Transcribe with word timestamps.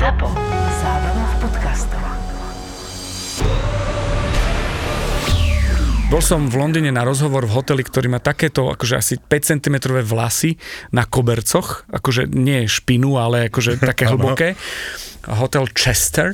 ZAPO. 0.00 0.32
Zábrná 0.80 1.24
v 1.28 1.34
podcastov. 1.44 2.00
Bol 6.08 6.22
som 6.24 6.48
v 6.48 6.56
Londýne 6.56 6.88
na 6.88 7.04
rozhovor 7.04 7.44
v 7.44 7.60
hoteli, 7.60 7.84
ktorý 7.84 8.08
má 8.08 8.16
takéto 8.16 8.72
akože 8.72 8.96
asi 8.96 9.14
5 9.20 9.28
cm 9.28 9.76
vlasy 10.00 10.56
na 10.96 11.04
kobercoch, 11.04 11.84
akože 11.92 12.32
nie 12.32 12.64
špinu, 12.64 13.20
ale 13.20 13.52
akože 13.52 13.76
také 13.76 14.08
hlboké. 14.16 14.56
Hotel 15.28 15.68
Chester 15.76 16.32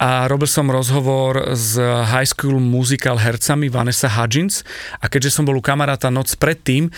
a 0.00 0.24
robil 0.24 0.48
som 0.48 0.64
rozhovor 0.72 1.52
s 1.52 1.76
High 1.76 2.24
School 2.24 2.56
Musical 2.56 3.20
hercami 3.20 3.68
Vanessa 3.68 4.08
Hudgens 4.08 4.64
a 4.96 5.12
keďže 5.12 5.36
som 5.36 5.44
bol 5.44 5.60
u 5.60 5.62
kamaráta 5.62 6.08
noc 6.08 6.32
predtým 6.40 6.88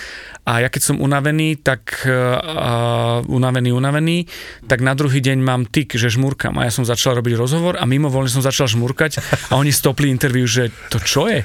a 0.46 0.62
ja 0.62 0.70
keď 0.70 0.82
som 0.94 0.96
unavený, 1.02 1.58
tak 1.58 2.06
uh, 2.06 3.22
unavený, 3.26 3.74
unavený, 3.74 4.26
tak 4.70 4.86
na 4.86 4.94
druhý 4.94 5.18
deň 5.18 5.38
mám 5.42 5.66
tik, 5.66 5.98
že 5.98 6.14
žmurkam 6.14 6.62
a 6.62 6.66
ja 6.66 6.72
som 6.74 6.86
začal 6.86 7.18
robiť 7.18 7.34
rozhovor 7.34 7.74
a 7.74 7.82
mimo 7.90 8.06
voľne 8.06 8.30
som 8.30 8.42
začal 8.42 8.70
žmurkať 8.70 9.18
a 9.50 9.58
oni 9.58 9.74
stopli 9.74 10.06
interviu, 10.06 10.46
že 10.46 10.70
to 10.90 11.02
čo 11.02 11.26
je? 11.26 11.42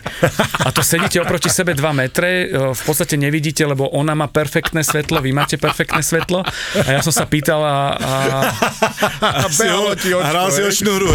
A 0.62 0.70
to 0.70 0.86
sedíte 0.86 1.18
oproti 1.22 1.50
sebe 1.50 1.74
2 1.74 1.82
metre, 1.94 2.50
v 2.54 2.82
podstate 2.86 3.18
nevidíte, 3.18 3.66
lebo 3.66 3.90
ona 3.90 4.14
má 4.14 4.30
perfektné 4.30 4.86
svetlo, 4.86 5.26
vy 5.26 5.34
máte 5.34 5.58
perfektné 5.58 6.06
svetlo 6.06 6.46
a 6.86 6.90
ja 6.90 7.02
som 7.02 7.14
sa 7.14 7.26
pýtal 7.26 7.62
a, 7.66 7.98
a, 7.98 8.14
a 9.42 9.48
behalo 9.50 9.98
ti 9.98 10.14
očko, 10.14 10.26
hral 10.26 10.48
si 10.54 10.62
o 10.62 10.70
šnúru? 10.70 11.10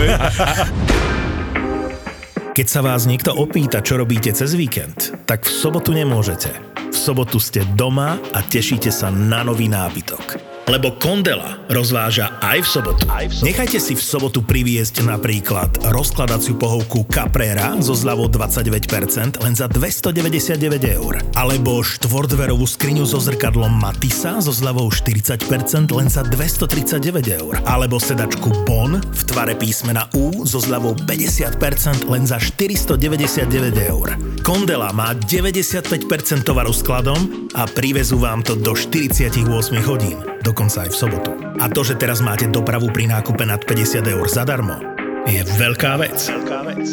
Keď 2.53 2.67
sa 2.69 2.85
vás 2.85 3.09
niekto 3.09 3.33
opýta, 3.33 3.81
čo 3.81 3.97
robíte 3.97 4.29
cez 4.37 4.53
víkend, 4.53 5.17
tak 5.25 5.49
v 5.49 5.53
sobotu 5.53 5.97
nemôžete. 5.97 6.53
V 6.93 6.97
sobotu 6.97 7.41
ste 7.41 7.65
doma 7.73 8.21
a 8.37 8.45
tešíte 8.45 8.93
sa 8.93 9.09
na 9.09 9.41
nový 9.41 9.73
nábytok. 9.73 10.52
Lebo 10.71 10.95
Kondela 10.95 11.59
rozváža 11.67 12.39
aj 12.39 12.59
v 12.63 12.69
sobotu. 12.71 13.03
Nechajte 13.43 13.83
si 13.83 13.99
v 13.99 14.03
sobotu 14.03 14.47
priviesť 14.47 15.03
napríklad 15.03 15.91
rozkladaciu 15.91 16.55
pohovku 16.55 17.03
Caprera 17.11 17.75
so 17.83 17.99
zľavou 17.99 18.31
29% 18.31 19.43
len 19.43 19.55
za 19.59 19.67
299 19.67 20.63
eur. 20.87 21.19
Alebo 21.35 21.83
štvordverovú 21.83 22.63
skriňu 22.63 23.03
so 23.03 23.19
zrkadlom 23.19 23.75
Matisa 23.75 24.39
so 24.39 24.55
zľavou 24.55 24.87
40% 24.87 25.91
len 25.91 26.07
za 26.07 26.23
239 26.23 27.43
eur. 27.43 27.59
Alebo 27.67 27.99
sedačku 27.99 28.63
Bon 28.63 29.03
v 29.03 29.23
tvare 29.27 29.59
písmena 29.59 30.07
U 30.15 30.47
so 30.47 30.63
zľavou 30.63 30.95
50% 30.95 32.07
len 32.07 32.23
za 32.23 32.39
499 32.39 33.91
eur. 33.91 34.15
Kondela 34.47 34.95
má 34.95 35.11
95% 35.19 36.47
tovaru 36.47 36.71
skladom 36.71 37.51
a 37.59 37.67
privezú 37.67 38.23
vám 38.23 38.47
to 38.47 38.55
do 38.55 38.79
48 38.79 39.43
hodín 39.83 40.23
dokonca 40.63 40.87
aj 40.87 40.91
v 40.95 41.01
sobotu. 41.03 41.31
A 41.59 41.67
to, 41.67 41.83
že 41.83 41.99
teraz 41.99 42.23
máte 42.23 42.47
dopravu 42.47 42.87
pri 42.95 43.11
nákupe 43.11 43.43
nad 43.43 43.59
50 43.67 43.99
eur 44.07 44.31
zadarmo, 44.31 44.79
je 45.27 45.43
veľká 45.59 45.99
vec. 45.99 46.31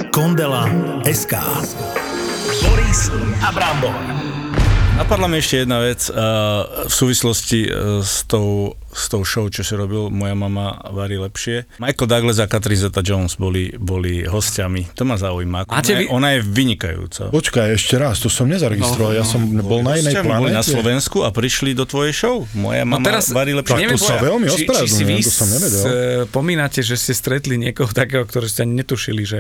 Kondela 0.10 0.66
SK. 1.06 1.38
Boris 2.66 3.14
a 3.46 3.54
Brambor. 3.54 3.94
Napadla 4.98 5.30
mi 5.30 5.38
ešte 5.38 5.62
jedna 5.70 5.86
vec 5.86 6.02
uh, 6.10 6.90
v 6.90 6.94
súvislosti 6.98 7.70
uh, 7.70 8.02
s 8.02 8.26
tou 8.26 8.74
s 8.90 9.06
tou 9.10 9.22
show, 9.22 9.46
čo 9.54 9.62
si 9.62 9.78
robil 9.78 10.10
Moja 10.10 10.34
mama 10.34 10.82
varí 10.90 11.22
lepšie. 11.22 11.70
Michael 11.78 12.10
Douglas 12.10 12.42
a 12.42 12.50
Catherine 12.50 12.82
Zeta-Jones 12.82 13.38
boli, 13.38 13.70
boli 13.78 14.26
hostiami. 14.26 14.90
To 14.98 15.06
ma 15.06 15.16
zaujíma. 15.16 15.70
Ona, 15.70 15.82
vy... 15.86 16.06
ona 16.10 16.28
je 16.38 16.40
vynikajúca. 16.42 17.30
Počkaj, 17.30 17.78
ešte 17.78 18.02
raz, 18.02 18.18
to 18.18 18.34
som 18.34 18.50
nezaregistroval. 18.50 19.14
No, 19.14 19.16
no, 19.16 19.20
ja 19.22 19.26
som 19.26 19.42
bol 19.62 19.86
na 19.86 20.02
inej 20.02 20.26
planete. 20.26 20.42
Boli 20.42 20.54
na 20.54 20.66
Slovensku 20.66 21.22
a 21.22 21.30
prišli 21.30 21.78
do 21.78 21.86
tvojej 21.86 22.14
show. 22.18 22.36
Moja 22.58 22.82
no 22.84 22.98
mama 22.98 23.06
no 23.06 23.08
teraz, 23.14 23.30
varí 23.30 23.54
lepšie. 23.54 23.78
Tak 23.78 23.94
to 23.94 24.02
sa 24.02 24.18
veľmi 24.18 24.48
ospravedlňujem, 24.50 25.22
to 25.22 25.34
som 25.34 25.48
nevedel. 25.50 25.84
Spomínate, 26.30 26.80
že 26.82 26.96
ste 26.98 27.14
stretli 27.14 27.56
niekoho 27.62 27.94
takého, 27.94 28.26
ktorý 28.26 28.50
ste 28.50 28.66
ani 28.66 28.82
netušili, 28.82 29.24
že 29.24 29.40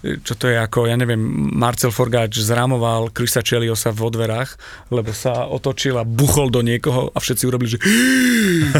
čo 0.00 0.32
to 0.32 0.48
je 0.48 0.56
ako, 0.56 0.88
ja 0.88 0.96
neviem, 0.96 1.20
Marcel 1.52 1.92
Forgáč 1.92 2.40
zrámoval 2.40 3.12
Krisa 3.12 3.44
Čeliosa 3.44 3.92
v 3.92 4.08
odverách, 4.08 4.56
lebo 4.88 5.12
sa 5.12 5.44
otočil 5.44 6.00
a 6.00 6.08
buchol 6.08 6.48
do 6.48 6.64
niekoho 6.64 7.12
a 7.12 7.18
všetci 7.20 7.44
urobili, 7.44 7.76
že 7.76 7.78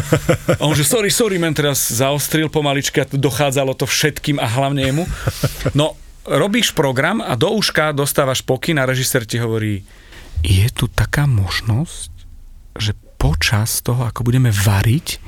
a 0.59 0.61
on 0.65 0.75
že 0.75 0.85
sorry, 0.85 1.09
sorry, 1.13 1.37
men 1.37 1.55
teraz 1.55 1.91
zaostril 1.91 2.51
a 2.51 3.05
dochádzalo 3.15 3.73
to 3.77 3.85
všetkým 3.85 4.37
a 4.41 4.47
hlavne 4.47 4.81
jemu. 4.85 5.03
No, 5.77 5.95
robíš 6.25 6.73
program 6.75 7.21
a 7.23 7.33
do 7.33 7.49
uška 7.53 7.95
dostávaš 7.95 8.45
pokyn 8.45 8.77
a 8.77 8.89
režisér 8.89 9.25
ti 9.25 9.41
hovorí, 9.41 9.81
je 10.41 10.67
tu 10.73 10.89
taká 10.89 11.29
možnosť, 11.29 12.11
že 12.77 12.97
počas 13.21 13.85
toho, 13.85 14.05
ako 14.09 14.25
budeme 14.25 14.49
variť, 14.49 15.21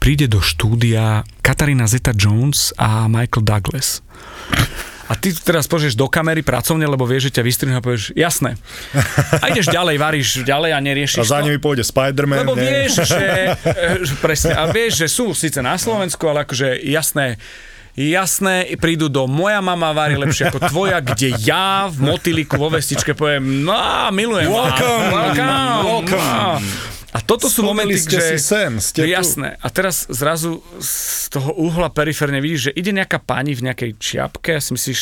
príde 0.00 0.24
do 0.24 0.40
štúdia 0.40 1.28
Katarína 1.44 1.84
Zeta-Jones 1.84 2.72
a 2.80 3.04
Michael 3.04 3.44
Douglas. 3.44 4.00
A 5.10 5.18
ty 5.18 5.34
teraz 5.34 5.66
požieš 5.66 5.98
do 5.98 6.06
kamery 6.06 6.46
pracovne, 6.46 6.86
lebo 6.86 7.02
vieš, 7.02 7.34
že 7.34 7.40
ťa 7.40 7.42
vystrihnú 7.42 7.74
a 7.74 7.82
povieš, 7.82 8.14
jasné. 8.14 8.54
A 9.42 9.50
ideš 9.50 9.66
ďalej, 9.66 9.96
varíš 9.98 10.28
ďalej 10.46 10.70
a 10.70 10.78
neriešiš 10.78 11.18
A 11.18 11.26
za 11.26 11.42
nimi 11.42 11.58
pôjde 11.58 11.82
Spider-Man. 11.82 12.46
Lebo 12.46 12.54
vieš, 12.54 13.02
že, 13.02 13.58
že, 14.06 14.14
presne, 14.22 14.54
a 14.54 14.70
vieš, 14.70 15.02
že 15.02 15.06
sú 15.10 15.34
síce 15.34 15.58
na 15.58 15.74
Slovensku, 15.74 16.22
ale 16.30 16.46
akože 16.46 16.78
jasné, 16.86 17.42
jasné, 17.98 18.70
prídu 18.78 19.10
do 19.10 19.26
moja 19.26 19.58
mama 19.58 19.90
varí 19.90 20.14
lepšie 20.14 20.46
ako 20.46 20.70
tvoja, 20.70 21.02
kde 21.02 21.34
ja 21.42 21.90
v 21.90 22.14
motýliku 22.14 22.54
vo 22.54 22.70
vestičke 22.70 23.18
poviem, 23.18 23.66
no 23.66 23.74
milujem 24.14 24.46
welcome, 24.46 25.10
welcome, 25.10 25.74
welcome. 25.90 26.99
A 27.10 27.18
toto 27.18 27.50
sú 27.50 27.66
momenty, 27.66 27.98
že... 27.98 28.22
si 28.22 28.38
sem, 28.38 28.78
ste 28.78 29.10
jasné. 29.10 29.58
A 29.58 29.66
teraz 29.66 30.06
zrazu 30.06 30.62
z 30.78 31.26
toho 31.34 31.50
uhla 31.58 31.90
periférne 31.90 32.38
vidíš, 32.38 32.70
že 32.70 32.76
ide 32.78 32.94
nejaká 32.94 33.18
pani 33.18 33.54
v 33.58 33.66
nejakej 33.66 33.98
čiapke 33.98 34.54
a 34.54 34.62
si 34.62 34.70
myslíš, 34.78 35.00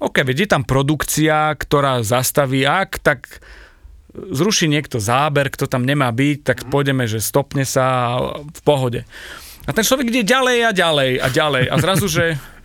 OK, 0.00 0.24
veď 0.24 0.36
je 0.44 0.48
tam 0.48 0.64
produkcia, 0.64 1.52
ktorá 1.52 2.00
zastaví, 2.00 2.64
ak, 2.64 3.04
tak 3.04 3.44
zruší 4.16 4.68
niekto 4.72 4.96
záber, 4.96 5.52
kto 5.52 5.68
tam 5.68 5.84
nemá 5.84 6.08
byť, 6.08 6.38
tak 6.40 6.58
mhm. 6.64 6.68
pôjdeme, 6.72 7.04
že 7.04 7.20
stopne 7.20 7.68
sa 7.68 8.16
v 8.40 8.60
pohode. 8.64 9.04
A 9.66 9.74
ten 9.74 9.82
človek 9.82 10.08
ide 10.14 10.22
ďalej 10.22 10.58
a 10.62 10.70
ďalej 10.70 11.10
a 11.20 11.28
ďalej 11.28 11.64
a 11.68 11.74
zrazu, 11.82 12.06
že 12.06 12.24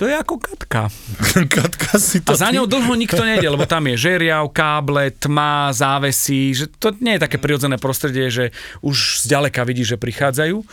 to 0.00 0.08
je 0.08 0.16
ako 0.16 0.40
Katka. 0.40 0.88
Katka 1.60 2.00
si 2.00 2.24
to... 2.24 2.32
A 2.32 2.40
za 2.40 2.48
ňou 2.48 2.64
dlho 2.64 2.96
nikto 2.96 3.20
nejde, 3.20 3.44
lebo 3.44 3.68
tam 3.68 3.84
je 3.84 4.00
žeriav, 4.08 4.48
káble, 4.48 5.12
tma, 5.12 5.76
závesí, 5.76 6.56
že 6.56 6.72
to 6.72 6.96
nie 7.04 7.20
je 7.20 7.24
také 7.28 7.36
prirodzené 7.36 7.76
prostredie, 7.76 8.32
že 8.32 8.56
už 8.80 9.28
zďaleka 9.28 9.60
vidí, 9.68 9.84
že 9.84 10.00
prichádzajú. 10.00 10.64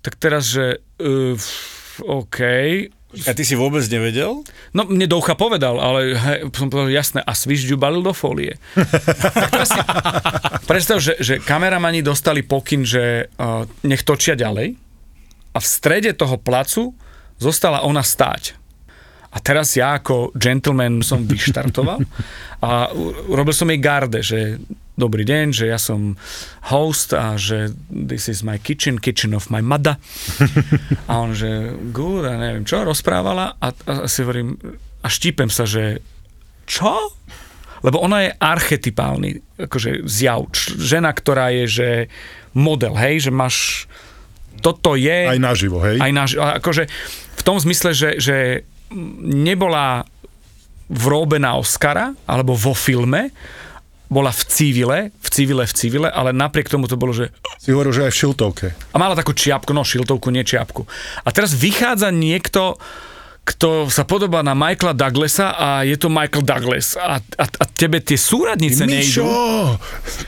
Tak 0.00 0.16
teraz, 0.16 0.48
že 0.48 0.80
uh, 1.04 1.36
OK, 2.08 2.40
a 3.08 3.32
ty 3.32 3.40
si 3.40 3.56
vôbec 3.56 3.80
nevedel? 3.88 4.44
No, 4.76 4.84
mne 4.84 5.08
Doucha 5.08 5.32
povedal, 5.32 5.80
ale 5.80 6.12
hej, 6.12 6.52
som 6.52 6.68
povedal, 6.68 6.92
jasné, 6.92 7.24
a 7.24 7.32
svižďu 7.32 7.80
balil 7.80 8.04
do 8.04 8.12
folie. 8.12 8.60
si 9.72 9.80
predstav, 10.68 11.00
že, 11.00 11.16
že 11.16 11.40
kameramani 11.40 12.04
dostali 12.04 12.44
pokyn, 12.44 12.84
že 12.84 13.32
uh, 13.40 13.64
nech 13.80 14.04
točia 14.04 14.36
ďalej 14.36 14.76
a 15.56 15.58
v 15.58 15.66
strede 15.66 16.12
toho 16.12 16.36
placu 16.36 16.92
zostala 17.38 17.86
ona 17.86 18.02
stáť. 18.02 18.58
A 19.28 19.44
teraz 19.44 19.76
ja 19.76 20.00
ako 20.00 20.32
gentleman 20.32 21.04
som 21.04 21.28
vyštartoval 21.28 22.00
a 22.66 22.88
urobil 23.28 23.52
som 23.52 23.68
jej 23.68 23.80
garde, 23.80 24.24
že 24.24 24.56
dobrý 24.98 25.22
deň, 25.22 25.54
že 25.54 25.70
ja 25.70 25.78
som 25.78 26.18
host 26.72 27.14
a 27.14 27.38
že 27.38 27.70
this 27.86 28.26
is 28.26 28.42
my 28.42 28.58
kitchen, 28.58 28.98
kitchen 28.98 29.36
of 29.36 29.52
my 29.52 29.62
mother. 29.62 29.94
A 31.10 31.22
on, 31.22 31.38
že 31.38 31.70
good, 31.94 32.26
a 32.26 32.34
neviem 32.34 32.66
čo, 32.66 32.82
rozprávala 32.82 33.54
a, 33.62 33.68
a 33.70 33.92
si 34.10 34.26
hovorím, 34.26 34.58
a 35.00 35.06
štípem 35.06 35.46
sa, 35.46 35.62
že 35.62 36.02
čo? 36.66 37.14
Lebo 37.86 38.02
ona 38.02 38.26
je 38.26 38.30
archetypálny 38.34 39.38
akože 39.70 40.02
zjav. 40.10 40.50
Žena, 40.74 41.14
ktorá 41.14 41.54
je, 41.54 41.64
že 41.70 41.88
model, 42.58 42.98
hej, 42.98 43.30
že 43.30 43.32
máš 43.32 43.86
toto 44.58 44.98
je... 44.98 45.30
Aj 45.30 45.38
naživo, 45.38 45.78
hej? 45.86 46.02
Aj 46.02 46.10
naživo. 46.10 46.42
Akože 46.42 46.90
tom 47.48 47.56
zmysle, 47.56 47.96
že, 47.96 48.20
že 48.20 48.36
nebola 49.24 50.04
v 50.92 51.04
róbe 51.08 51.40
na 51.40 51.56
Oscara, 51.56 52.12
alebo 52.28 52.52
vo 52.52 52.76
filme, 52.76 53.32
bola 54.08 54.32
v 54.32 54.42
civile, 54.48 54.98
v 55.16 55.28
civile, 55.32 55.64
v 55.64 55.72
civile, 55.72 56.08
ale 56.08 56.32
napriek 56.32 56.68
tomu 56.68 56.88
to 56.88 57.00
bolo, 57.00 57.12
že... 57.12 57.32
Si 57.60 57.72
hovoril, 57.72 57.92
že 57.92 58.04
aj 58.08 58.12
v 58.12 58.20
šiltovke. 58.20 58.68
A 58.92 58.96
mala 58.96 59.16
takú 59.16 59.36
čiapku, 59.36 59.76
no 59.76 59.84
šiltovku, 59.84 60.32
nie 60.32 60.44
čiapku. 60.44 60.88
A 61.24 61.28
teraz 61.32 61.52
vychádza 61.52 62.12
niekto, 62.12 62.80
kto 63.48 63.88
sa 63.88 64.04
podobá 64.04 64.44
na 64.44 64.52
Michaela 64.52 64.92
Douglasa 64.92 65.56
a 65.56 65.80
je 65.80 65.96
to 65.96 66.12
Michael 66.12 66.44
Douglas 66.44 67.00
a, 67.00 67.16
a, 67.16 67.44
a 67.48 67.64
tebe 67.64 68.04
tie 68.04 68.20
súradnice 68.20 68.84
Mišo, 68.84 69.24
nejdú. 69.24 69.24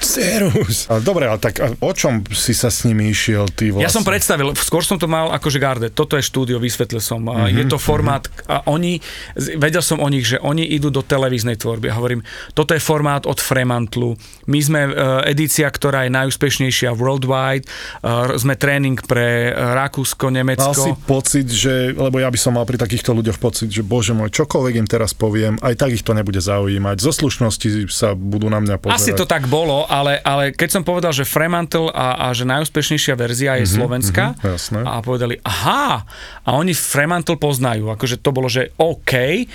Cerus. 0.00 0.88
Ale 0.88 1.04
dobre, 1.04 1.28
ale 1.28 1.36
tak 1.36 1.60
o 1.60 1.92
čom 1.92 2.24
si 2.32 2.56
sa 2.56 2.72
s 2.72 2.88
nimi 2.88 3.12
išiel 3.12 3.52
ty 3.52 3.68
vlastne? 3.68 3.84
Ja 3.84 3.92
som 3.92 4.08
predstavil, 4.08 4.56
skôr 4.56 4.80
som 4.80 4.96
to 4.96 5.04
mal 5.04 5.28
akože 5.36 5.60
garde, 5.60 5.88
toto 5.92 6.16
je 6.16 6.24
štúdio, 6.24 6.56
vysvetlil 6.56 7.04
som, 7.04 7.20
mm-hmm, 7.20 7.60
je 7.60 7.64
to 7.68 7.76
formát 7.76 8.24
a 8.48 8.64
oni, 8.64 9.04
vedel 9.36 9.84
som 9.84 10.00
o 10.00 10.08
nich, 10.08 10.24
že 10.24 10.40
oni 10.40 10.64
idú 10.64 10.88
do 10.88 11.04
televíznej 11.04 11.60
tvorby 11.60 11.92
a 11.92 12.00
hovorím, 12.00 12.24
toto 12.56 12.72
je 12.72 12.80
formát 12.80 13.28
od 13.28 13.36
Fremantlu, 13.36 14.16
my 14.48 14.60
sme 14.64 14.80
uh, 14.88 15.22
edícia, 15.28 15.68
ktorá 15.68 16.08
je 16.08 16.10
najúspešnejšia 16.16 16.96
worldwide, 16.96 17.68
uh, 18.00 18.32
sme 18.40 18.56
tréning 18.56 18.96
pre 19.04 19.52
uh, 19.52 19.76
Rakúsko, 19.76 20.32
Mal 20.32 20.42
Nemecko. 20.42 20.72
si 20.72 20.92
pocit, 21.04 21.46
že, 21.52 21.92
lebo 21.92 22.16
ja 22.16 22.32
by 22.32 22.38
som 22.40 22.56
mal 22.56 22.64
pri 22.64 22.80
takýchto 22.80 23.09
ľuďoch 23.12 23.38
pocit, 23.38 23.68
že 23.70 23.82
bože 23.84 24.14
môj, 24.14 24.30
čokoľvek 24.30 24.74
im 24.80 24.88
teraz 24.88 25.14
poviem, 25.14 25.58
aj 25.60 25.74
tak 25.78 25.94
ich 25.94 26.04
to 26.06 26.14
nebude 26.14 26.38
zaujímať. 26.38 26.96
Zo 27.02 27.12
slušnosti 27.12 27.90
sa 27.90 28.14
budú 28.14 28.48
na 28.48 28.62
mňa 28.62 28.76
pozerať. 28.78 28.98
Asi 28.98 29.12
to 29.12 29.26
tak 29.26 29.46
bolo, 29.46 29.84
ale, 29.86 30.18
ale 30.22 30.50
keď 30.54 30.80
som 30.80 30.82
povedal, 30.82 31.14
že 31.14 31.28
Fremantle 31.28 31.90
a, 31.90 32.30
a 32.30 32.36
že 32.36 32.46
najúspešnejšia 32.46 33.14
verzia 33.14 33.58
je 33.60 33.66
slovenská 33.66 34.36
mhm, 34.36 34.56
jasné. 34.56 34.80
a 34.84 35.02
povedali, 35.04 35.38
aha, 35.42 36.06
a 36.44 36.48
oni 36.56 36.72
Fremantle 36.72 37.38
poznajú, 37.38 37.90
akože 37.92 38.18
to 38.18 38.30
bolo, 38.30 38.46
že 38.46 38.72
OK 38.78 39.46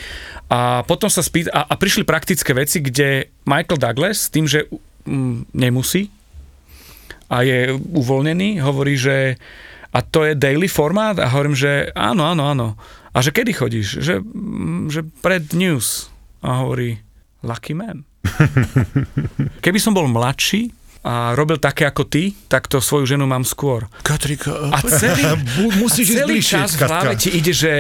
a 0.52 0.86
potom 0.86 1.10
sa 1.10 1.26
spýt 1.26 1.50
a, 1.50 1.66
a 1.66 1.74
prišli 1.74 2.06
praktické 2.06 2.54
veci, 2.54 2.80
kde 2.84 3.34
Michael 3.50 3.82
Douglas 3.82 4.30
s 4.30 4.32
tým, 4.32 4.46
že 4.46 4.70
mm, 5.10 5.56
nemusí 5.58 6.14
a 7.26 7.42
je 7.42 7.74
uvoľnený, 7.74 8.62
hovorí, 8.62 8.94
že 8.94 9.42
a 9.96 10.04
to 10.04 10.28
je 10.28 10.36
daily 10.36 10.68
formát 10.68 11.16
a 11.18 11.32
hovorím, 11.32 11.56
že 11.56 11.90
áno, 11.96 12.28
áno, 12.28 12.44
áno. 12.52 12.68
A 13.16 13.24
že 13.24 13.32
kedy 13.32 13.52
chodíš? 13.56 14.04
Že, 14.04 14.20
mm, 14.20 14.92
že 14.92 15.02
pred 15.24 15.56
news. 15.56 16.12
A 16.44 16.62
hovorí, 16.62 17.00
lucky 17.42 17.72
man. 17.72 18.04
Keby 19.64 19.80
som 19.80 19.96
bol 19.96 20.06
mladší 20.06 20.70
a 21.06 21.32
robil 21.32 21.56
také 21.56 21.86
ako 21.86 22.04
ty, 22.04 22.34
tak 22.50 22.66
to 22.66 22.82
svoju 22.82 23.06
ženu 23.08 23.24
mám 23.24 23.46
skôr. 23.46 23.86
Katrika, 24.02 24.74
A 24.74 24.82
celý, 24.84 25.22
musíš 25.82 26.06
a 26.06 26.12
ísť 26.12 26.20
celý 26.20 26.34
bližšie, 26.36 26.58
čas 26.60 26.72
v 26.76 26.82
hlave 26.84 27.14
ti 27.16 27.30
ide, 27.32 27.54
že 27.54 27.72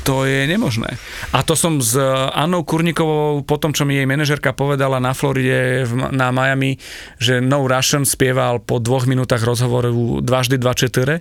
to 0.00 0.24
je 0.24 0.48
nemožné. 0.48 0.96
A 1.36 1.44
to 1.44 1.52
som 1.52 1.76
s 1.76 1.92
Annou 2.32 2.64
Kurnikovou, 2.64 3.44
po 3.44 3.60
tom, 3.60 3.76
čo 3.76 3.84
mi 3.84 4.00
jej 4.00 4.08
manažerka 4.08 4.56
povedala 4.56 4.96
na 4.96 5.12
Floride, 5.12 5.84
v- 5.84 6.08
na 6.08 6.32
Miami, 6.32 6.80
že 7.20 7.44
No 7.44 7.68
Russian 7.68 8.08
spieval 8.08 8.64
po 8.64 8.80
dvoch 8.80 9.04
minútach 9.04 9.44
rozhovoru 9.44 10.24
dvaždy 10.24 10.56
dva 10.56 10.72
četyre, 10.72 11.20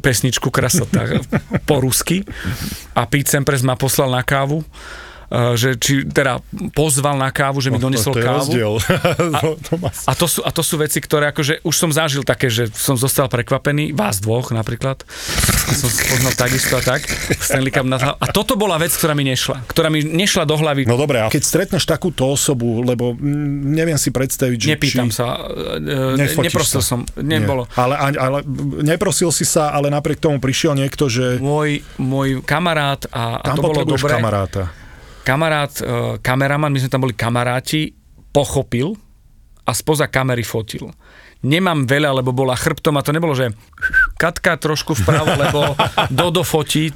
pesničku 0.00 0.48
krasota 0.48 1.04
po 1.68 1.80
rusky. 1.80 2.24
A 2.96 3.04
Pete 3.04 3.28
Sampras 3.28 3.60
ma 3.66 3.76
poslal 3.76 4.12
na 4.12 4.22
kávu 4.24 4.64
že 5.56 5.80
či 5.80 6.04
teda 6.04 6.44
pozval 6.76 7.16
na 7.16 7.32
kávu, 7.32 7.64
že 7.64 7.72
mi 7.72 7.80
donesol 7.80 8.12
to 8.12 8.20
je 8.20 8.26
kávu. 8.26 8.38
rozdiel. 8.44 8.72
to, 9.40 9.48
to 9.64 9.72
má... 9.80 9.88
A 10.04 10.12
to, 10.12 10.26
sú, 10.28 10.44
a 10.44 10.50
to 10.52 10.60
sú 10.60 10.76
veci, 10.76 11.00
ktoré 11.00 11.32
akože 11.32 11.64
už 11.64 11.74
som 11.74 11.88
zažil 11.88 12.20
také, 12.20 12.52
že 12.52 12.68
som 12.68 13.00
zostal 13.00 13.32
prekvapený, 13.32 13.96
vás 13.96 14.20
dvoch 14.20 14.52
napríklad, 14.52 15.00
som 15.72 15.88
poznal 15.88 16.36
takisto 16.36 16.76
a 16.76 16.82
tak, 16.84 17.08
Stanley 17.40 17.72
Cup 17.72 17.88
hlav- 17.88 18.20
A 18.20 18.26
toto 18.28 18.60
bola 18.60 18.76
vec, 18.76 18.92
ktorá 18.92 19.16
mi 19.16 19.24
nešla, 19.24 19.64
ktorá 19.72 19.88
mi 19.88 20.04
nešla 20.04 20.44
do 20.44 20.60
hlavy. 20.60 20.84
No 20.84 21.00
dobre, 21.00 21.24
a 21.24 21.32
keď 21.32 21.42
stretneš 21.42 21.88
takúto 21.88 22.28
osobu, 22.28 22.84
lebo 22.84 23.16
mm, 23.16 23.72
neviem 23.72 23.96
si 23.96 24.12
predstaviť, 24.12 24.58
že 24.60 24.68
Nepýtam 24.76 25.08
či... 25.08 25.16
sa, 25.16 25.48
e, 25.80 26.28
neprosil 26.44 26.84
sa. 26.84 26.92
som, 26.92 27.00
nebolo. 27.16 27.64
Nie. 27.72 27.80
Ale, 27.80 27.94
ale, 28.20 28.38
neprosil 28.84 29.32
si 29.32 29.48
sa, 29.48 29.72
ale 29.72 29.88
napriek 29.88 30.20
tomu 30.20 30.36
prišiel 30.42 30.76
niekto, 30.76 31.08
že 31.08 31.40
Môj, 31.40 31.80
môj 31.96 32.44
kamarát 32.44 33.00
a, 33.08 33.40
a 33.40 33.46
tam 33.48 33.56
to 33.56 33.62
bolo 33.64 33.82
dobré. 33.88 34.20
kamaráta. 34.20 34.81
Kamarát, 35.22 35.72
e, 35.80 36.18
kameraman, 36.20 36.70
my 36.70 36.78
sme 36.78 36.92
tam 36.92 37.02
boli 37.06 37.14
kamaráti, 37.16 37.94
pochopil 38.34 38.94
a 39.62 39.72
spoza 39.72 40.10
kamery 40.10 40.42
fotil. 40.42 40.90
Nemám 41.42 41.86
veľa, 41.86 42.22
lebo 42.22 42.30
bola 42.30 42.54
chrbtom 42.54 42.94
a 42.98 43.02
to 43.02 43.10
nebolo, 43.10 43.34
že 43.34 43.50
Katka 44.22 44.54
trošku 44.54 44.94
vpravo, 44.94 45.34
lebo 45.34 45.60
Dodo 46.14 46.46
fotí. 46.46 46.94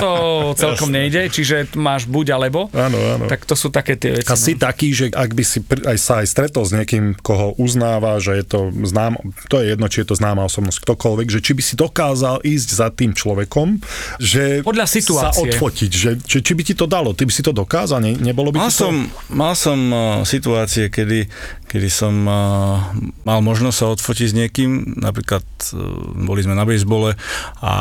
To 0.00 0.52
celkom 0.56 0.88
nejde, 0.88 1.28
čiže 1.28 1.76
máš 1.76 2.08
buď 2.08 2.32
alebo. 2.32 2.72
Áno, 2.72 2.96
áno. 2.96 3.28
Tak 3.28 3.44
to 3.44 3.52
sú 3.52 3.68
také 3.68 4.00
tie 4.00 4.16
veci. 4.16 4.32
A 4.32 4.40
si 4.40 4.56
no. 4.56 4.64
taký, 4.64 4.96
že 4.96 5.12
ak 5.12 5.36
by 5.36 5.44
si 5.44 5.60
aj 5.84 5.98
sa 6.00 6.24
aj 6.24 6.26
stretol 6.32 6.64
s 6.64 6.72
niekým, 6.72 7.12
koho 7.20 7.52
uznáva, 7.60 8.16
že 8.16 8.40
je 8.40 8.44
to 8.48 8.60
znám, 8.88 9.20
to 9.52 9.60
je 9.60 9.76
jedno, 9.76 9.86
či 9.92 10.00
je 10.00 10.08
to 10.08 10.16
známa 10.16 10.48
osobnosť, 10.48 10.80
ktokoľvek, 10.80 11.28
že 11.28 11.40
či 11.44 11.52
by 11.52 11.62
si 11.62 11.74
dokázal 11.76 12.40
ísť 12.40 12.68
za 12.72 12.88
tým 12.88 13.12
človekom, 13.12 13.84
že 14.16 14.64
Podľa 14.64 14.86
situácie. 14.88 15.36
sa 15.36 15.44
odfotiť, 15.44 15.90
že, 15.92 16.10
že 16.24 16.38
či 16.40 16.52
by 16.56 16.62
ti 16.64 16.72
to 16.72 16.88
dalo, 16.88 17.12
ty 17.12 17.28
by 17.28 17.32
si 17.34 17.44
to 17.44 17.52
dokázal, 17.52 18.00
ne, 18.00 18.16
nebolo 18.16 18.54
by 18.54 18.64
Mal 18.64 18.70
ti 18.72 18.80
to... 18.80 18.88
som, 18.88 18.94
mal 19.28 19.52
som 19.52 19.78
uh, 19.92 20.00
situácie, 20.24 20.88
kedy, 20.88 21.28
kedy 21.68 21.88
som 21.92 22.14
uh, 22.24 22.80
mal 23.26 23.44
možnosť 23.44 23.76
sa 23.76 23.86
odfotiť 23.92 24.26
s 24.30 24.34
niekým, 24.34 24.70
napríklad 25.02 25.44
uh, 25.44 25.76
boli 26.24 26.45
sme 26.46 26.54
na 26.54 26.62
basebole 26.62 27.18
a 27.60 27.74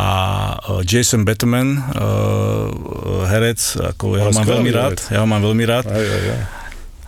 uh, 0.58 0.82
Jason 0.82 1.22
Bateman, 1.24 1.78
uh, 1.78 3.30
herec, 3.30 3.62
ako 3.96 4.18
ja 4.18 4.26
ho 4.26 4.34
Ale 4.34 4.38
mám 4.42 4.50
veľmi 4.50 4.72
rád, 4.74 4.96
ja 5.14 5.22
ho 5.22 5.28
mám 5.30 5.44
veľmi 5.46 5.66
rád, 5.70 5.86
Aj, 5.88 6.02
aj, 6.02 6.24
aj. 6.34 6.42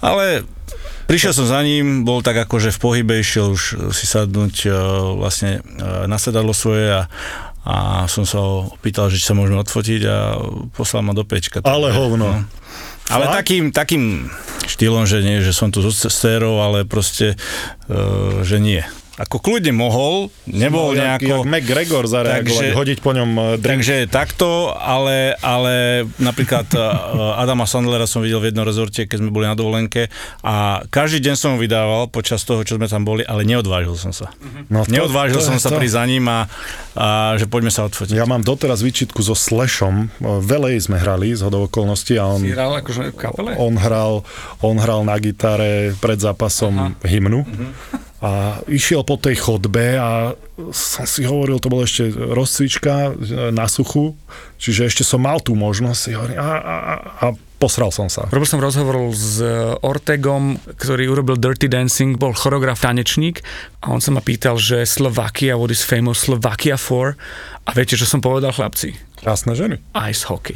ale 0.05 0.25
Prišiel 1.07 1.31
som 1.31 1.47
za 1.47 1.63
ním, 1.63 2.03
bol 2.03 2.19
tak 2.19 2.35
akože 2.35 2.75
v 2.75 2.79
pohybe, 2.83 3.15
išiel 3.23 3.55
už 3.55 3.95
si 3.95 4.03
sadnúť 4.03 4.55
uh, 4.67 4.75
vlastne 5.15 5.63
uh, 5.63 6.03
na 6.03 6.19
sedadlo 6.19 6.51
svoje 6.51 6.91
a, 6.91 7.07
a 7.63 7.75
som 8.11 8.27
sa 8.27 8.43
ho 8.43 8.75
opýtal, 8.75 9.07
že 9.07 9.15
či 9.15 9.31
sa 9.31 9.31
môžeme 9.31 9.55
odfotiť 9.63 10.01
a 10.03 10.35
poslal 10.75 11.07
ma 11.07 11.15
do 11.15 11.23
pečka. 11.23 11.63
Ale 11.63 11.95
hovno. 11.95 12.43
Ale 13.07 13.31
Fakt? 13.31 13.39
takým, 13.39 13.71
takým 13.71 14.27
štýlom, 14.67 15.07
že 15.07 15.23
nie, 15.23 15.39
že 15.39 15.55
som 15.55 15.71
tu 15.71 15.79
so 15.79 15.95
stérou, 15.95 16.59
ale 16.59 16.83
proste, 16.83 17.39
uh, 17.87 18.43
že 18.43 18.59
nie. 18.59 18.83
Ako 19.17 19.37
kľudne 19.37 19.73
mohol, 19.73 20.29
nebol 20.45 20.93
No, 20.93 20.95
jak, 20.95 21.25
nejako... 21.25 21.25
jak 21.25 21.49
McGregor 21.49 22.05
zareagovať, 22.05 22.53
Takže- 22.63 22.75
hodiť 22.75 22.97
po 23.01 23.11
ňom 23.11 23.29
eh, 23.33 23.43
drink. 23.57 23.75
Takže 23.77 23.97
takto, 24.07 24.47
ale, 24.71 25.33
ale 25.37 25.73
napríklad 26.17 26.65
uh, 26.71 26.85
Adama 27.35 27.63
Sandlera 27.63 28.05
som 28.05 28.21
videl 28.21 28.37
v 28.37 28.49
jednom 28.49 28.61
rezorte, 28.61 29.03
keď 29.03 29.17
sme 29.17 29.29
boli 29.29 29.43
na 29.43 29.53
dovolenke 29.53 30.09
a 30.39 30.81
každý 30.87 31.17
deň 31.19 31.35
som 31.35 31.49
ho 31.53 31.57
vydával 31.57 32.05
počas 32.07 32.41
toho, 32.41 32.61
čo 32.61 32.75
sme 32.75 32.85
tam 32.85 33.01
boli, 33.01 33.21
ale 33.21 33.41
neodvážil 33.41 33.93
som 33.93 34.09
sa. 34.09 34.29
No 34.67 34.81
to- 34.81 34.89
neodvážil 34.89 35.37
to 35.37 35.45
som 35.45 35.57
sa 35.57 35.69
to. 35.69 35.77
pri 35.77 35.87
za 35.87 36.01
ním 36.03 36.25
a, 36.25 36.45
a 36.93 37.07
že 37.35 37.45
poďme 37.45 37.69
sa 37.69 37.85
odfotiť. 37.85 38.13
Ja 38.13 38.25
mám 38.25 38.41
doteraz 38.41 38.79
výčitku 38.79 39.19
so 39.19 39.33
Slashom. 39.33 40.09
Velej 40.21 40.77
sme 40.79 40.97
hrali 40.97 41.31
z 41.31 41.41
hodou 41.41 41.65
okolností 41.65 42.15
a 42.15 42.25
on, 42.27 42.39
Si 42.39 42.49
hral 42.49 42.73
akože 42.75 43.09
v 43.09 43.15
kapele? 43.15 43.51
on, 43.55 43.73
hral, 43.75 44.21
on 44.59 44.75
hral 44.75 45.01
na 45.01 45.17
gitare 45.17 45.93
pred 45.95 46.17
zápasom 46.17 46.73
Aha. 46.75 46.87
hymnu. 47.03 47.41
A 48.17 48.65
išiel 48.65 49.05
po 49.05 49.13
tej 49.21 49.37
chodbe 49.37 49.93
a 49.93 50.33
som 50.73 51.05
si 51.05 51.21
hovoril, 51.21 51.61
to 51.61 51.69
bolo 51.69 51.85
ešte 51.85 52.09
rozcvička 52.09 53.13
e, 53.13 53.53
na 53.53 53.69
suchu, 53.69 54.17
čiže 54.57 54.89
ešte 54.89 55.03
som 55.05 55.21
mal 55.21 55.37
tú 55.37 55.53
možnosť 55.53 56.17
a, 56.17 56.25
a, 56.41 56.47
a, 56.97 57.25
posral 57.61 57.93
som 57.93 58.09
sa. 58.09 58.25
Robil 58.33 58.49
som 58.49 58.57
rozhovor 58.57 59.13
s 59.13 59.37
Ortegom, 59.85 60.57
ktorý 60.81 61.13
urobil 61.13 61.37
Dirty 61.37 61.69
Dancing, 61.69 62.17
bol 62.17 62.33
choreograf, 62.33 62.81
tanečník 62.81 63.45
a 63.85 63.93
on 63.93 64.01
sa 64.01 64.09
ma 64.09 64.25
pýtal, 64.25 64.57
že 64.57 64.81
Slovakia, 64.89 65.53
what 65.53 65.69
is 65.69 65.85
famous 65.85 66.25
Slovakia 66.25 66.73
for? 66.73 67.13
A 67.65 67.73
viete, 67.77 67.93
čo 67.93 68.09
som 68.09 68.17
povedal 68.17 68.49
chlapci? 68.49 68.97
Krásne 69.17 69.57
ženy. 69.57 69.81
Ice 70.13 70.29
hockey. 70.29 70.53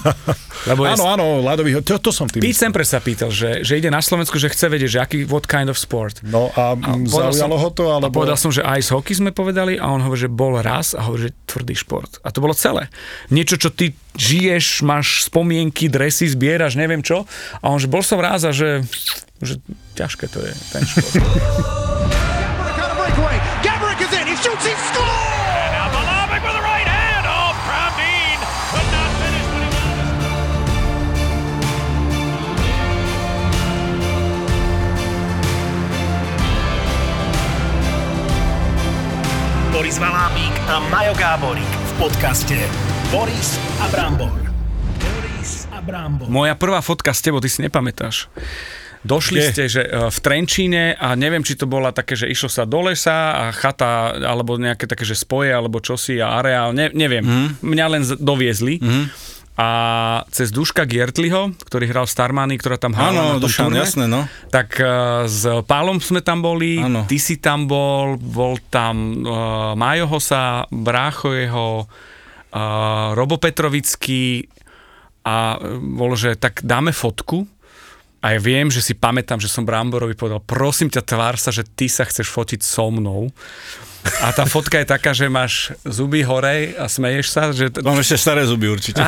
Lebo 0.70 0.84
je, 0.84 0.92
Áno, 0.92 1.04
áno, 1.08 1.24
ľadový, 1.40 1.80
to, 1.80 1.96
to 1.96 2.12
som 2.12 2.28
tým. 2.28 2.44
Pete 2.44 2.68
sa 2.84 3.00
pýtal, 3.00 3.32
že, 3.32 3.64
že 3.64 3.80
ide 3.80 3.88
na 3.88 4.04
Slovensku, 4.04 4.36
že 4.36 4.52
chce 4.52 4.68
vedieť, 4.68 4.90
že 4.90 4.98
aký, 5.00 5.16
what 5.24 5.48
kind 5.48 5.72
of 5.72 5.80
sport. 5.80 6.20
No 6.20 6.52
a, 6.52 6.76
A 6.76 6.92
mm, 6.92 7.08
zaujalo 7.08 7.32
som, 7.32 7.50
ho 7.56 7.70
to, 7.72 7.84
A 7.88 7.96
alebo... 7.96 8.12
povedal 8.12 8.36
som, 8.36 8.52
že 8.52 8.60
ice 8.76 8.92
hockey 8.92 9.16
sme 9.16 9.32
povedali 9.32 9.80
a 9.80 9.88
on 9.88 10.04
hovorí, 10.04 10.28
že 10.28 10.30
bol 10.30 10.60
raz 10.60 10.92
a 10.92 11.08
hovorí, 11.08 11.30
že 11.30 11.32
tvrdý 11.48 11.72
šport. 11.72 12.20
A 12.20 12.28
to 12.28 12.44
bolo 12.44 12.52
celé. 12.52 12.92
Niečo, 13.32 13.56
čo 13.56 13.72
ty 13.72 13.96
žiješ, 14.20 14.84
máš 14.84 15.24
spomienky, 15.24 15.88
dresy, 15.88 16.28
zbieraš, 16.28 16.76
neviem 16.76 17.00
čo. 17.00 17.24
A 17.64 17.72
on, 17.72 17.80
že 17.80 17.88
bol 17.88 18.04
som 18.04 18.20
raz 18.20 18.44
a 18.44 18.52
že, 18.52 18.84
že 19.40 19.56
ťažké 19.96 20.28
to 20.28 20.44
je, 20.44 20.52
ten 20.68 20.84
šport. 20.84 21.16
a 40.66 40.82
Majo 40.82 41.14
Gáborík 41.14 41.62
v 41.66 41.92
podcaste 41.96 42.58
Boris 43.08 43.54
a 43.78 43.86
Brambor. 43.86 44.34
Boris 44.98 45.70
a 45.70 45.78
Brambor. 45.78 46.26
Moja 46.26 46.58
prvá 46.58 46.82
fotka 46.82 47.14
s 47.14 47.22
tebou, 47.22 47.38
ty 47.38 47.46
si 47.46 47.62
nepamätáš. 47.62 48.26
Došli 49.00 49.38
Kde? 49.38 49.46
ste, 49.46 49.62
že 49.70 49.82
e, 49.82 50.10
v 50.10 50.18
Trenčíne 50.18 50.98
a 50.98 51.14
neviem, 51.14 51.46
či 51.46 51.54
to 51.54 51.70
bola 51.70 51.94
také, 51.94 52.18
že 52.18 52.26
išlo 52.26 52.50
sa 52.50 52.66
do 52.66 52.82
lesa 52.82 53.14
a 53.32 53.54
chata, 53.54 54.18
alebo 54.18 54.58
nejaké 54.58 54.90
také, 54.90 55.06
že 55.06 55.14
spoje, 55.14 55.54
alebo 55.54 55.78
čosi 55.78 56.18
a 56.18 56.42
areál, 56.42 56.74
ne, 56.74 56.90
neviem. 56.90 57.22
Mm. 57.22 57.48
Mňa 57.62 57.86
len 57.86 58.02
z- 58.02 58.18
doviezli. 58.18 58.82
Mm. 58.82 59.06
A 59.56 59.68
cez 60.28 60.52
Duška 60.52 60.84
Giertliho, 60.84 61.56
ktorý 61.64 61.88
hral 61.88 62.04
v 62.04 62.12
Starmany, 62.12 62.54
ktorá 62.60 62.76
tam 62.76 62.92
hrala 62.92 63.36
Áno, 63.36 63.40
Dušan, 63.40 63.72
turné, 63.72 63.80
jasné, 63.80 64.04
no. 64.04 64.28
tak 64.52 64.76
uh, 64.76 65.24
s 65.24 65.48
Pálom 65.64 65.96
sme 65.96 66.20
tam 66.20 66.44
boli, 66.44 66.76
Áno. 66.76 67.08
ty 67.08 67.16
si 67.16 67.40
tam 67.40 67.64
bol, 67.64 68.20
bol 68.20 68.60
tam 68.68 69.24
uh, 69.24 69.72
Majo 69.72 70.12
Hosa, 70.12 70.68
Brácho 70.68 71.32
jeho, 71.32 71.88
uh, 71.88 73.16
Robo 73.16 73.40
Petrovický 73.40 74.44
a 75.24 75.56
bolo, 75.80 76.14
že 76.14 76.36
tak 76.36 76.60
dáme 76.60 76.92
fotku 76.92 77.48
a 78.26 78.34
ja 78.34 78.40
viem, 78.42 78.66
že 78.72 78.82
si 78.82 78.92
pamätám, 78.92 79.38
že 79.38 79.46
som 79.46 79.62
Bramborovi 79.62 80.18
povedal, 80.18 80.42
prosím 80.42 80.90
ťa, 80.90 81.06
tvár 81.06 81.38
sa, 81.38 81.54
že 81.54 81.62
ty 81.62 81.86
sa 81.86 82.02
chceš 82.02 82.26
fotiť 82.26 82.60
so 82.64 82.90
mnou. 82.90 83.30
A 84.18 84.30
tá 84.30 84.44
fotka 84.44 84.76
je 84.76 84.86
taká, 84.86 85.10
že 85.10 85.26
máš 85.26 85.52
zuby 85.82 86.20
hore 86.20 86.74
a 86.74 86.86
smeješ 86.86 87.26
sa, 87.26 87.50
že 87.50 87.68
t- 87.68 87.80
Mám 87.80 87.98
ešte 87.98 88.16
staré 88.16 88.42
zuby 88.42 88.66
určite. 88.66 88.98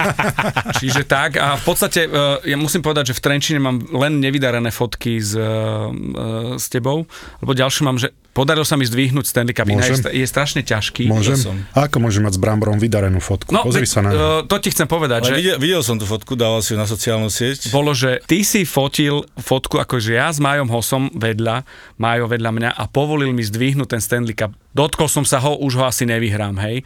Čiže 0.78 1.02
tak 1.04 1.36
a 1.36 1.54
v 1.54 1.62
podstate 1.62 2.00
uh, 2.04 2.40
ja 2.42 2.56
musím 2.56 2.80
povedať, 2.80 3.12
že 3.12 3.18
v 3.18 3.22
Trenčine 3.22 3.58
mám 3.58 3.80
len 3.90 4.18
nevydarené 4.18 4.70
fotky 4.70 5.18
s, 5.18 5.34
uh, 5.34 5.42
uh, 5.88 6.54
s 6.56 6.66
tebou, 6.66 7.04
lebo 7.40 7.52
ďalšie 7.52 7.82
mám, 7.82 7.96
že 7.96 8.10
podarilo 8.30 8.62
sa 8.62 8.78
mi 8.78 8.86
zdvihnúť 8.86 9.26
Stanley 9.26 9.52
Cup, 9.52 9.66
je, 9.66 9.74
Môžem? 9.74 9.96
sta- 9.96 10.12
je 10.12 10.22
strašne 10.22 10.62
ťažký. 10.62 11.06
Môžem? 11.06 11.34
som. 11.34 11.56
A 11.74 11.90
ako 11.90 11.98
môžem 12.00 12.22
mať 12.22 12.38
s 12.38 12.40
Bramborom 12.40 12.78
vydarenú 12.78 13.18
fotku? 13.18 13.50
No, 13.50 13.66
Pozri 13.66 13.84
veď, 13.84 13.90
sa 13.90 14.00
na 14.00 14.08
ňu. 14.10 14.18
to 14.46 14.56
ti 14.58 14.70
chcem 14.70 14.86
povedať, 14.86 15.20
že 15.26 15.34
videl, 15.34 15.56
videl 15.58 15.82
som 15.82 15.98
tú 15.98 16.06
fotku, 16.06 16.38
dával 16.38 16.62
si 16.62 16.72
ju 16.72 16.78
na 16.78 16.86
sociálnu 16.86 17.26
sieť. 17.26 17.68
bolo, 17.70 17.90
že 17.90 18.22
ty 18.24 18.46
si 18.46 18.62
fotil 18.62 19.26
fotku, 19.34 19.76
akože 19.76 20.14
ja 20.14 20.30
s 20.30 20.38
Majom 20.38 20.70
Hosom 20.70 21.10
vedľa, 21.12 21.66
Majo 21.98 22.26
vedľa 22.26 22.50
mňa 22.50 22.70
a 22.72 22.84
povolil 22.86 23.30
mi 23.30 23.42
zdvihnúť 23.42 23.88
ten 23.90 23.99
Stanley 24.00 24.34
Cup. 24.34 24.56
Dotkol 24.74 25.06
som 25.06 25.22
sa 25.22 25.40
ho, 25.40 25.56
už 25.60 25.78
ho 25.78 25.84
asi 25.86 26.08
nevyhrám, 26.08 26.56
hej. 26.64 26.82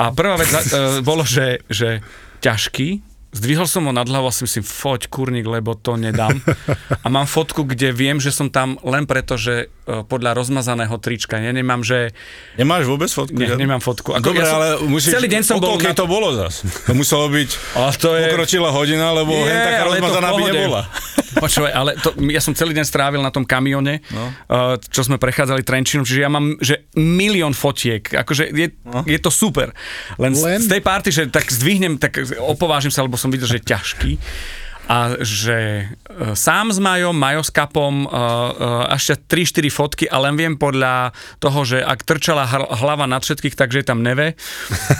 A 0.00 0.10
prvá 0.12 0.36
vec 0.40 0.50
uh, 0.50 1.00
bolo, 1.04 1.22
že, 1.22 1.62
že 1.68 2.02
ťažký, 2.40 3.07
Zdvihol 3.28 3.68
som 3.68 3.84
ho 3.84 3.92
nad 3.92 4.08
hlavu 4.08 4.28
a 4.28 4.32
si 4.32 4.48
myslím, 4.48 4.64
foď 4.64 5.12
kurník, 5.12 5.44
lebo 5.44 5.76
to 5.76 6.00
nedám. 6.00 6.40
A 7.04 7.12
mám 7.12 7.28
fotku, 7.28 7.68
kde 7.68 7.92
viem, 7.92 8.16
že 8.16 8.32
som 8.32 8.48
tam 8.48 8.80
len 8.80 9.04
preto, 9.04 9.36
že 9.36 9.68
e, 9.84 10.00
podľa 10.00 10.32
rozmazaného 10.32 10.96
trička. 10.96 11.36
Ja 11.36 11.52
nemám, 11.52 11.84
že... 11.84 12.16
Nemáš 12.56 12.88
vôbec 12.88 13.12
fotku? 13.12 13.36
Ne, 13.36 13.52
nemám 13.52 13.84
fotku. 13.84 14.16
Ako, 14.16 14.32
Dobre, 14.32 14.48
ja 14.48 14.48
som, 14.48 14.56
ale 14.56 14.66
musíš... 14.88 15.12
Celý 15.12 15.28
deň 15.28 15.42
som 15.44 15.60
bol... 15.60 15.76
Na... 15.76 15.92
to 15.92 16.08
bolo 16.08 16.32
zas? 16.40 16.64
To 16.88 16.96
muselo 16.96 17.28
byť... 17.28 17.48
Ale 17.78 17.92
to 18.00 18.10
je... 18.16 18.26
Pokročila 18.32 18.70
hodina, 18.72 19.12
lebo 19.12 19.36
Je, 19.36 19.44
hen 19.44 19.60
taká 19.60 19.82
rozmazaná 19.92 20.28
by 20.32 20.42
nebola. 20.48 20.82
Počúvaj, 21.38 21.72
ale 21.72 21.90
to, 22.00 22.16
ja 22.32 22.40
som 22.42 22.56
celý 22.56 22.74
deň 22.74 22.86
strávil 22.88 23.20
na 23.20 23.30
tom 23.30 23.44
kamione, 23.46 24.00
no. 24.10 24.24
uh, 24.48 24.74
čo 24.80 25.06
sme 25.06 25.20
prechádzali 25.20 25.62
Trenčinom, 25.62 26.02
čiže 26.02 26.24
ja 26.24 26.30
mám 26.32 26.58
že 26.58 26.88
milión 26.96 27.54
fotiek, 27.54 28.00
akože 28.00 28.50
je, 28.50 28.68
no. 28.82 29.04
je 29.06 29.18
to 29.20 29.30
super. 29.30 29.70
Len, 30.16 30.34
Len 30.34 30.58
z 30.58 30.68
tej 30.72 30.82
party, 30.82 31.08
že 31.12 31.22
tak 31.30 31.46
zdvihnem, 31.52 32.00
tak 32.00 32.18
opovážim 32.42 32.90
sa, 32.90 33.04
lebo 33.18 33.26
som 33.26 33.34
videl, 33.34 33.50
že 33.50 33.58
je 33.58 33.70
ťažký 33.74 34.12
a 34.88 35.20
že 35.20 35.84
uh, 35.84 36.32
sám 36.32 36.72
s 36.72 36.80
Majom, 36.80 37.12
Majo 37.12 37.44
s 37.44 37.52
Kapom, 37.52 38.08
uh, 38.08 38.08
uh, 38.08 38.96
ešte 38.96 39.20
3-4 39.28 39.68
fotky 39.68 40.04
a 40.08 40.16
len 40.24 40.32
viem 40.32 40.56
podľa 40.56 41.12
toho, 41.36 41.60
že 41.68 41.84
ak 41.84 42.08
trčala 42.08 42.48
hlava 42.48 43.04
nad 43.04 43.20
všetkých, 43.20 43.52
takže 43.52 43.84
je 43.84 43.86
tam 43.86 44.00
neve. 44.00 44.32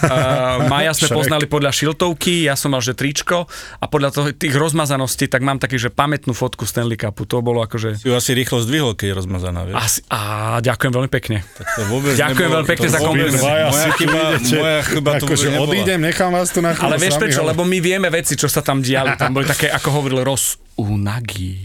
Uh, 0.04 0.68
Maja 0.68 0.92
sme 0.92 1.16
poznali 1.16 1.48
podľa 1.48 1.72
šiltovky, 1.72 2.44
ja 2.44 2.52
som 2.52 2.76
mal, 2.76 2.84
že 2.84 2.92
tričko 2.92 3.48
a 3.80 3.84
podľa 3.88 4.10
toho, 4.12 4.26
tých 4.36 4.52
rozmazaností, 4.52 5.24
tak 5.24 5.40
mám 5.40 5.56
taký, 5.56 5.80
že 5.80 5.88
pamätnú 5.88 6.36
fotku 6.36 6.68
Stanley 6.68 7.00
Cupu. 7.00 7.24
To 7.24 7.40
bolo 7.40 7.64
akože... 7.64 7.96
Si 7.96 8.06
ju 8.06 8.12
asi 8.12 8.36
rýchlo 8.36 8.60
zdvihol, 8.60 8.92
keď 8.92 9.06
je 9.08 9.14
rozmazaná, 9.24 9.60
vieš? 9.64 9.76
Asi, 9.80 10.00
a 10.12 10.20
ďakujem 10.60 10.92
veľmi 10.92 11.10
pekne. 11.10 11.40
To 11.56 11.80
vôbec 11.88 12.12
Ďakujem 12.12 12.36
nebolo- 12.36 12.54
veľmi 12.60 12.68
pekne 12.68 12.88
to 12.88 12.92
za 12.92 13.00
kompliment. 13.00 13.40
Moja 13.40 13.90
chyba, 13.96 14.20
moja 14.36 14.80
chyba 14.84 15.10
to 15.16 15.24
Akože 15.28 15.48
odídem, 15.60 16.00
nechám 16.00 16.30
vás 16.32 16.48
tu 16.52 16.60
na 16.60 16.72
chvíľu 16.76 16.88
Ale 16.92 16.96
vieš 17.00 17.16
prečo? 17.16 17.40
Lebo 17.40 17.62
my 17.64 17.78
vieme 17.80 18.08
veci, 18.12 18.36
čo 18.36 18.48
sa 18.48 18.60
tam 18.60 18.84
diali. 18.84 19.16
Tam 19.16 19.32
boli 19.32 19.48
také, 19.48 19.70
ako 19.78 20.02
hovoril 20.02 20.26
Ross, 20.26 20.58
unagi. 20.74 21.62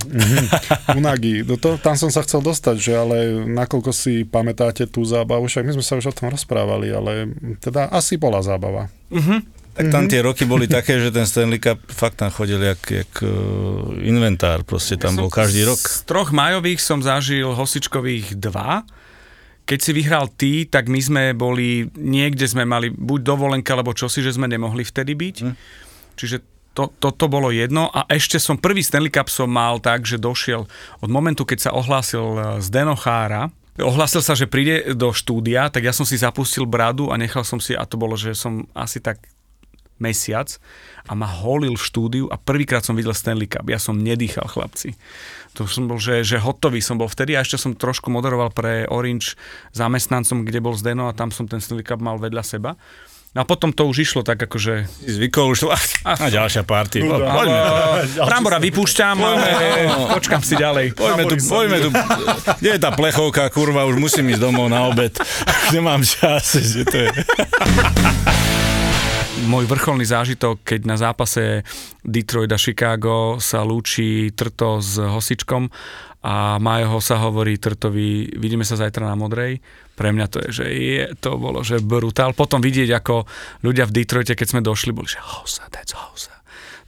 Unagi, 0.94 1.42
do 1.42 1.58
to, 1.58 1.82
tam 1.82 1.98
som 1.98 2.14
sa 2.14 2.22
chcel 2.22 2.46
dostať, 2.46 2.76
že 2.78 2.94
ale 2.94 3.18
nakoľko 3.50 3.90
si 3.90 4.26
pamätáte 4.26 4.86
tú 4.86 5.02
zábavu, 5.06 5.50
však 5.50 5.66
my 5.66 5.74
sme 5.78 5.86
sa 5.86 5.98
už 5.98 6.10
o 6.10 6.16
tom 6.16 6.30
rozprávali, 6.30 6.94
ale 6.94 7.30
teda 7.58 7.90
asi 7.90 8.22
bola 8.22 8.42
zábava. 8.46 8.90
Tak 9.74 9.90
tam 9.90 10.06
tie 10.06 10.22
roky 10.22 10.46
boli 10.46 10.70
také, 10.70 11.02
že 11.02 11.10
ten 11.10 11.26
Stanley 11.26 11.58
Cup 11.58 11.82
fakt 11.90 12.22
tam 12.22 12.30
chodil 12.30 12.62
jak, 12.62 12.82
jak 12.86 13.14
uh, 13.26 13.90
inventár, 14.06 14.62
proste 14.62 15.02
tam 15.02 15.18
bol 15.18 15.34
každý 15.34 15.66
rok. 15.66 15.82
Z 15.82 16.06
troch 16.06 16.30
majových 16.30 16.78
som 16.78 17.02
zažil 17.02 17.50
hosičkových 17.58 18.38
dva. 18.38 18.86
Keď 19.66 19.80
si 19.82 19.92
vyhral 19.98 20.30
ty, 20.30 20.70
tak 20.70 20.92
my 20.92 21.00
sme 21.02 21.24
boli, 21.34 21.90
niekde 21.98 22.46
sme 22.46 22.70
mali 22.70 22.94
buď 22.94 23.20
dovolenka, 23.26 23.74
alebo 23.74 23.98
čosi, 23.98 24.22
že 24.22 24.38
sme 24.38 24.46
nemohli 24.46 24.86
vtedy 24.86 25.18
byť. 25.18 25.36
Hm. 25.42 25.54
Čiže 26.22 26.53
to, 26.74 26.90
toto 26.98 27.30
bolo 27.30 27.54
jedno 27.54 27.88
a 27.94 28.10
ešte 28.10 28.42
som 28.42 28.58
prvý 28.58 28.82
Stanley 28.82 29.14
Cup 29.14 29.30
som 29.30 29.50
mal 29.50 29.78
tak, 29.78 30.10
že 30.10 30.18
došiel 30.18 30.66
od 31.00 31.10
momentu, 31.10 31.46
keď 31.46 31.70
sa 31.70 31.72
ohlásil 31.78 32.26
eh, 32.36 32.44
Zdeno 32.62 32.98
Chára, 32.98 33.54
ohlásil 33.78 34.22
sa, 34.22 34.38
že 34.38 34.50
príde 34.50 34.94
do 34.94 35.14
štúdia, 35.14 35.70
tak 35.70 35.86
ja 35.86 35.94
som 35.94 36.06
si 36.06 36.18
zapustil 36.18 36.70
bradu 36.70 37.10
a 37.10 37.18
nechal 37.18 37.42
som 37.42 37.58
si, 37.58 37.74
a 37.74 37.86
to 37.86 37.98
bolo, 37.98 38.14
že 38.14 38.38
som 38.38 38.70
asi 38.78 39.02
tak 39.02 39.22
mesiac 40.02 40.50
a 41.08 41.16
ma 41.16 41.30
holil 41.30 41.80
v 41.80 41.88
štúdiu 41.88 42.26
a 42.28 42.36
prvýkrát 42.36 42.84
som 42.84 42.98
videl 42.98 43.16
Stanley 43.16 43.48
Cup. 43.48 43.64
Ja 43.72 43.80
som 43.80 43.96
nedýchal, 43.96 44.50
chlapci. 44.50 45.00
To 45.56 45.70
som 45.70 45.88
bol, 45.88 46.02
že, 46.02 46.26
že 46.26 46.42
hotový 46.42 46.82
som 46.82 47.00
bol 47.00 47.08
vtedy 47.08 47.38
a 47.38 47.46
ešte 47.46 47.62
som 47.62 47.78
trošku 47.78 48.10
moderoval 48.10 48.52
pre 48.52 48.90
Orange 48.90 49.40
zamestnancom, 49.72 50.44
kde 50.44 50.60
bol 50.60 50.76
Zdeno 50.76 51.08
a 51.08 51.16
tam 51.16 51.30
som 51.30 51.46
ten 51.46 51.62
Stanley 51.64 51.86
Cup 51.86 52.02
mal 52.04 52.20
vedľa 52.20 52.44
seba. 52.44 52.76
No 53.34 53.42
a 53.42 53.46
potom 53.50 53.74
to 53.74 53.90
už 53.90 54.06
išlo 54.06 54.22
tak 54.22 54.38
akože... 54.38 54.86
Zvykol 55.10 55.58
už, 55.58 55.66
a 56.06 56.30
ďalšia 56.30 56.62
party. 56.62 57.02
No, 57.02 57.18
Poďme. 57.18 57.60
Brambora 58.30 58.62
vypúšťam, 58.62 59.18
ale 59.18 59.50
počkam 60.14 60.46
si 60.46 60.54
ďalej. 60.54 60.94
Poďme 60.94 61.24
tu, 61.26 61.36
poďme 61.50 61.78
tu. 61.82 61.90
Kde 62.62 62.70
je 62.78 62.80
tá 62.80 62.94
plechovka, 62.94 63.50
kurva, 63.50 63.90
už 63.90 63.98
musím 63.98 64.30
ísť 64.30 64.38
domov 64.38 64.70
na 64.70 64.86
obed. 64.86 65.18
Nemám 65.74 66.06
čas. 66.06 66.62
Že 66.62 66.82
to 66.86 66.98
je. 67.10 67.12
Môj 69.50 69.66
vrcholný 69.66 70.06
zážitok, 70.06 70.62
keď 70.62 70.80
na 70.86 70.96
zápase 71.02 71.66
Detroit 72.06 72.54
a 72.54 72.62
Chicago 72.62 73.42
sa 73.42 73.66
lúči 73.66 74.30
Trto 74.38 74.78
s 74.78 75.02
Hosičkom 75.02 75.74
a 76.24 76.56
Majo 76.62 77.04
sa 77.04 77.20
hovorí 77.20 77.60
Trtovi, 77.60 78.32
vidíme 78.40 78.64
sa 78.64 78.80
zajtra 78.80 79.04
na 79.04 79.18
Modrej. 79.20 79.60
Pre 79.94 80.10
mňa 80.10 80.28
to 80.30 80.38
je, 80.46 80.50
že 80.50 80.66
je, 80.74 81.04
to 81.22 81.38
bolo, 81.38 81.62
že 81.62 81.78
brutál. 81.78 82.34
Potom 82.34 82.66
vidieť, 82.66 82.90
ako 82.98 83.30
ľudia 83.62 83.86
v 83.86 84.02
Detroite, 84.02 84.34
keď 84.34 84.48
sme 84.50 84.62
došli, 84.66 84.90
boli, 84.90 85.06
že 85.06 85.22
Hosa, 85.22 85.70
that's 85.70 85.94
Hosa. 85.94 86.34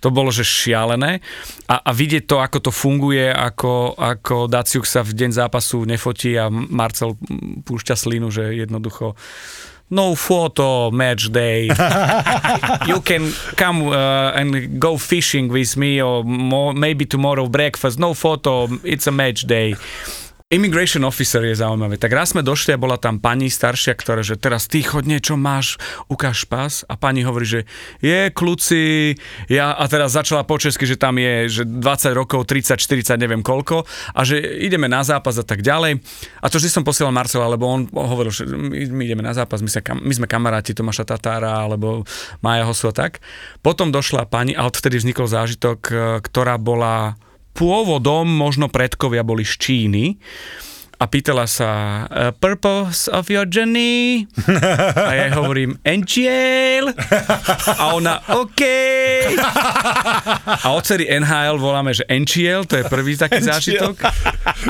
To 0.01 0.13
bolo, 0.13 0.29
že 0.29 0.45
šialené. 0.45 1.21
A, 1.65 1.81
a 1.81 1.91
vidieť 1.93 2.29
to, 2.29 2.37
ako 2.41 2.69
to 2.69 2.71
funguje, 2.73 3.25
ako, 3.29 3.97
ako 3.97 4.45
Daciuk 4.45 4.85
sa 4.85 5.01
v 5.01 5.17
deň 5.17 5.31
zápasu 5.33 5.85
nefotí 5.85 6.37
a 6.37 6.49
Marcel 6.49 7.17
púšťa 7.65 7.95
slinu, 7.97 8.29
že 8.29 8.53
jednoducho 8.53 9.17
no 9.89 10.17
photo 10.17 10.89
match 10.89 11.29
day. 11.29 11.69
you 12.89 13.01
can 13.01 13.29
come 13.55 13.89
uh, 13.89 14.33
and 14.33 14.79
go 14.81 14.97
fishing 14.97 15.49
with 15.49 15.77
me 15.77 16.01
or 16.01 16.23
mo- 16.23 16.73
maybe 16.73 17.05
tomorrow 17.05 17.47
breakfast. 17.47 17.99
No 17.99 18.13
photo, 18.13 18.67
it's 18.83 19.07
a 19.07 19.11
match 19.13 19.45
day. 19.45 19.75
Immigration 20.55 21.03
officer 21.03 21.43
je 21.43 21.59
zaujímavé. 21.59 21.99
Tak 21.99 22.15
raz 22.15 22.31
sme 22.31 22.39
došli 22.39 22.71
a 22.71 22.79
bola 22.79 22.95
tam 22.95 23.19
pani 23.19 23.51
staršia, 23.51 23.91
ktorá, 23.91 24.23
že 24.23 24.39
teraz 24.39 24.71
ty 24.71 24.79
chod 24.79 25.03
niečo 25.03 25.35
máš, 25.35 25.75
ukáž 26.07 26.47
pas. 26.47 26.87
A 26.87 26.95
pani 26.95 27.27
hovorí, 27.27 27.43
že 27.43 27.61
je 27.99 28.31
kľúci, 28.31 29.19
ja, 29.51 29.75
a 29.75 29.83
teraz 29.91 30.15
začala 30.15 30.47
po 30.47 30.55
česky, 30.55 30.87
že 30.87 30.95
tam 30.95 31.19
je 31.19 31.51
že 31.51 31.63
20 31.67 32.15
rokov, 32.15 32.47
30, 32.47 32.79
40, 32.79 33.19
neviem 33.19 33.43
koľko, 33.43 33.83
a 34.15 34.19
že 34.23 34.39
ideme 34.39 34.87
na 34.87 35.03
zápas 35.03 35.35
a 35.35 35.43
tak 35.43 35.59
ďalej. 35.59 35.99
A 36.39 36.47
to 36.47 36.55
vždy 36.55 36.71
som 36.71 36.87
posielal 36.87 37.11
Marcela, 37.11 37.51
lebo 37.51 37.67
on 37.67 37.91
hovoril, 37.91 38.31
že 38.31 38.47
my, 38.47 38.95
my 38.95 39.03
ideme 39.03 39.27
na 39.27 39.35
zápas, 39.35 39.59
my, 39.59 39.67
sa, 39.67 39.83
kam- 39.83 39.99
my 39.99 40.13
sme 40.15 40.31
kamaráti 40.31 40.71
Tomáša 40.71 41.03
Tatára, 41.03 41.67
alebo 41.67 42.07
Maja 42.39 42.63
Hosu 42.63 42.87
a 42.87 42.95
tak. 42.95 43.19
Potom 43.59 43.91
došla 43.91 44.23
pani, 44.31 44.55
a 44.55 44.63
odtedy 44.63 45.03
vznikol 45.03 45.27
zážitok, 45.27 45.79
e, 45.91 45.93
ktorá 46.23 46.55
bola 46.55 47.19
pôvodom, 47.55 48.27
možno 48.27 48.67
predkovia 48.67 49.23
boli 49.23 49.47
z 49.47 49.55
Číny 49.55 50.19
a 50.95 51.11
pýtala 51.11 51.43
sa 51.43 51.69
uh, 52.07 52.31
purpose 52.31 53.11
of 53.11 53.27
your 53.27 53.43
journey 53.43 54.23
a 54.95 55.11
ja 55.11 55.27
hovorím 55.35 55.75
NGL 55.83 56.95
a 57.75 57.83
ona 57.91 58.23
OK 58.31 58.63
a 60.63 60.67
odcery 60.71 61.11
NHL 61.11 61.59
voláme, 61.59 61.91
že 61.91 62.07
NGL, 62.07 62.63
to 62.63 62.79
je 62.79 62.83
prvý 62.87 63.19
taký 63.19 63.43
zážitok 63.43 64.07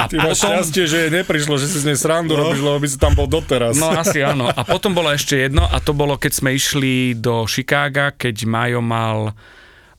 a 0.01 0.09
Ty 0.09 0.15
máš 0.17 0.41
potom 0.41 0.65
šťastie, 0.65 0.83
že 0.89 0.97
jej 1.05 1.11
neprišlo, 1.13 1.61
že 1.61 1.69
si 1.69 1.77
z 1.85 1.93
nej 1.93 1.97
srandu 1.97 2.33
robíš, 2.33 2.61
lebo 2.65 2.77
by 2.81 2.87
si 2.89 2.97
tam 2.97 3.13
bol 3.13 3.29
doteraz. 3.29 3.77
No 3.77 3.93
asi 3.93 4.25
áno. 4.25 4.49
A 4.49 4.65
potom 4.65 4.97
bolo 4.97 5.13
ešte 5.13 5.37
jedno 5.37 5.69
a 5.69 5.77
to 5.77 5.93
bolo, 5.93 6.17
keď 6.17 6.41
sme 6.41 6.57
išli 6.57 7.13
do 7.13 7.45
Chicaga, 7.45 8.17
keď 8.17 8.49
Majo 8.49 8.81
mal 8.81 9.37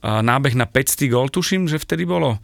a, 0.03 0.19
nábeh 0.19 0.59
na 0.59 0.67
500 0.67 1.07
gol, 1.07 1.31
tuším, 1.31 1.71
že 1.71 1.79
vtedy 1.79 2.03
bolo. 2.03 2.35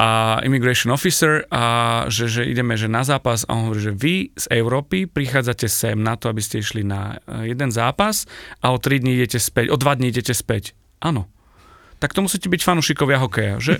A 0.00 0.40
immigration 0.48 0.88
officer 0.88 1.44
a 1.52 1.64
že, 2.08 2.24
že 2.24 2.42
ideme 2.48 2.72
že 2.80 2.88
na 2.88 3.04
zápas 3.04 3.44
a 3.44 3.52
on 3.52 3.68
hovorí, 3.68 3.84
že 3.84 3.92
vy 3.92 4.14
z 4.32 4.48
Európy 4.48 5.04
prichádzate 5.04 5.68
sem 5.68 6.00
na 6.00 6.16
to, 6.16 6.32
aby 6.32 6.40
ste 6.40 6.64
išli 6.64 6.80
na 6.80 7.20
eh, 7.28 7.52
jeden 7.52 7.68
zápas 7.68 8.24
a 8.64 8.72
o 8.72 8.80
3 8.80 9.04
dní 9.04 9.20
idete 9.20 9.36
späť, 9.36 9.68
o 9.68 9.76
2 9.76 10.00
dní 10.00 10.08
idete 10.08 10.32
späť. 10.32 10.72
Áno. 11.04 11.28
Tak 12.00 12.16
to 12.16 12.24
musíte 12.24 12.48
byť 12.48 12.64
fanúšikovia 12.64 13.20
hokeja, 13.20 13.60
že? 13.60 13.76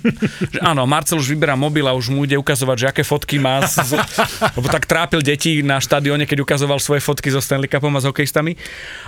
že 0.53 0.61
áno, 0.61 0.85
Marcel 0.85 1.17
už 1.17 1.33
vyberá 1.33 1.57
mobil 1.57 1.89
a 1.89 1.97
už 1.97 2.13
mu 2.13 2.29
ide 2.29 2.37
ukazovať, 2.37 2.77
že 2.77 2.87
aké 2.93 3.01
fotky 3.01 3.41
má, 3.41 3.65
z, 3.65 3.97
lebo 4.61 4.69
tak 4.69 4.85
trápil 4.85 5.25
deti 5.25 5.65
na 5.65 5.81
štadióne, 5.81 6.29
keď 6.29 6.45
ukazoval 6.45 6.85
svoje 6.85 7.01
fotky 7.01 7.33
so 7.33 7.41
Stanley 7.41 7.73
Cupom 7.73 7.97
a 7.97 8.05
s 8.05 8.05
hokejistami. 8.05 8.61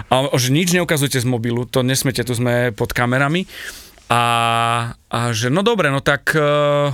A 0.08 0.32
že 0.40 0.48
nič 0.48 0.72
neukazujte 0.72 1.20
z 1.20 1.28
mobilu, 1.28 1.68
to 1.68 1.84
nesmete, 1.84 2.24
tu 2.24 2.32
sme 2.32 2.72
pod 2.72 2.96
kamerami. 2.96 3.44
A, 4.12 4.20
a 5.08 5.18
že 5.32 5.48
no 5.48 5.64
dobre, 5.64 5.88
no 5.88 6.04
tak... 6.04 6.36
Uh, 6.36 6.92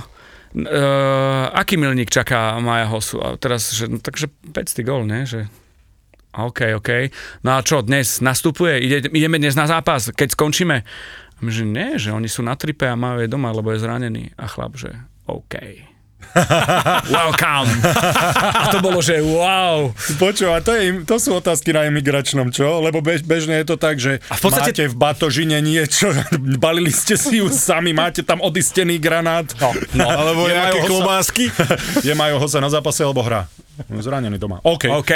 uh, 0.55 1.51
aký 1.51 1.75
milník 1.75 2.07
čaká 2.07 2.55
Maja 2.63 2.87
Hosu? 2.87 3.19
A 3.19 3.35
teraz, 3.35 3.75
že, 3.75 3.91
no, 3.91 3.99
takže 3.99 4.31
500 4.55 4.87
gól, 4.87 5.03
ne? 5.03 5.27
Že, 5.27 5.51
OK, 6.39 6.79
OK. 6.79 7.11
No 7.43 7.57
a 7.57 7.65
čo, 7.65 7.83
dnes 7.83 8.23
nastupuje? 8.23 8.79
Ide, 8.79 9.11
ideme 9.11 9.35
dnes 9.41 9.59
na 9.59 9.67
zápas, 9.67 10.15
keď 10.15 10.37
skončíme? 10.37 10.77
A 11.35 11.39
my, 11.43 11.51
že 11.51 11.63
nie, 11.67 11.99
že 11.99 12.15
oni 12.15 12.31
sú 12.31 12.39
na 12.39 12.55
tripe 12.55 12.87
a 12.87 12.95
majú 12.95 13.19
je 13.19 13.31
doma, 13.31 13.51
lebo 13.51 13.75
je 13.75 13.83
zranený. 13.83 14.31
A 14.39 14.47
chlap, 14.47 14.79
že 14.79 14.93
OK. 15.27 15.88
Welcome. 17.09 17.69
A 18.53 18.69
to 18.69 18.79
bolo, 18.83 18.99
že 19.01 19.17
wow. 19.23 19.89
Počúva, 20.19 20.61
to, 20.61 20.75
je, 20.75 21.01
to 21.03 21.15
sú 21.17 21.33
otázky 21.33 21.73
na 21.73 21.87
imigračnom, 21.87 22.53
čo? 22.53 22.83
Lebo 22.83 23.01
bež, 23.01 23.25
bežne 23.25 23.57
je 23.59 23.65
to 23.65 23.77
tak, 23.79 23.97
že 23.97 24.21
A 24.29 24.35
v 24.37 24.41
podstate- 24.41 24.71
máte 24.71 24.83
v 24.91 24.95
batožine 24.95 25.57
niečo, 25.63 26.11
balili 26.63 26.91
ste 26.93 27.17
si 27.17 27.41
ju 27.41 27.49
sami, 27.49 27.95
máte 27.95 28.21
tam 28.21 28.43
odistený 28.43 28.99
granát. 29.01 29.47
No, 29.57 29.73
no, 29.95 30.05
Alebo 30.05 30.45
Je 30.45 30.53
nejaké 30.53 30.79
klobásky. 30.85 31.43
Je 32.07 32.13
Majo 32.13 32.37
Hosa 32.37 32.61
na 32.61 32.69
zápase 32.69 33.01
alebo 33.01 33.23
hra? 33.25 33.49
Zranený 33.87 34.35
doma. 34.35 34.59
OK. 34.63 34.91
OK. 34.91 35.11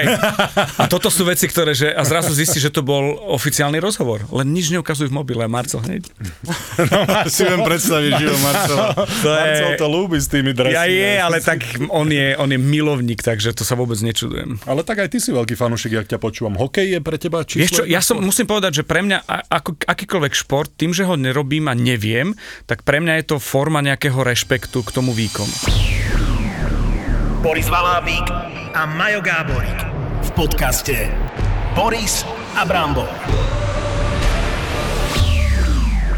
A 0.80 0.86
toto 0.88 1.12
sú 1.12 1.28
veci, 1.28 1.46
ktoré, 1.52 1.76
že, 1.76 1.92
a 1.92 2.02
zrazu 2.08 2.32
zistí, 2.32 2.64
že 2.64 2.72
to 2.72 2.80
bol 2.80 3.20
oficiálny 3.36 3.84
rozhovor. 3.84 4.24
Len 4.32 4.48
nič 4.56 4.72
neukazujú 4.72 5.12
v 5.12 5.16
mobile, 5.20 5.44
Marcel 5.52 5.84
hneď. 5.84 6.08
si 7.34 7.42
viem 7.44 7.62
predstaviť, 7.62 8.12
že 8.16 8.26
jo, 8.26 8.36
Marcela. 8.40 8.86
To 8.96 9.30
Marcel 9.30 9.70
to 9.76 9.88
ľúbi 9.88 10.18
s 10.20 10.28
tými 10.32 10.52
dresmi. 10.56 10.76
Ja 10.76 10.86
je, 10.88 11.12
ale 11.20 11.38
tak 11.44 11.64
on 11.92 12.08
je, 12.08 12.36
on 12.40 12.50
je 12.50 12.60
milovník, 12.60 13.20
takže 13.20 13.52
to 13.52 13.68
sa 13.68 13.76
vôbec 13.76 14.00
nečudujem. 14.00 14.64
Ale 14.64 14.88
tak 14.88 15.04
aj 15.04 15.12
ty 15.12 15.18
si 15.20 15.36
veľký 15.36 15.60
fanúšik, 15.60 15.94
jak 15.94 16.08
ťa 16.08 16.20
počúvam. 16.20 16.56
Hokej 16.56 16.98
je 16.98 17.00
pre 17.04 17.18
teba 17.20 17.44
číslo? 17.44 17.64
Vieš 17.64 17.72
čo, 17.80 17.84
ja 17.84 18.00
som, 18.00 18.20
musím 18.24 18.48
povedať, 18.48 18.82
že 18.82 18.84
pre 18.88 19.04
mňa 19.04 19.28
ako, 19.52 19.76
akýkoľvek 19.84 20.34
šport, 20.34 20.72
tým, 20.74 20.96
že 20.96 21.04
ho 21.04 21.20
nerobím 21.20 21.68
a 21.70 21.76
neviem, 21.76 22.34
tak 22.66 22.88
pre 22.88 23.04
mňa 23.04 23.24
je 23.24 23.26
to 23.36 23.38
forma 23.38 23.84
nejakého 23.84 24.20
rešpektu 24.24 24.82
k 24.82 24.90
tomu 24.94 25.12
výkonu. 25.12 25.93
Boris 27.44 27.68
Valábík 27.68 28.24
a 28.72 28.88
Majo 28.88 29.20
Gáborík 29.20 29.76
v 30.24 30.30
podcaste 30.32 31.12
Boris 31.76 32.24
a 32.56 32.64
Brambor. 32.64 33.12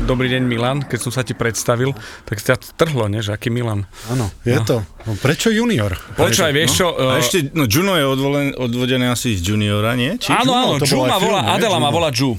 Dobrý 0.05 0.29
deň 0.29 0.45
Milan, 0.45 0.85
keď 0.85 0.99
som 1.01 1.09
sa 1.09 1.25
ti 1.25 1.33
predstavil, 1.33 1.97
tak 2.29 2.37
ťa 2.37 2.77
trhlo, 2.77 3.09
nie? 3.09 3.25
že 3.25 3.33
aký 3.33 3.49
Milan. 3.49 3.89
Áno, 4.05 4.29
je 4.45 4.53
to. 4.69 4.85
No, 4.85 5.17
prečo 5.17 5.49
junior? 5.49 5.97
Počúvaj, 6.13 6.53
vieš 6.53 6.85
čo? 6.85 6.93
A 6.93 7.17
uh, 7.17 7.17
ešte, 7.17 7.49
no 7.57 7.65
Juno 7.65 7.97
je 7.97 8.05
odvolen, 8.05 8.53
odvodené 8.53 9.09
asi 9.09 9.33
z 9.33 9.49
juniora, 9.49 9.97
nie? 9.97 10.21
Či? 10.21 10.29
Áno, 10.29 10.53
áno, 10.53 10.77
Ju 10.77 11.09
ma 11.09 11.17
film, 11.17 11.25
volá, 11.25 11.41
nie? 11.41 11.51
Adela 11.57 11.77
ma 11.81 11.89
volá 11.89 12.13
Ju. 12.13 12.37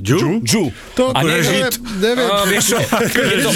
Ju? 0.00 0.40
Ju. 0.40 0.72
To, 0.96 1.12
A 1.12 1.20
nie, 1.20 1.36
žid. 1.44 1.76
neviem. 2.00 2.32
Uh, 2.32 2.48
vieš 2.48 2.72
čo? 2.72 2.78
Je 3.28 3.44
to, 3.44 3.50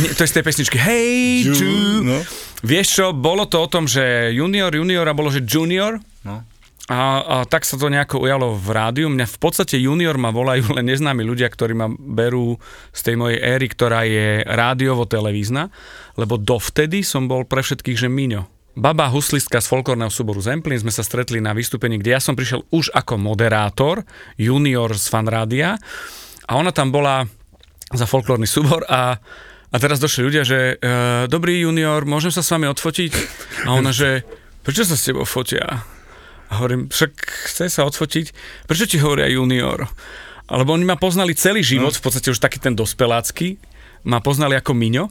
nie, 0.00 0.10
to 0.16 0.20
je 0.24 0.28
z 0.32 0.34
tej 0.34 0.42
pesničky 0.48 0.80
Hey 0.80 1.44
Ju, 1.44 1.52
Ju. 1.52 2.00
no. 2.08 2.24
Vieš 2.64 2.86
čo, 2.88 3.06
bolo 3.12 3.44
to 3.44 3.60
o 3.60 3.68
tom, 3.68 3.84
že 3.84 4.32
junior, 4.32 4.72
junior 4.72 5.04
a 5.04 5.12
bolo, 5.12 5.28
že 5.28 5.44
junior. 5.44 6.00
No. 6.24 6.40
A, 6.88 7.00
a 7.20 7.36
tak 7.48 7.64
sa 7.64 7.80
to 7.80 7.92
nejako 7.92 8.24
ujalo 8.24 8.56
v 8.56 8.68
rádiu. 8.72 9.08
Mňa 9.08 9.24
v 9.24 9.38
podstate 9.40 9.76
junior 9.80 10.16
ma 10.16 10.32
volajú 10.32 10.72
len 10.76 10.88
neznámi 10.88 11.24
ľudia, 11.24 11.48
ktorí 11.48 11.72
ma 11.76 11.88
berú 11.88 12.56
z 12.92 13.00
tej 13.04 13.16
mojej 13.20 13.40
éry, 13.40 13.68
ktorá 13.68 14.04
je 14.08 14.44
rádiovo-televízna, 14.44 15.68
lebo 16.16 16.40
dovtedy 16.40 17.00
som 17.00 17.28
bol 17.28 17.44
pre 17.44 17.64
všetkých, 17.64 18.00
že 18.00 18.08
Miňo. 18.08 18.48
Baba 18.74 19.06
huslistka 19.06 19.62
z 19.62 19.70
folklórneho 19.70 20.10
súboru 20.10 20.42
Zemplín 20.42 20.82
sme 20.82 20.90
sa 20.90 21.06
stretli 21.06 21.38
na 21.38 21.54
vystúpení, 21.54 21.94
kde 22.00 22.16
ja 22.16 22.20
som 22.20 22.34
prišiel 22.34 22.66
už 22.74 22.90
ako 22.90 23.22
moderátor, 23.22 24.02
junior 24.34 24.90
z 24.98 25.06
fanrádia 25.08 25.78
a 26.50 26.52
ona 26.58 26.74
tam 26.74 26.90
bola 26.90 27.22
za 27.94 28.02
folklórny 28.02 28.50
súbor 28.50 28.82
a, 28.90 29.22
a 29.74 29.76
teraz 29.82 29.98
došli 29.98 30.22
ľudia, 30.30 30.46
že 30.46 30.78
e, 30.78 31.26
dobrý 31.26 31.66
junior, 31.66 32.06
môžem 32.06 32.30
sa 32.30 32.46
s 32.46 32.52
vami 32.54 32.70
odfotiť? 32.70 33.10
A 33.66 33.74
ona, 33.74 33.90
že 33.90 34.22
prečo 34.62 34.86
sa 34.86 34.94
s 34.94 35.02
tebou 35.02 35.26
fotia? 35.26 35.82
A 36.46 36.52
hovorím, 36.62 36.86
však 36.94 37.10
chce 37.50 37.66
sa 37.66 37.82
odfotiť. 37.82 38.30
Prečo 38.70 38.86
ti 38.86 39.02
hovoria 39.02 39.26
junior? 39.26 39.90
Alebo 40.46 40.78
oni 40.78 40.86
ma 40.86 40.94
poznali 40.94 41.34
celý 41.34 41.66
život, 41.66 41.90
v 41.90 42.04
podstate 42.06 42.30
už 42.30 42.38
taký 42.38 42.62
ten 42.62 42.78
dospelácky, 42.78 43.58
ma 44.06 44.22
poznali 44.22 44.54
ako 44.54 44.78
Miňo. 44.78 45.10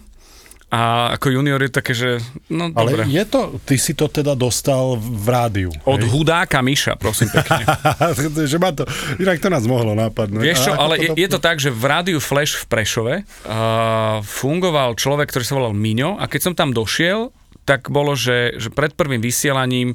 A 0.74 1.14
ako 1.14 1.30
junior 1.30 1.62
je 1.62 1.70
také, 1.70 1.94
že 1.94 2.18
no 2.50 2.74
Ale 2.74 2.98
dobre. 2.98 3.04
je 3.06 3.24
to, 3.30 3.62
ty 3.62 3.78
si 3.78 3.94
to 3.94 4.10
teda 4.10 4.34
dostal 4.34 4.98
v 4.98 5.28
rádiu. 5.30 5.70
Od 5.86 6.02
hej? 6.02 6.10
hudáka 6.10 6.66
Miša, 6.66 6.98
prosím 6.98 7.30
pekne. 7.30 7.62
že 8.52 8.58
ma 8.58 8.74
to, 8.74 8.90
inak 9.22 9.38
to 9.38 9.54
nás 9.54 9.70
mohlo 9.70 9.94
napadnúť. 9.94 10.42
Vieš 10.42 10.60
čo, 10.66 10.74
ale 10.74 10.98
je, 10.98 11.10
do- 11.14 11.18
je 11.22 11.28
to 11.30 11.38
tak, 11.38 11.62
že 11.62 11.70
v 11.70 11.84
rádiu 11.86 12.18
Flash 12.18 12.58
v 12.58 12.66
Prešove 12.66 13.16
uh, 13.22 14.26
fungoval 14.26 14.98
človek, 14.98 15.30
ktorý 15.30 15.46
sa 15.46 15.54
volal 15.62 15.78
Miňo 15.78 16.18
a 16.18 16.26
keď 16.26 16.42
som 16.42 16.54
tam 16.58 16.74
došiel, 16.74 17.30
tak 17.70 17.94
bolo, 17.94 18.18
že, 18.18 18.58
že 18.58 18.74
pred 18.74 18.98
prvým 18.98 19.22
vysielaním, 19.22 19.94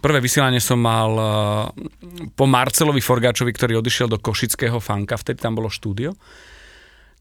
prvé 0.00 0.24
vysielanie 0.24 0.58
som 0.58 0.80
mal 0.80 1.10
uh, 1.14 1.28
po 2.32 2.48
Marcelovi 2.48 3.04
Forgáčovi, 3.04 3.52
ktorý 3.52 3.84
odišiel 3.84 4.08
do 4.08 4.16
Košického 4.16 4.80
fanka, 4.80 5.20
vtedy 5.20 5.44
tam 5.44 5.52
bolo 5.52 5.68
štúdio, 5.68 6.16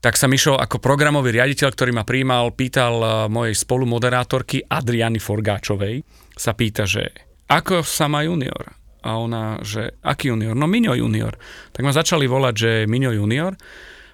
tak 0.03 0.19
sa 0.19 0.27
Mišo 0.27 0.59
ako 0.59 0.83
programový 0.83 1.31
riaditeľ, 1.31 1.71
ktorý 1.71 1.95
ma 1.95 2.03
prijímal, 2.03 2.51
pýtal 2.51 2.95
uh, 2.99 3.09
mojej 3.31 3.55
spolumoderátorky 3.55 4.67
Adriany 4.67 5.15
Forgáčovej, 5.15 6.03
sa 6.35 6.51
pýta, 6.51 6.83
že 6.83 7.07
ako 7.47 7.87
sa 7.87 8.11
má 8.11 8.27
junior? 8.27 8.75
A 9.03 9.15
ona, 9.15 9.63
že 9.63 9.95
aký 10.03 10.31
junior? 10.31 10.55
No 10.59 10.67
Miňo 10.67 10.95
junior. 10.95 11.39
Tak 11.71 11.87
ma 11.87 11.95
začali 11.95 12.27
volať, 12.27 12.53
že 12.55 12.71
Miňo 12.83 13.15
junior. 13.15 13.55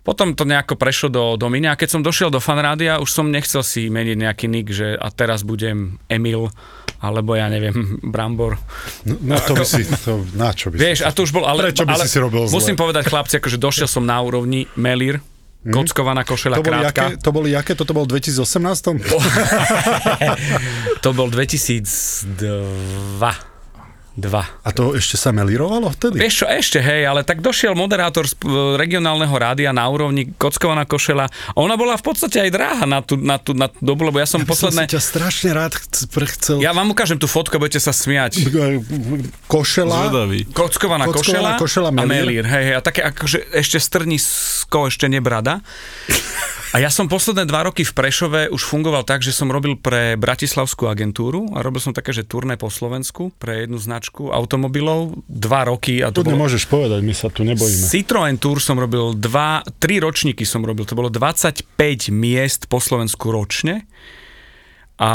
Potom 0.05 0.33
to 0.33 0.45
nejako 0.45 0.77
prešlo 0.77 1.09
do, 1.09 1.23
do 1.37 1.47
Miňa 1.49 1.73
a 1.73 1.79
keď 1.79 1.89
som 1.97 2.01
došiel 2.05 2.33
do 2.33 2.41
fanrádia, 2.41 3.01
už 3.01 3.09
som 3.09 3.29
nechcel 3.29 3.61
si 3.61 3.89
meniť 3.89 4.17
nejaký 4.17 4.45
nick, 4.49 4.69
že 4.73 4.97
a 4.97 5.09
teraz 5.13 5.45
budem 5.45 6.01
Emil, 6.09 6.49
alebo 7.01 7.37
ja 7.37 7.49
neviem, 7.49 7.97
Brambor. 8.13 8.57
No 9.05 9.37
to 9.41 9.53
by 9.53 9.65
si, 9.65 9.85
to, 9.85 10.25
na 10.33 10.53
čo 10.53 10.73
by 10.73 10.77
si? 10.77 10.81
Vieš, 10.81 10.99
a 11.05 11.09
to 11.13 11.25
už 11.25 11.33
bol... 11.33 11.45
Ale, 11.45 11.69
Prečo 11.69 11.85
by 11.85 11.93
ale 11.97 12.05
si 12.05 12.13
si 12.13 12.17
robil 12.17 12.45
zle? 12.49 12.57
Musím 12.57 12.77
povedať, 12.77 13.09
chlapci, 13.09 13.37
akože 13.37 13.57
došiel 13.61 13.89
som 13.89 14.01
na 14.05 14.17
úrovni 14.21 14.65
Melir, 15.63 15.75
kockovaná 15.75 16.23
košela 16.23 16.57
to 16.57 16.63
krátka. 16.63 17.03
jaké, 17.03 17.17
to 17.17 17.31
boli 17.31 17.51
jaké? 17.51 17.75
Toto 17.75 17.93
bol 17.93 18.03
v 18.07 18.15
2018? 18.15 18.83
To 21.03 21.13
bol 21.15 21.29
2002. 21.31 23.48
Dva. 24.17 24.43
A 24.65 24.69
to 24.73 24.97
ešte 24.97 25.15
sa 25.15 25.29
melírovalo 25.31 25.93
vtedy? 25.95 26.19
Vieš 26.19 26.43
čo, 26.43 26.45
ešte 26.49 26.79
hej, 26.81 27.07
ale 27.07 27.23
tak 27.23 27.39
došiel 27.39 27.77
moderátor 27.77 28.27
z 28.27 28.35
e, 28.41 28.75
regionálneho 28.75 29.31
rádia 29.31 29.71
na 29.71 29.87
úrovni 29.87 30.33
kockovaná 30.35 30.83
košela. 30.83 31.29
Ona 31.55 31.79
bola 31.79 31.95
v 31.95 32.03
podstate 32.03 32.41
aj 32.43 32.49
dráha 32.51 32.85
na 32.89 32.99
tú, 32.99 33.15
na 33.15 33.39
tú, 33.39 33.55
na 33.55 33.71
tú 33.71 33.79
dobu, 33.79 34.09
lebo 34.09 34.19
ja 34.19 34.27
som 34.27 34.43
Som 34.43 34.49
posledné... 34.49 34.91
ťa 34.91 35.01
strašne 35.01 35.49
rád 35.55 35.77
chcel... 35.79 36.59
Ja 36.59 36.75
vám 36.75 36.91
ukážem 36.91 37.15
tú 37.15 37.29
fotku 37.29 37.55
budete 37.55 37.79
sa 37.79 37.95
smiať. 37.95 38.43
Košela. 39.47 40.09
Zvedavý. 40.09 40.43
Kockovaná 40.51 41.07
Kockovaná 41.07 41.55
košela, 41.55 41.89
košela, 41.89 41.89
a 41.89 41.95
melír. 41.95 42.43
melír. 42.43 42.45
Hej, 42.49 42.63
hej, 42.71 42.75
a 42.75 42.81
také 42.83 43.01
akože 43.07 43.55
ešte 43.55 43.79
strnisko, 43.79 44.91
ešte 44.91 45.07
nebrada. 45.07 45.63
A 46.69 46.77
ja 46.77 46.93
som 46.93 47.09
posledné 47.09 47.49
dva 47.49 47.65
roky 47.65 47.81
v 47.81 47.93
Prešove 47.97 48.41
už 48.53 48.61
fungoval 48.61 49.01
tak, 49.01 49.25
že 49.25 49.33
som 49.33 49.49
robil 49.49 49.73
pre 49.73 50.13
Bratislavskú 50.13 50.85
agentúru 50.85 51.49
a 51.57 51.65
robil 51.65 51.81
som 51.81 51.97
také, 51.97 52.13
že 52.13 52.21
turné 52.21 52.61
po 52.61 52.69
Slovensku 52.69 53.33
pre 53.41 53.65
jednu 53.65 53.81
značku 53.99 54.31
automobilov 54.31 55.19
dva 55.27 55.67
roky. 55.67 55.99
A 55.99 56.15
to 56.15 56.23
Tu 56.23 56.31
bolo... 56.31 56.39
nemôžeš 56.39 56.71
povedať, 56.71 57.03
my 57.03 57.11
sa 57.11 57.27
tu 57.27 57.43
nebojíme. 57.43 57.83
Citroen 57.91 58.39
Tour 58.39 58.63
som 58.63 58.79
robil 58.79 59.11
dva, 59.19 59.59
tri 59.75 59.99
ročníky 59.99 60.47
som 60.47 60.63
robil, 60.63 60.87
to 60.87 60.95
bolo 60.95 61.11
25 61.11 61.67
miest 62.15 62.71
po 62.71 62.79
Slovensku 62.79 63.27
ročne. 63.27 63.83
A, 64.99 65.11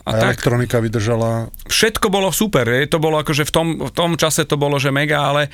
a, 0.00 0.08
A 0.08 0.10
tak, 0.16 0.40
elektronika 0.40 0.80
vydržala... 0.80 1.52
všetko 1.68 2.08
bolo 2.08 2.32
super, 2.32 2.64
je, 2.64 2.88
to 2.88 2.96
bolo 2.96 3.20
akože 3.20 3.44
v 3.44 3.52
tom, 3.52 3.66
v 3.84 3.92
tom 3.92 4.16
čase 4.16 4.48
to 4.48 4.56
bolo, 4.56 4.76
že 4.80 4.92
mega, 4.92 5.24
ale, 5.24 5.48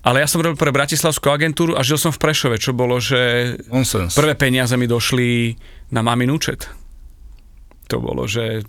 ale 0.00 0.24
ja 0.24 0.28
som 0.28 0.40
robil 0.40 0.56
pre 0.56 0.72
Bratislavskú 0.72 1.28
agentúru 1.28 1.76
a 1.76 1.84
žil 1.84 1.96
som 2.00 2.12
v 2.12 2.20
Prešove, 2.20 2.56
čo 2.60 2.72
bolo, 2.72 3.00
že 3.00 3.52
Nonsens. 3.68 4.16
prvé 4.16 4.36
peniaze 4.36 4.76
mi 4.80 4.88
došli 4.88 5.56
na 5.92 6.00
mamin 6.00 6.32
účet. 6.32 6.68
To 7.92 8.00
bolo, 8.00 8.24
že 8.24 8.64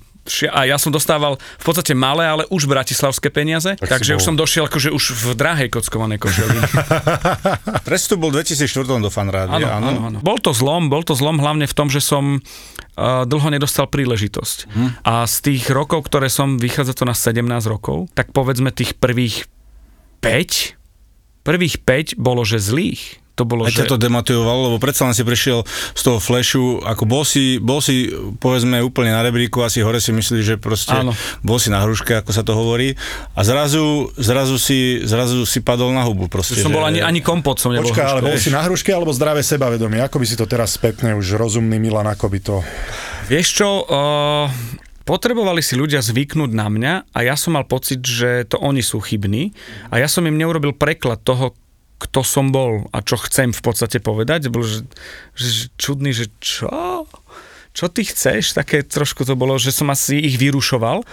a 0.48 0.64
ja 0.64 0.80
som 0.80 0.88
dostával 0.88 1.36
v 1.36 1.64
podstate 1.68 1.92
malé, 1.92 2.24
ale 2.24 2.44
už 2.48 2.64
bratislavské 2.64 3.28
peniaze, 3.28 3.76
Tak 3.76 4.00
takže 4.00 4.16
už 4.16 4.24
bol- 4.24 4.28
som 4.32 4.36
došiel 4.40 4.72
akože 4.72 4.90
už 4.96 5.04
v 5.12 5.26
drahej 5.36 5.68
kockovanej 5.68 6.20
košeli. 6.22 6.58
Prestup 7.88 8.24
bol 8.24 8.32
2004 8.32 9.04
do 9.04 9.12
fanrádia, 9.12 9.68
Áno, 9.68 9.90
áno, 9.92 10.00
áno. 10.08 10.18
Bol 10.24 10.40
to 10.40 10.56
zlom, 10.56 10.88
bol 10.88 11.04
to 11.04 11.12
zlom 11.12 11.44
hlavne 11.44 11.68
v 11.68 11.76
tom, 11.76 11.92
že 11.92 12.00
som 12.00 12.40
uh, 12.40 13.28
dlho 13.28 13.50
nedostal 13.52 13.92
príležitosť. 13.92 14.58
Hm. 14.72 14.90
A 15.04 15.28
z 15.28 15.36
tých 15.52 15.68
rokov, 15.68 16.08
ktoré 16.08 16.32
som, 16.32 16.56
vychádza 16.56 16.96
to 16.96 17.04
na 17.04 17.16
17 17.16 17.44
rokov, 17.68 18.08
tak 18.16 18.32
povedzme 18.32 18.72
tých 18.72 18.96
prvých 18.96 19.44
5, 20.24 20.80
prvých 21.44 21.84
5 21.84 22.16
bolo, 22.16 22.48
že 22.48 22.64
zlých. 22.64 23.23
To 23.34 23.50
bolo, 23.50 23.66
Aj 23.66 23.74
že... 23.74 23.90
to 23.90 23.98
demotivovalo, 23.98 24.70
lebo 24.70 24.78
predsa 24.78 25.10
len 25.10 25.18
si 25.18 25.26
prešiel 25.26 25.66
z 25.98 26.02
toho 26.06 26.22
flashu, 26.22 26.78
ako 26.86 27.10
bol 27.10 27.26
si, 27.26 27.58
bol 27.58 27.82
si 27.82 28.14
povedzme 28.38 28.78
úplne 28.86 29.10
na 29.10 29.26
rebríku, 29.26 29.66
asi 29.66 29.82
hore 29.82 29.98
si 29.98 30.14
myslíš, 30.14 30.44
že 30.46 30.56
proste 30.62 30.94
Áno. 30.94 31.18
bol 31.42 31.58
si 31.58 31.74
na 31.74 31.82
hruške, 31.82 32.14
ako 32.22 32.30
sa 32.30 32.46
to 32.46 32.54
hovorí, 32.54 32.94
a 33.34 33.42
zrazu, 33.42 34.14
zrazu, 34.22 34.62
si, 34.62 35.02
zrazu 35.02 35.50
si 35.50 35.66
padol 35.66 35.98
na 35.98 36.06
hubu 36.06 36.30
proste. 36.30 36.62
Som 36.62 36.70
že- 36.70 36.78
bol 36.78 36.86
ani, 36.86 37.02
ani 37.02 37.26
kompot 37.26 37.58
som 37.58 37.74
nebol. 37.74 37.90
Počkaj, 37.90 38.06
ale 38.06 38.22
bol 38.22 38.38
si 38.38 38.54
na 38.54 38.62
hruške 38.62 38.94
alebo 38.94 39.10
zdravé 39.10 39.42
sebavedomie? 39.42 39.98
Ako 40.06 40.22
by 40.22 40.26
si 40.30 40.38
to 40.38 40.46
teraz 40.46 40.78
spätne 40.78 41.18
už 41.18 41.34
rozumný 41.34 41.82
Milan, 41.82 42.06
ako 42.06 42.30
by 42.30 42.38
to... 42.38 42.62
Vieš 43.34 43.48
čo, 43.50 43.82
uh, 43.90 44.46
potrebovali 45.10 45.66
si 45.66 45.74
ľudia 45.74 46.06
zvyknúť 46.06 46.52
na 46.54 46.70
mňa 46.70 46.94
a 47.12 47.20
ja 47.26 47.34
som 47.34 47.58
mal 47.58 47.66
pocit, 47.66 48.06
že 48.06 48.46
to 48.46 48.62
oni 48.62 48.86
sú 48.86 49.02
chybní 49.02 49.58
a 49.90 49.98
ja 49.98 50.06
som 50.06 50.22
im 50.24 50.38
neurobil 50.38 50.78
preklad 50.78 51.26
toho, 51.26 51.58
kto 52.04 52.20
som 52.28 52.52
bol 52.52 52.92
a 52.92 53.00
čo 53.00 53.16
chcem 53.16 53.56
v 53.56 53.62
podstate 53.64 54.04
povedať. 54.04 54.52
Bol, 54.52 54.68
že, 54.68 54.84
že, 55.40 55.72
čudný, 55.80 56.12
že 56.12 56.28
čo? 56.44 57.08
Čo 57.74 57.86
ty 57.90 58.04
chceš? 58.06 58.54
Také 58.54 58.84
trošku 58.84 59.24
to 59.24 59.40
bolo, 59.40 59.56
že 59.56 59.72
som 59.72 59.88
asi 59.90 60.20
ich 60.20 60.36
vyrušoval. 60.36 61.08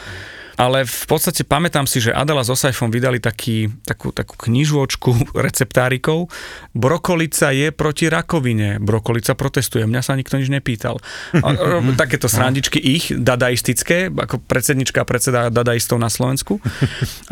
Ale 0.61 0.85
v 0.85 1.05
podstate 1.09 1.41
pamätám 1.49 1.89
si, 1.89 2.05
že 2.05 2.13
Adela 2.13 2.45
s 2.45 2.53
Osajfom 2.53 2.93
vydali 2.93 3.17
taký, 3.17 3.73
takú, 3.89 4.13
takú 4.13 4.37
knižočku 4.37 5.33
receptárikov. 5.49 6.29
Brokolica 6.77 7.49
je 7.57 7.73
proti 7.73 8.13
rakovine. 8.13 8.77
Brokolica 8.77 9.33
protestuje. 9.33 9.89
Mňa 9.89 10.03
sa 10.05 10.13
nikto 10.21 10.37
nič 10.37 10.53
nepýtal. 10.53 11.01
A, 11.41 11.57
takéto 12.05 12.29
srandičky 12.29 12.77
ich, 12.77 13.09
dadaistické, 13.09 14.13
ako 14.13 14.45
predsednička 14.45 15.01
a 15.01 15.09
predseda 15.09 15.49
dadaistov 15.49 15.97
na 15.97 16.13
Slovensku. 16.13 16.61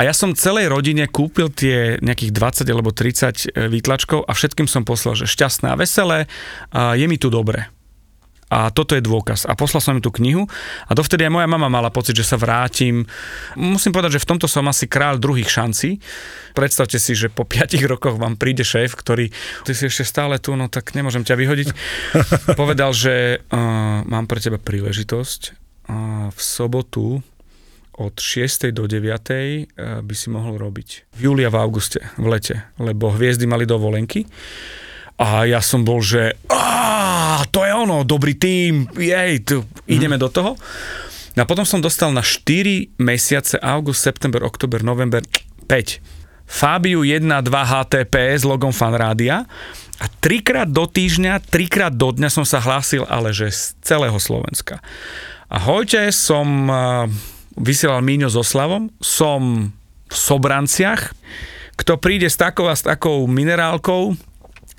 A 0.01 0.09
ja 0.09 0.17
som 0.17 0.33
celej 0.33 0.73
rodine 0.73 1.05
kúpil 1.05 1.53
tie 1.53 2.01
nejakých 2.01 2.33
20 2.33 2.73
alebo 2.73 2.97
30 2.97 3.53
výtlačkov 3.69 4.25
a 4.25 4.33
všetkým 4.33 4.64
som 4.64 4.88
poslal, 4.88 5.21
že 5.21 5.29
šťastné 5.29 5.69
a 5.69 5.77
veselé, 5.77 6.19
a 6.73 6.97
je 6.97 7.05
mi 7.05 7.21
tu 7.21 7.29
dobre. 7.29 7.78
A 8.49 8.73
toto 8.73 8.97
je 8.97 9.05
dôkaz. 9.05 9.45
A 9.45 9.53
poslal 9.53 9.85
som 9.85 9.97
im 9.97 10.05
tú 10.05 10.09
knihu 10.17 10.49
a 10.89 10.93
dovtedy 10.97 11.29
aj 11.29 11.33
moja 11.33 11.49
mama 11.49 11.69
mala 11.69 11.93
pocit, 11.93 12.17
že 12.17 12.25
sa 12.25 12.41
vrátim. 12.41 13.05
Musím 13.55 13.93
povedať, 13.93 14.17
že 14.17 14.25
v 14.25 14.31
tomto 14.35 14.49
som 14.49 14.65
asi 14.69 14.89
kráľ 14.89 15.21
druhých 15.21 15.53
šancí. 15.53 16.01
Predstavte 16.57 16.97
si, 16.97 17.13
že 17.13 17.29
po 17.29 17.45
5 17.45 17.77
rokoch 17.85 18.17
vám 18.17 18.41
príde 18.41 18.65
šéf, 18.65 18.97
ktorý, 18.97 19.29
ty 19.69 19.73
si 19.77 19.87
ešte 19.87 20.09
stále 20.09 20.41
tu, 20.41 20.57
no 20.57 20.73
tak 20.73 20.97
nemôžem 20.97 21.23
ťa 21.23 21.37
vyhodiť. 21.37 21.69
Povedal, 22.61 22.97
že 22.97 23.45
uh, 23.45 24.03
mám 24.09 24.25
pre 24.25 24.41
teba 24.41 24.57
príležitosť 24.57 25.41
uh, 25.53 25.55
v 26.33 26.41
sobotu 26.41 27.21
od 27.99 28.15
6. 28.15 28.71
do 28.71 28.87
9. 28.87 29.03
eh, 29.03 29.67
by 30.01 30.15
si 30.15 30.31
mohol 30.31 30.57
robiť. 30.57 31.11
V 31.19 31.21
júli 31.29 31.43
a 31.43 31.51
v 31.51 31.59
auguste, 31.59 31.99
v 32.15 32.27
lete, 32.31 32.57
lebo 32.79 33.11
hviezdy 33.11 33.45
mali 33.51 33.67
dovolenky. 33.67 34.25
A 35.18 35.50
ja 35.50 35.59
som 35.59 35.83
bol, 35.83 35.98
že 35.98 36.38
to 37.50 37.66
je 37.66 37.72
ono, 37.74 38.07
dobrý 38.07 38.38
tým, 38.38 38.87
jej, 38.94 39.42
tu, 39.42 39.66
ideme 39.90 40.14
do 40.14 40.31
toho. 40.31 40.54
No 41.35 41.40
a 41.42 41.46
potom 41.46 41.66
som 41.66 41.83
dostal 41.83 42.11
na 42.11 42.22
4 42.22 42.98
mesiace, 42.98 43.59
august, 43.62 44.02
september, 44.02 44.42
oktober, 44.42 44.83
november, 44.83 45.22
5. 45.66 46.02
Fabiu 46.48 47.04
1, 47.04 47.28
2 47.28 47.44
HTP 47.50 48.14
s 48.38 48.42
logom 48.42 48.72
Fanrádia 48.72 49.44
a 49.98 50.07
trikrát 50.22 50.70
do 50.70 50.87
týždňa, 50.87 51.44
trikrát 51.44 51.92
do 51.92 52.14
dňa 52.14 52.31
som 52.31 52.46
sa 52.46 52.62
hlásil, 52.62 53.04
ale 53.11 53.35
že 53.35 53.50
z 53.50 53.76
celého 53.83 54.16
Slovenska. 54.16 54.81
Ahojte, 55.50 56.09
som 56.14 56.46
uh, 56.70 57.04
vysielal 57.59 58.00
Míňo 58.00 58.31
so 58.31 58.46
Slavom, 58.46 58.88
som 59.02 59.70
v 60.09 60.14
Sobranciach, 60.14 61.12
kto 61.76 62.00
príde 62.00 62.26
s 62.31 62.38
takou 62.40 62.66
a 62.70 62.74
s 62.74 62.83
takou 62.87 63.28
minerálkou, 63.28 64.16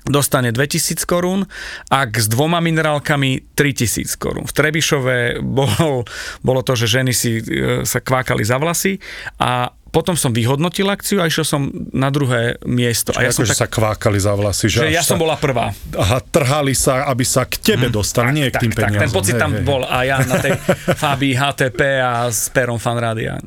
dostane 0.08 0.54
2000 0.54 1.04
korún, 1.04 1.44
ak 1.92 2.16
s 2.16 2.26
dvoma 2.30 2.62
minerálkami 2.62 3.52
3000 3.56 4.16
korún. 4.16 4.44
V 4.48 4.52
Trebišove 4.52 5.42
bol, 5.44 6.04
bolo 6.40 6.60
to, 6.64 6.72
že 6.78 7.00
ženy 7.00 7.12
si 7.12 7.40
e, 7.40 7.82
sa 7.84 8.00
kvákali 8.00 8.40
za 8.44 8.56
vlasy 8.56 8.96
a 9.36 9.72
potom 9.90 10.14
som 10.14 10.30
vyhodnotil 10.30 10.86
akciu 10.86 11.18
a 11.18 11.26
išiel 11.26 11.42
som 11.42 11.66
na 11.90 12.14
druhé 12.14 12.62
miesto. 12.62 13.10
A 13.18 13.26
ja 13.26 13.34
som 13.34 13.42
že 13.42 13.58
sa 13.58 13.66
kvákali 13.66 14.22
za 14.22 14.38
vlasy. 14.38 14.70
že 14.70 14.86
až 14.86 14.94
ja 14.94 15.02
som 15.02 15.18
sa, 15.18 15.22
bola 15.22 15.34
prvá. 15.34 15.74
Aha, 15.98 16.22
trhali 16.22 16.78
sa, 16.78 17.10
aby 17.10 17.26
sa 17.26 17.42
k 17.42 17.58
tebe 17.58 17.90
dostali, 17.90 18.30
nie 18.30 18.46
k 18.54 18.70
tým 18.70 18.72
tak, 18.72 18.86
peniazom. 18.86 19.02
ten 19.02 19.10
pocit 19.10 19.34
Hej, 19.34 19.42
tam 19.42 19.52
hej, 19.58 19.66
bol 19.66 19.82
a 19.82 20.06
ja 20.06 20.22
na 20.22 20.38
tej 20.38 20.54
Fabii 21.02 21.34
HTP 21.34 21.80
a 21.98 22.30
s 22.30 22.48
perom 22.54 22.78
fanrádia. 22.78 23.42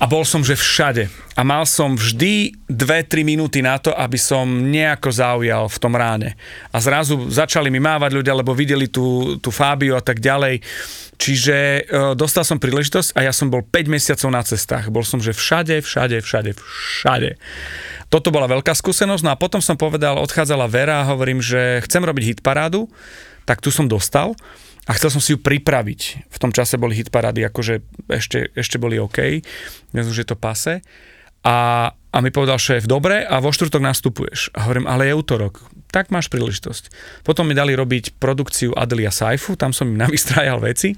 A 0.00 0.04
bol 0.08 0.24
som, 0.24 0.40
že 0.40 0.56
všade. 0.56 1.12
A 1.36 1.44
mal 1.44 1.68
som 1.68 1.94
vždy 1.96 2.56
2-3 2.68 3.24
minúty 3.24 3.60
na 3.60 3.76
to, 3.76 3.92
aby 3.92 4.16
som 4.16 4.48
nejako 4.48 5.10
zaujal 5.12 5.64
v 5.68 5.78
tom 5.80 5.92
ráne. 5.92 6.36
A 6.72 6.80
zrazu 6.80 7.28
začali 7.28 7.68
mi 7.68 7.78
mávať 7.80 8.16
ľudia, 8.16 8.32
lebo 8.36 8.56
videli 8.56 8.88
tú, 8.88 9.36
tú 9.38 9.52
Fábiu 9.52 9.96
a 9.96 10.02
tak 10.02 10.20
ďalej. 10.20 10.64
Čiže 11.20 11.56
e, 11.56 11.80
dostal 12.16 12.48
som 12.48 12.56
príležitosť 12.56 13.12
a 13.12 13.28
ja 13.28 13.32
som 13.36 13.52
bol 13.52 13.60
5 13.60 13.92
mesiacov 13.92 14.28
na 14.32 14.40
cestách. 14.40 14.88
Bol 14.88 15.04
som, 15.04 15.20
že 15.20 15.36
všade, 15.36 15.84
všade, 15.84 16.24
všade, 16.24 16.56
všade. 16.56 17.36
Toto 18.08 18.32
bola 18.32 18.48
veľká 18.48 18.72
skúsenosť. 18.72 19.22
No 19.22 19.30
a 19.36 19.40
potom 19.40 19.60
som 19.60 19.76
povedal, 19.76 20.16
odchádzala 20.16 20.66
Vera 20.72 21.04
a 21.04 21.08
hovorím, 21.12 21.44
že 21.44 21.84
chcem 21.84 22.00
robiť 22.00 22.36
hitparádu, 22.36 22.88
tak 23.44 23.60
tu 23.60 23.68
som 23.68 23.84
dostal 23.84 24.32
a 24.88 24.90
chcel 24.96 25.12
som 25.12 25.22
si 25.22 25.36
ju 25.36 25.38
pripraviť. 25.40 26.30
V 26.32 26.38
tom 26.40 26.50
čase 26.50 26.80
boli 26.80 26.96
hitparády, 26.96 27.44
akože 27.46 27.84
ešte, 28.08 28.52
ešte 28.56 28.80
boli 28.80 28.96
OK, 28.96 29.44
dnes 29.92 30.06
už 30.08 30.24
je 30.24 30.28
to 30.28 30.36
pase. 30.36 30.80
A, 31.40 31.88
a 31.92 32.16
mi 32.20 32.28
povedal 32.28 32.60
šéf, 32.60 32.84
dobre, 32.84 33.24
a 33.24 33.40
vo 33.40 33.48
štvrtok 33.48 33.80
nastupuješ. 33.80 34.52
A 34.52 34.68
hovorím, 34.68 34.84
ale 34.84 35.08
je 35.08 35.16
útorok. 35.16 35.69
Tak 35.90 36.14
máš 36.14 36.30
príležitosť. 36.30 36.90
Potom 37.26 37.46
mi 37.46 37.54
dali 37.54 37.74
robiť 37.74 38.16
produkciu 38.16 38.74
Adelia 38.74 39.10
Saifu, 39.10 39.58
tam 39.58 39.74
som 39.74 39.90
im 39.90 39.98
navystrájal 40.06 40.62
veci 40.62 40.94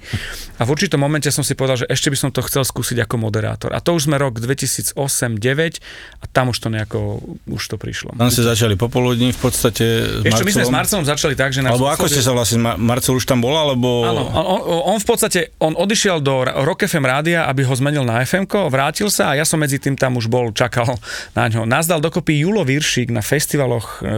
a 0.61 0.62
v 0.62 0.68
určitom 0.68 1.00
momente 1.00 1.33
som 1.33 1.42
si 1.42 1.57
povedal, 1.57 1.85
že 1.85 1.87
ešte 1.88 2.12
by 2.12 2.16
som 2.16 2.31
to 2.31 2.44
chcel 2.44 2.62
skúsiť 2.62 3.05
ako 3.09 3.16
moderátor. 3.16 3.72
A 3.72 3.81
to 3.81 3.96
už 3.96 4.07
sme 4.07 4.20
rok 4.20 4.38
2008-2009 4.38 5.81
a 6.20 6.24
tam 6.28 6.52
už 6.52 6.59
to 6.61 6.68
nejako, 6.68 7.24
už 7.48 7.62
to 7.72 7.76
prišlo. 7.81 8.12
Tam 8.14 8.28
ste 8.28 8.44
začali 8.44 8.76
popoludní 8.76 9.33
v 9.33 9.40
podstate 9.40 9.85
s 10.20 10.28
Ešte 10.28 10.44
my 10.44 10.52
sme 10.52 10.64
s 10.68 10.72
Marcelom? 10.72 11.05
Začali 11.09 11.35
tak, 11.35 11.57
že 11.57 11.64
Alebo 11.64 11.88
ako 11.88 12.07
ste 12.07 12.20
sa 12.20 12.37
vlastne, 12.37 12.61
Ma- 12.61 12.76
Marcel 12.76 13.16
už 13.16 13.24
tam 13.24 13.40
bol, 13.40 13.57
alebo... 13.57 14.05
Áno, 14.05 14.22
on, 14.28 14.44
on, 14.44 14.81
on 14.94 14.98
v 15.00 15.07
podstate, 15.09 15.57
on 15.59 15.72
odišiel 15.74 16.20
do 16.20 16.44
Rock 16.44 16.85
FM 16.85 17.09
rádia, 17.09 17.48
aby 17.48 17.64
ho 17.64 17.74
zmenil 17.74 18.05
na 18.05 18.20
FM, 18.22 18.44
vrátil 18.68 19.09
sa 19.09 19.33
a 19.33 19.38
ja 19.40 19.44
som 19.48 19.57
medzi 19.59 19.81
tým 19.81 19.96
tam 19.96 20.20
už 20.20 20.28
bol, 20.28 20.52
čakal 20.52 21.00
na 21.33 21.48
ňo. 21.48 21.64
Nás 21.64 21.88
dal 21.88 22.05
dokopy 22.05 22.44
Julo 22.44 22.62
Viršík 22.62 23.09
na 23.11 23.24
festivaloch 23.24 24.02
e, 24.02 24.09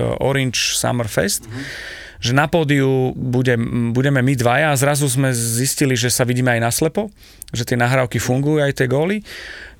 Orange 0.64 0.80
Summer 0.80 1.08
Fest, 1.08 1.44
že 2.24 2.32
na 2.32 2.48
pódiu 2.48 3.12
bude, 3.12 3.52
budeme 3.92 4.24
my 4.24 4.32
dvaja 4.32 4.72
a 4.72 4.80
zrazu 4.80 5.04
sme 5.12 5.28
zistili, 5.36 5.92
že 5.92 6.08
sa 6.08 6.24
vidíme 6.24 6.56
aj 6.56 6.60
naslepo, 6.64 7.12
že 7.52 7.68
tie 7.68 7.76
nahrávky 7.76 8.16
fungujú, 8.16 8.64
aj 8.64 8.80
tie 8.80 8.88
góly. 8.88 9.20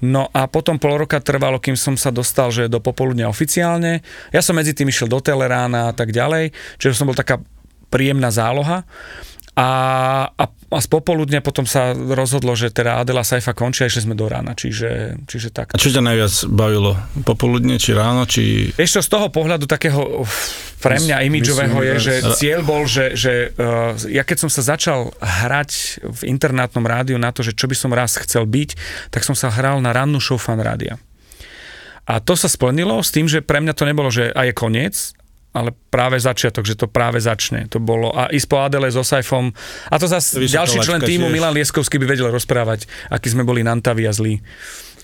No 0.04 0.28
a 0.28 0.44
potom 0.44 0.76
pol 0.76 1.00
roka 1.00 1.16
trvalo, 1.24 1.56
kým 1.56 1.72
som 1.72 1.96
sa 1.96 2.12
dostal, 2.12 2.52
že 2.52 2.68
do 2.68 2.84
popoludnia 2.84 3.32
oficiálne. 3.32 4.04
Ja 4.28 4.44
som 4.44 4.60
medzi 4.60 4.76
tým 4.76 4.92
išiel 4.92 5.08
do 5.08 5.24
Telerána 5.24 5.88
a 5.88 5.96
tak 5.96 6.12
ďalej, 6.12 6.52
čiže 6.76 7.00
som 7.00 7.08
bol 7.08 7.16
taká 7.16 7.40
príjemná 7.88 8.28
záloha. 8.28 8.84
A, 9.54 9.68
a, 10.34 10.44
a 10.50 10.78
z 10.82 10.88
popoludne 10.90 11.38
potom 11.38 11.62
sa 11.62 11.94
rozhodlo, 11.94 12.58
že 12.58 12.74
teda 12.74 12.98
Adela 12.98 13.22
Saifa 13.22 13.54
končí 13.54 13.86
a 13.86 13.90
išli 13.90 14.10
sme 14.10 14.18
do 14.18 14.26
rána, 14.26 14.58
čiže, 14.58 15.22
čiže 15.30 15.54
tak. 15.54 15.70
A 15.70 15.78
čo 15.78 15.94
ťa 15.94 16.02
najviac 16.02 16.50
bavilo? 16.50 16.98
Popoludne, 17.22 17.78
či 17.78 17.94
ráno, 17.94 18.26
či... 18.26 18.74
Vieš 18.74 18.98
čo, 18.98 19.00
z 19.06 19.10
toho 19.14 19.30
pohľadu 19.30 19.70
takého 19.70 20.26
pre 20.82 20.98
mňa 20.98 21.22
imidžového 21.30 21.78
je, 21.86 21.94
že 22.02 22.14
cieľ 22.34 22.60
bol, 22.66 22.82
že, 22.84 23.14
že 23.14 23.54
uh, 23.54 23.94
ja 24.10 24.26
keď 24.26 24.42
som 24.42 24.50
sa 24.50 24.74
začal 24.74 25.14
hrať 25.22 26.02
v 26.02 26.20
internátnom 26.34 26.82
rádiu 26.82 27.16
na 27.16 27.30
to, 27.30 27.46
že 27.46 27.54
čo 27.54 27.70
by 27.70 27.76
som 27.78 27.94
raz 27.94 28.18
chcel 28.18 28.44
byť, 28.44 28.74
tak 29.14 29.22
som 29.22 29.38
sa 29.38 29.54
hral 29.54 29.78
na 29.78 29.94
rannú 29.94 30.18
show 30.18 30.36
fan 30.36 30.58
rádia. 30.58 30.98
A 32.04 32.20
to 32.20 32.36
sa 32.36 32.52
splnilo 32.52 33.00
s 33.00 33.14
tým, 33.14 33.24
že 33.24 33.40
pre 33.40 33.64
mňa 33.64 33.72
to 33.72 33.88
nebolo, 33.88 34.12
že 34.12 34.28
a 34.34 34.44
je 34.44 34.52
koniec, 34.52 35.16
ale 35.54 35.70
práve 35.70 36.18
začiatok, 36.18 36.66
že 36.66 36.74
to 36.74 36.90
práve 36.90 37.22
začne. 37.22 37.70
To 37.70 37.78
bolo 37.78 38.10
a 38.10 38.26
ísť 38.26 38.46
po 38.50 38.58
Adele 38.58 38.90
so 38.90 39.06
Saifom. 39.06 39.54
A 39.86 39.94
to 40.02 40.10
zase 40.10 40.42
ďalší 40.50 40.82
člen 40.82 40.98
týmu, 40.98 41.30
tiež. 41.30 41.34
Milan 41.38 41.54
Lieskovský 41.54 42.02
by 42.02 42.06
vedel 42.10 42.28
rozprávať, 42.34 42.90
aký 43.06 43.30
sme 43.30 43.46
boli 43.46 43.62
nantaví 43.62 44.02
a 44.04 44.12
zlí. 44.12 44.42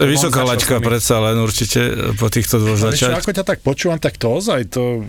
Vysoká 0.00 0.42
laťka 0.42 0.82
predsa 0.82 1.22
len 1.22 1.38
určite 1.38 2.12
po 2.18 2.32
týchto 2.32 2.58
dvoch 2.58 2.80
začať. 2.80 3.20
ako 3.20 3.30
ťa 3.36 3.44
tak 3.44 3.58
počúvam, 3.62 4.00
tak 4.00 4.16
to 4.18 4.32
ozaj 4.32 4.60
to 4.72 5.04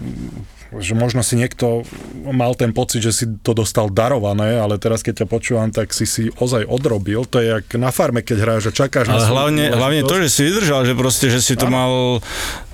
že 0.79 0.95
možno 0.95 1.19
si 1.19 1.35
niekto 1.35 1.83
mal 2.23 2.55
ten 2.55 2.71
pocit, 2.71 3.03
že 3.03 3.11
si 3.11 3.25
to 3.43 3.51
dostal 3.51 3.91
darované, 3.91 4.55
ale 4.55 4.79
teraz 4.79 5.03
keď 5.03 5.23
ťa 5.23 5.27
počúvam, 5.27 5.67
tak 5.67 5.91
si 5.91 6.07
si 6.07 6.31
ozaj 6.31 6.63
odrobil. 6.63 7.27
To 7.27 7.43
je 7.43 7.59
jak 7.59 7.67
na 7.75 7.91
farme, 7.91 8.23
keď 8.23 8.37
hráš 8.39 8.71
a 8.71 8.75
čakáš 8.87 9.11
na 9.11 9.19
Ale 9.19 9.27
svoju 9.27 9.35
hlavne, 9.35 9.65
hlavne 9.75 10.01
to, 10.07 10.15
že 10.23 10.27
si 10.31 10.41
vydržal, 10.47 10.87
že 10.87 10.95
proste, 10.95 11.27
že 11.27 11.43
si 11.43 11.59
to 11.59 11.67
mal, 11.67 12.23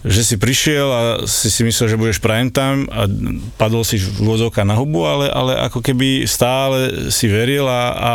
že 0.08 0.22
si 0.24 0.36
prišiel 0.40 0.88
a 0.88 1.02
si 1.28 1.52
si 1.52 1.62
myslel, 1.68 1.92
že 1.92 2.00
budeš 2.00 2.18
prime 2.24 2.50
time 2.50 2.88
a 2.90 3.06
padol 3.60 3.84
si 3.84 4.00
v 4.00 4.08
vozovka 4.24 4.64
na 4.64 4.76
hubu, 4.76 5.04
ale, 5.04 5.28
ale 5.30 5.60
ako 5.68 5.84
keby 5.84 6.24
stále 6.26 7.12
si 7.12 7.28
veril 7.28 7.68
a, 7.68 7.84
a 7.94 8.14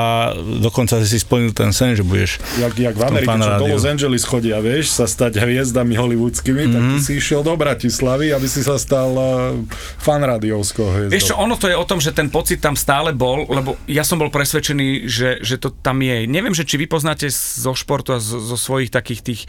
dokonca 0.60 1.00
si 1.04 1.18
splnil 1.20 1.52
ten 1.52 1.70
sen, 1.70 1.92
že 1.92 2.02
budeš 2.02 2.40
Jak, 2.60 2.74
jak 2.76 2.94
v 2.96 3.00
tom 3.00 3.14
Amerike, 3.14 3.36
čo 3.38 3.50
do. 3.60 3.64
Los 3.68 3.84
Angeles 3.84 4.22
chodia, 4.24 4.58
vieš, 4.58 4.96
sa 4.96 5.04
stať 5.04 5.40
hviezdami 5.40 5.94
hollywoodskými, 5.94 6.64
mm-hmm. 6.66 6.74
tak 6.74 6.82
ty 6.82 6.98
si 7.00 7.12
išiel 7.20 7.40
do 7.44 7.54
Bratislavy, 7.54 8.32
aby 8.32 8.48
si 8.48 8.64
sa 8.64 8.80
stal 8.80 9.12
uh, 9.12 9.56
fan 10.00 10.24
rádiovskou 10.24 10.84
hviezdou. 10.88 11.12
Vieš 11.12 11.24
čo, 11.32 11.34
ono 11.36 11.54
to 11.60 11.68
je 11.68 11.76
o 11.76 11.84
tom, 11.84 12.00
že 12.00 12.12
ten 12.16 12.32
pocit 12.32 12.58
tam 12.58 12.74
stále 12.74 13.12
bol, 13.12 13.44
lebo 13.48 13.76
ja 13.84 14.02
som 14.02 14.16
bol 14.16 14.32
presvedčený, 14.32 15.06
že, 15.06 15.30
že 15.44 15.60
to 15.60 15.70
tam 15.72 16.00
je. 16.00 16.24
Neviem, 16.24 16.56
že 16.56 16.64
či 16.64 16.80
vy 16.80 16.88
poznáte 16.88 17.28
zo 17.32 17.72
športu 17.76 18.16
a 18.16 18.18
zo, 18.18 18.40
zo 18.40 18.56
svojich 18.56 18.88
takých 18.88 19.20
tých 19.20 19.40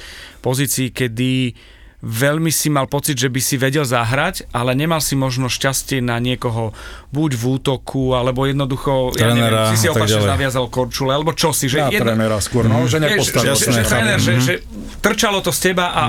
pozícií, 0.44 0.92
kedy 0.92 1.56
veľmi 2.04 2.52
si 2.52 2.68
mal 2.68 2.92
pocit, 2.92 3.16
že 3.16 3.32
by 3.32 3.40
si 3.40 3.56
vedel 3.56 3.88
zahrať, 3.88 4.52
ale 4.52 4.76
nemal 4.76 5.00
si 5.00 5.16
možno 5.16 5.48
šťastie 5.48 6.04
na 6.04 6.20
niekoho 6.20 6.76
buď 7.16 7.32
v 7.40 7.44
útoku, 7.56 8.12
alebo 8.12 8.44
jednoducho, 8.44 9.16
ja 9.16 9.32
Trénera 9.32 9.72
neviem, 9.72 9.72
si 9.72 9.76
si 9.80 9.88
opačne 9.88 10.20
ďalej. 10.20 10.34
naviazal 10.36 10.66
korčule, 10.68 11.16
alebo 11.16 11.32
čo 11.32 11.56
si. 11.56 11.72
Že 11.72 11.88
Na 11.88 11.92
trénera 11.96 12.38
skôr, 12.44 12.68
no, 12.68 12.84
že 12.92 13.00
Vieš, 13.00 13.32
nepostavil. 13.32 13.56
že, 13.56 13.64
že, 13.64 13.72
že, 13.72 13.84
tréner, 13.88 14.20
že, 14.20 14.34
chápem. 14.36 14.44
že 14.44 14.54
trčalo 15.00 15.40
to 15.40 15.56
z 15.56 15.72
teba 15.72 15.96
a 15.96 16.04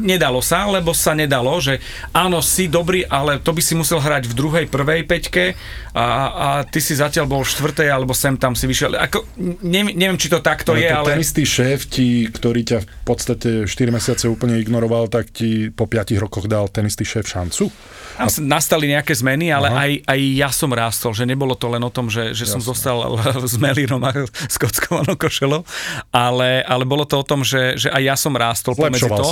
nedalo 0.00 0.40
sa, 0.40 0.64
lebo 0.66 0.96
sa 0.96 1.12
nedalo, 1.12 1.60
že 1.60 1.78
áno, 2.12 2.40
si 2.40 2.66
dobrý, 2.66 3.04
ale 3.04 3.38
to 3.38 3.52
by 3.52 3.62
si 3.62 3.76
musel 3.76 4.00
hrať 4.00 4.26
v 4.28 4.34
druhej, 4.34 4.64
prvej 4.66 5.04
peťke 5.04 5.54
a, 5.92 6.04
a 6.30 6.48
ty 6.64 6.80
si 6.80 6.96
zatiaľ 6.96 7.28
bol 7.28 7.42
v 7.44 7.52
štvrtej, 7.52 7.88
alebo 7.92 8.16
sem 8.16 8.34
tam 8.36 8.56
si 8.56 8.64
vyšiel. 8.64 8.96
Ako, 8.96 9.28
neviem, 9.64 9.96
neviem, 9.96 10.18
či 10.20 10.32
to 10.32 10.40
takto 10.40 10.72
je, 10.76 10.88
to 10.88 10.96
ale... 10.96 11.08
ten 11.14 11.20
istý 11.20 11.44
šéf, 11.44 11.86
ti, 11.86 12.28
ktorý 12.28 12.60
ťa 12.64 12.78
v 12.80 13.04
podstate 13.04 13.50
4 13.68 13.96
mesiace 13.96 14.24
úplne 14.26 14.56
ignoroval, 14.56 14.99
tak 15.06 15.30
ti 15.30 15.70
po 15.70 15.86
5 15.86 16.18
rokoch 16.20 16.50
dal 16.50 16.68
ten 16.68 16.84
istý 16.84 17.06
šéf 17.06 17.24
šancu. 17.30 17.70
S- 18.20 18.42
nastali 18.42 18.90
nejaké 18.90 19.16
zmeny, 19.16 19.48
ale 19.48 19.72
aj, 19.72 19.90
aj 20.04 20.20
ja 20.36 20.50
som 20.52 20.68
rástol, 20.74 21.16
že 21.16 21.24
nebolo 21.24 21.56
to 21.56 21.70
len 21.72 21.80
o 21.80 21.88
tom, 21.88 22.12
že, 22.12 22.36
že 22.36 22.44
som 22.44 22.60
zostal 22.60 23.00
s 23.52 23.56
Melírom 23.56 24.02
a 24.04 24.12
s 24.26 24.56
kockovanou 24.60 25.16
košelou, 25.16 25.64
ale, 26.12 26.60
ale 26.66 26.84
bolo 26.84 27.08
to 27.08 27.22
o 27.22 27.24
tom, 27.24 27.40
že, 27.46 27.80
že 27.80 27.88
aj 27.88 28.02
ja 28.02 28.16
som 28.18 28.34
rástol 28.36 28.76
pomedzi 28.76 29.08
to. 29.08 29.24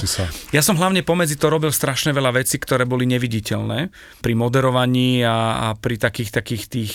Ja 0.54 0.64
som 0.64 0.78
hlavne 0.78 1.04
pomedzi 1.04 1.36
to 1.36 1.52
robil 1.52 1.74
strašne 1.74 2.14
veľa 2.16 2.40
vecí, 2.40 2.56
ktoré 2.56 2.88
boli 2.88 3.04
neviditeľné 3.04 3.92
pri 4.24 4.32
moderovaní 4.38 5.20
a, 5.26 5.72
a 5.72 5.76
pri 5.76 6.00
takých 6.00 6.30
takých 6.32 6.64
tých 6.70 6.92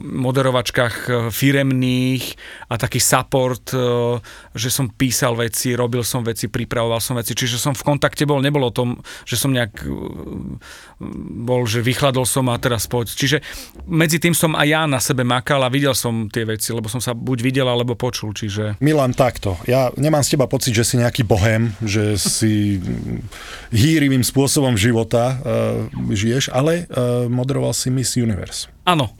moderovačkách 0.00 0.94
uh, 1.10 1.14
firemných 1.28 2.24
a 2.70 2.78
taký 2.78 3.02
support, 3.02 3.74
uh, 3.74 4.16
že 4.56 4.70
som 4.70 4.88
písal 4.88 5.36
veci, 5.36 5.74
robil 5.74 6.06
som 6.06 6.24
veci, 6.24 6.48
pripravoval 6.48 7.02
som 7.02 7.18
veci, 7.18 7.36
čiže 7.36 7.60
som 7.60 7.74
v 7.76 7.82
kontakte 7.82 8.24
bol, 8.24 8.40
nebolo 8.40 8.70
tom, 8.72 9.02
že 9.26 9.36
som 9.36 9.52
nejak 9.52 9.84
uh, 9.84 10.56
bol, 11.44 11.66
že 11.68 11.84
vychladol 11.84 12.24
som 12.24 12.48
a 12.48 12.56
teraz 12.56 12.88
poď. 12.88 13.12
Čiže 13.12 13.36
medzi 13.90 14.22
tým 14.22 14.32
som 14.32 14.56
aj 14.56 14.68
ja 14.70 14.82
na 14.86 15.02
sebe 15.02 15.26
makal 15.26 15.60
a 15.60 15.68
videl 15.68 15.92
som 15.92 16.30
tie 16.30 16.46
veci, 16.46 16.72
lebo 16.72 16.88
som 16.88 17.02
sa 17.02 17.12
buď 17.12 17.38
videl, 17.44 17.66
alebo 17.68 17.98
počul, 17.98 18.32
čiže... 18.32 18.80
Milan, 18.80 19.12
takto. 19.12 19.60
Ja 19.68 19.92
nemám 19.98 20.24
z 20.24 20.38
teba 20.38 20.48
pocit, 20.48 20.72
že 20.72 20.86
si 20.86 20.94
nejaký 20.96 21.26
bohem, 21.26 21.74
že 21.84 22.16
si 22.16 22.80
hýrivým 23.74 24.24
spôsobom 24.24 24.78
života 24.78 25.36
uh, 25.36 25.90
žiješ, 26.08 26.48
ale 26.54 26.86
uh, 26.86 27.26
moderoval 27.28 27.76
si 27.76 27.92
Miss 27.92 28.16
Universe. 28.16 28.70
Áno, 28.88 29.19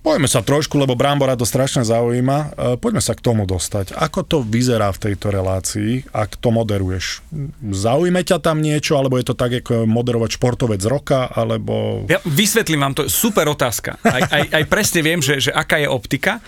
Poďme 0.00 0.32
sa 0.32 0.40
trošku, 0.40 0.80
lebo 0.80 0.96
Brambora 0.96 1.36
to 1.36 1.44
strašne 1.44 1.84
zaujíma. 1.84 2.38
Uh, 2.56 2.74
poďme 2.80 3.04
sa 3.04 3.12
k 3.12 3.20
tomu 3.20 3.44
dostať. 3.44 3.92
Ako 3.92 4.24
to 4.24 4.40
vyzerá 4.40 4.88
v 4.96 5.12
tejto 5.12 5.28
relácii, 5.28 6.08
ak 6.08 6.40
to 6.40 6.48
moderuješ? 6.48 7.20
Zaujme 7.60 8.24
ťa 8.24 8.40
tam 8.40 8.64
niečo, 8.64 8.96
alebo 8.96 9.20
je 9.20 9.28
to 9.28 9.36
tak, 9.36 9.60
ako 9.60 9.84
moderovať 9.84 10.40
športovec 10.40 10.80
roka, 10.88 11.28
alebo... 11.28 12.08
Ja 12.08 12.16
vysvetlím 12.24 12.80
vám 12.80 12.96
to, 12.96 13.12
super 13.12 13.44
otázka. 13.52 14.00
Aj, 14.00 14.24
aj, 14.24 14.44
aj 14.56 14.64
presne 14.72 15.04
viem, 15.04 15.20
že, 15.20 15.36
že 15.36 15.52
aká 15.52 15.76
je 15.76 15.92
optika. 15.92 16.40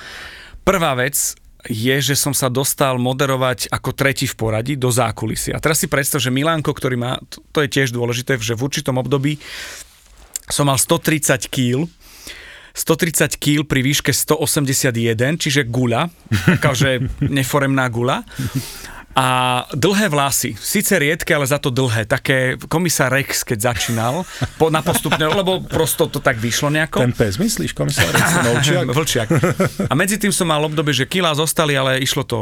Prvá 0.64 0.96
vec 0.96 1.36
je, 1.68 1.96
že 2.00 2.16
som 2.16 2.32
sa 2.32 2.48
dostal 2.48 2.96
moderovať 2.96 3.68
ako 3.68 3.92
tretí 3.92 4.24
v 4.24 4.34
poradí 4.34 4.74
do 4.80 4.88
zákulisia. 4.88 5.60
A 5.60 5.62
teraz 5.62 5.76
si 5.76 5.92
predstav, 5.92 6.24
že 6.24 6.32
Milánko, 6.32 6.72
ktorý 6.72 6.96
má, 6.96 7.20
to, 7.28 7.44
to 7.52 7.62
je 7.62 7.68
tiež 7.68 7.92
dôležité, 7.92 8.40
že 8.40 8.56
v 8.56 8.64
určitom 8.64 8.96
období 8.96 9.36
som 10.50 10.66
mal 10.66 10.80
130 10.80 11.52
kg, 11.52 11.86
130 12.72 13.36
kg 13.36 13.68
pri 13.68 13.80
výške 13.84 14.12
181, 14.12 15.36
čiže 15.36 15.68
guľa, 15.68 16.08
takáže 16.56 17.04
neforemná 17.20 17.88
guľa. 17.92 18.24
A 19.12 19.60
dlhé 19.76 20.08
vlasy, 20.08 20.56
síce 20.56 20.96
riedke, 20.96 21.36
ale 21.36 21.44
za 21.44 21.60
to 21.60 21.68
dlhé, 21.68 22.08
také 22.08 22.56
komisár 22.64 23.12
Rex, 23.12 23.44
keď 23.44 23.76
začínal, 23.76 24.24
po, 24.56 24.72
na 24.72 24.80
postupne, 24.80 25.20
lebo 25.28 25.60
prosto 25.68 26.08
to 26.08 26.16
tak 26.16 26.40
vyšlo 26.40 26.72
nejako. 26.72 27.04
Ten 27.04 27.12
pes, 27.12 27.36
myslíš, 27.36 27.76
komisár? 27.76 28.08
Novčiak? 28.08 28.88
Vlčiak. 28.96 29.28
A 29.84 29.92
medzi 29.92 30.16
tým 30.16 30.32
som 30.32 30.48
mal 30.48 30.64
obdobie, 30.64 30.96
že 30.96 31.04
kilá 31.04 31.36
zostali, 31.36 31.76
ale 31.76 32.00
išlo 32.00 32.24
to 32.24 32.38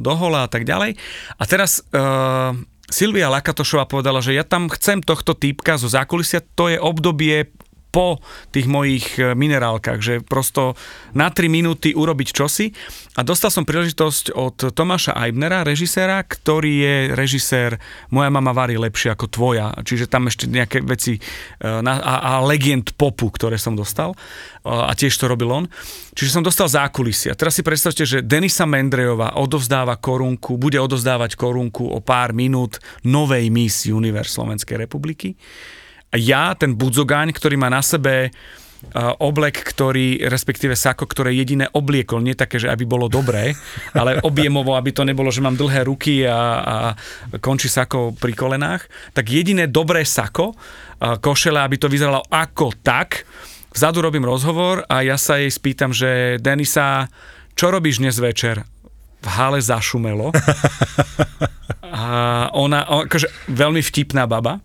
do 0.00 0.12
hola 0.16 0.48
a 0.48 0.50
tak 0.50 0.64
ďalej. 0.64 0.96
A 1.36 1.42
teraz 1.44 1.84
uh, 1.92 2.56
Silvia 2.88 3.28
Lakatošová 3.28 3.84
povedala, 3.84 4.24
že 4.24 4.32
ja 4.32 4.48
tam 4.48 4.72
chcem 4.72 5.04
tohto 5.04 5.36
týpka 5.36 5.76
zo 5.76 5.92
zákulisia, 5.92 6.40
to 6.56 6.72
je 6.72 6.80
obdobie 6.80 7.52
po 7.94 8.18
tých 8.50 8.66
mojich 8.66 9.22
e, 9.22 9.38
minerálkach, 9.38 10.02
že 10.02 10.18
prosto 10.18 10.74
na 11.14 11.30
3 11.30 11.46
minúty 11.46 11.94
urobiť 11.94 12.28
čosi 12.34 12.74
a 13.14 13.22
dostal 13.22 13.54
som 13.54 13.62
príležitosť 13.62 14.34
od 14.34 14.74
Tomáša 14.74 15.14
Eibnera, 15.14 15.62
režiséra, 15.62 16.26
ktorý 16.26 16.72
je 16.82 16.96
režisér 17.14 17.78
Moja 18.10 18.34
mama 18.34 18.50
varí 18.50 18.74
lepšie 18.74 19.14
ako 19.14 19.30
tvoja, 19.30 19.70
čiže 19.86 20.10
tam 20.10 20.26
ešte 20.26 20.50
nejaké 20.50 20.82
veci 20.82 21.14
e, 21.14 21.20
na, 21.62 22.02
a, 22.02 22.14
a 22.18 22.32
legend 22.42 22.98
popu, 22.98 23.30
ktoré 23.30 23.54
som 23.62 23.78
dostal 23.78 24.10
e, 24.10 24.18
a 24.66 24.90
tiež 24.90 25.14
to 25.14 25.30
robil 25.30 25.54
on. 25.54 25.70
Čiže 26.18 26.34
som 26.34 26.42
dostal 26.42 26.66
zákulisia. 26.66 27.38
Teraz 27.38 27.54
si 27.54 27.62
predstavte, 27.62 28.02
že 28.02 28.26
Denisa 28.26 28.66
Mendrejová 28.66 29.38
odovzdáva 29.38 29.94
korunku, 30.02 30.58
bude 30.58 30.82
odovzdávať 30.82 31.38
korunku 31.38 31.86
o 31.86 32.02
pár 32.02 32.34
minút 32.34 32.82
novej 33.06 33.54
Miss 33.54 33.86
Universe 33.86 34.34
Slovenskej 34.34 34.82
republiky. 34.82 35.38
Ja, 36.14 36.54
ten 36.54 36.78
budzogáň, 36.78 37.34
ktorý 37.34 37.58
má 37.58 37.66
na 37.66 37.82
sebe 37.82 38.30
uh, 38.30 39.12
oblek, 39.18 39.58
ktorý, 39.66 40.22
respektíve 40.30 40.78
sako, 40.78 41.10
ktoré 41.10 41.34
jediné 41.34 41.66
obliekol, 41.74 42.22
nie 42.22 42.38
také, 42.38 42.62
že 42.62 42.70
aby 42.70 42.86
bolo 42.86 43.10
dobré, 43.10 43.58
ale 43.98 44.22
objemovo, 44.22 44.78
aby 44.78 44.94
to 44.94 45.02
nebolo, 45.02 45.34
že 45.34 45.42
mám 45.42 45.58
dlhé 45.58 45.90
ruky 45.90 46.22
a, 46.22 46.38
a 46.62 46.76
končí 47.42 47.66
sako 47.66 48.14
pri 48.14 48.32
kolenách, 48.32 48.86
tak 49.10 49.26
jediné 49.26 49.66
dobré 49.66 50.06
sako, 50.06 50.54
uh, 50.54 51.18
košele, 51.18 51.58
aby 51.58 51.76
to 51.82 51.90
vyzeralo 51.90 52.22
ako 52.30 52.70
tak, 52.78 53.26
vzadu 53.74 54.06
robím 54.06 54.22
rozhovor 54.22 54.86
a 54.86 55.02
ja 55.02 55.18
sa 55.18 55.42
jej 55.42 55.50
spýtam, 55.50 55.90
že 55.90 56.38
Denisa, 56.38 57.10
čo 57.58 57.74
robíš 57.74 57.98
dnes 57.98 58.22
večer? 58.22 58.62
V 59.18 59.28
hale 59.34 59.58
zašumelo. 59.58 60.30
A 61.94 62.50
ona, 62.58 62.82
akože 63.06 63.30
veľmi 63.46 63.78
vtipná 63.78 64.26
baba, 64.26 64.58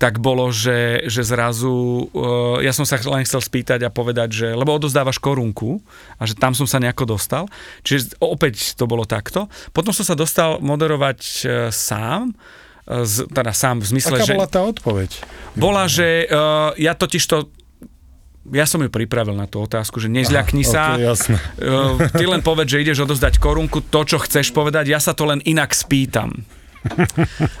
tak 0.00 0.16
bolo, 0.16 0.48
že, 0.48 1.04
že 1.12 1.20
zrazu, 1.20 2.08
uh, 2.16 2.56
ja 2.64 2.72
som 2.72 2.88
sa 2.88 2.96
len 2.96 3.20
chcel 3.28 3.44
spýtať 3.44 3.84
a 3.84 3.92
povedať, 3.92 4.28
že, 4.32 4.48
lebo 4.56 4.72
odozdávaš 4.72 5.20
korunku 5.20 5.84
a 6.16 6.24
že 6.24 6.32
tam 6.32 6.56
som 6.56 6.64
sa 6.64 6.80
nejako 6.80 7.20
dostal. 7.20 7.44
Čiže 7.84 8.16
opäť 8.16 8.80
to 8.80 8.88
bolo 8.88 9.04
takto. 9.04 9.52
Potom 9.76 9.92
som 9.92 10.08
sa 10.08 10.16
dostal 10.16 10.56
moderovať 10.64 11.20
uh, 11.20 11.68
sám, 11.68 12.32
uh, 12.32 13.04
z, 13.04 13.28
teda 13.28 13.52
sám 13.52 13.84
v 13.84 13.86
zmysle, 13.92 14.16
Aká 14.16 14.24
že... 14.24 14.34
bola 14.40 14.48
tá 14.48 14.64
odpoveď? 14.64 15.10
Bola, 15.52 15.84
že 15.84 16.24
uh, 16.32 16.72
ja 16.80 16.96
totiž 16.96 17.22
to 17.28 17.52
ja 18.56 18.64
som 18.64 18.80
ju 18.80 18.88
pripravil 18.88 19.36
na 19.36 19.44
tú 19.44 19.60
otázku, 19.60 20.00
že 20.00 20.08
nezľakni 20.08 20.64
sa. 20.64 20.96
ok, 20.96 21.04
jasné. 21.12 21.36
Uh, 21.60 22.00
ty 22.16 22.24
len 22.24 22.40
povedz, 22.40 22.72
že 22.72 22.80
ideš 22.80 23.04
odozdať 23.04 23.36
korunku, 23.36 23.84
to, 23.84 24.00
čo 24.08 24.16
chceš 24.16 24.56
povedať, 24.56 24.88
ja 24.88 24.96
sa 24.96 25.12
to 25.12 25.28
len 25.28 25.44
inak 25.44 25.76
spýtam. 25.76 26.40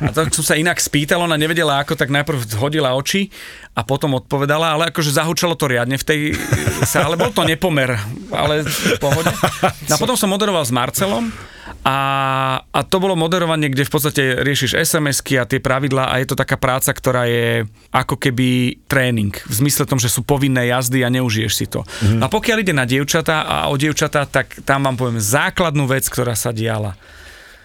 A 0.00 0.10
tak 0.16 0.32
som 0.32 0.44
sa 0.44 0.56
inak 0.56 0.80
spýtal, 0.80 1.20
ona 1.20 1.36
nevedela 1.36 1.80
ako, 1.80 1.92
tak 1.96 2.08
najprv 2.08 2.40
hodila 2.56 2.96
oči 2.96 3.28
a 3.76 3.84
potom 3.84 4.16
odpovedala, 4.16 4.76
ale 4.76 4.82
akože 4.88 5.12
zahučalo 5.12 5.54
to 5.54 5.68
riadne 5.68 6.00
v 6.00 6.06
tej 6.06 6.20
sále, 6.88 7.20
bol 7.20 7.30
to 7.30 7.44
nepomer, 7.44 8.00
ale 8.32 8.64
v 8.64 8.96
pohode. 8.96 9.28
No 9.88 9.92
a 9.94 10.00
potom 10.00 10.16
som 10.16 10.32
moderoval 10.32 10.64
s 10.64 10.72
Marcelom 10.72 11.28
a, 11.80 11.98
a 12.60 12.80
to 12.84 13.00
bolo 13.00 13.16
moderovanie, 13.16 13.72
kde 13.72 13.88
v 13.88 13.92
podstate 13.92 14.22
riešiš 14.44 14.76
SMS-ky 14.76 15.40
a 15.40 15.48
tie 15.48 15.64
pravidlá 15.64 16.12
a 16.12 16.20
je 16.20 16.28
to 16.28 16.36
taká 16.36 16.60
práca, 16.60 16.92
ktorá 16.92 17.24
je 17.24 17.64
ako 17.88 18.20
keby 18.20 18.76
tréning. 18.84 19.32
V 19.48 19.54
zmysle 19.64 19.88
tom, 19.88 19.96
že 19.96 20.12
sú 20.12 20.20
povinné 20.20 20.68
jazdy 20.68 21.00
a 21.00 21.08
neužiješ 21.08 21.52
si 21.56 21.64
to. 21.64 21.80
Mm. 22.04 22.20
A 22.20 22.26
pokiaľ 22.28 22.56
ide 22.60 22.76
na 22.76 22.84
dievčatá 22.84 23.48
a 23.48 23.56
o 23.72 23.80
dievčatá, 23.80 24.28
tak 24.28 24.60
tam 24.68 24.84
vám 24.84 24.96
poviem 25.00 25.20
základnú 25.24 25.88
vec, 25.88 26.04
ktorá 26.04 26.36
sa 26.36 26.52
diala. 26.52 27.00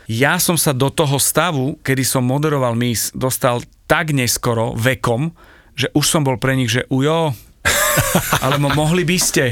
Ja 0.06 0.38
som 0.38 0.54
sa 0.56 0.70
do 0.74 0.94
toho 0.94 1.18
stavu, 1.18 1.82
kedy 1.82 2.06
som 2.06 2.26
moderoval 2.26 2.78
Miss, 2.78 3.10
dostal 3.14 3.66
tak 3.90 4.14
neskoro 4.14 4.78
vekom, 4.78 5.34
že 5.74 5.90
už 5.98 6.06
som 6.06 6.22
bol 6.22 6.38
pre 6.38 6.54
nich, 6.54 6.70
že 6.70 6.86
ujo, 6.94 7.34
alebo 8.46 8.70
mohli 8.74 9.02
by 9.02 9.18
ste. 9.18 9.46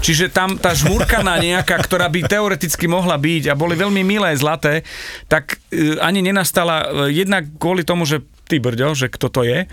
Čiže 0.00 0.32
tam 0.32 0.56
tá 0.56 0.72
žmurkaná 0.72 1.36
nejaká, 1.36 1.76
ktorá 1.84 2.08
by 2.08 2.26
teoreticky 2.26 2.88
mohla 2.88 3.20
byť 3.20 3.52
a 3.52 3.58
boli 3.58 3.76
veľmi 3.76 4.00
milé, 4.00 4.32
zlaté, 4.40 4.86
tak 5.28 5.60
e, 5.68 6.00
ani 6.00 6.24
nenastala 6.24 7.08
e, 7.08 7.12
jednak 7.12 7.50
kvôli 7.60 7.84
tomu, 7.84 8.08
že 8.08 8.24
ty 8.48 8.58
brďo, 8.58 8.96
že 8.96 9.12
kto 9.12 9.26
to 9.28 9.42
je 9.44 9.68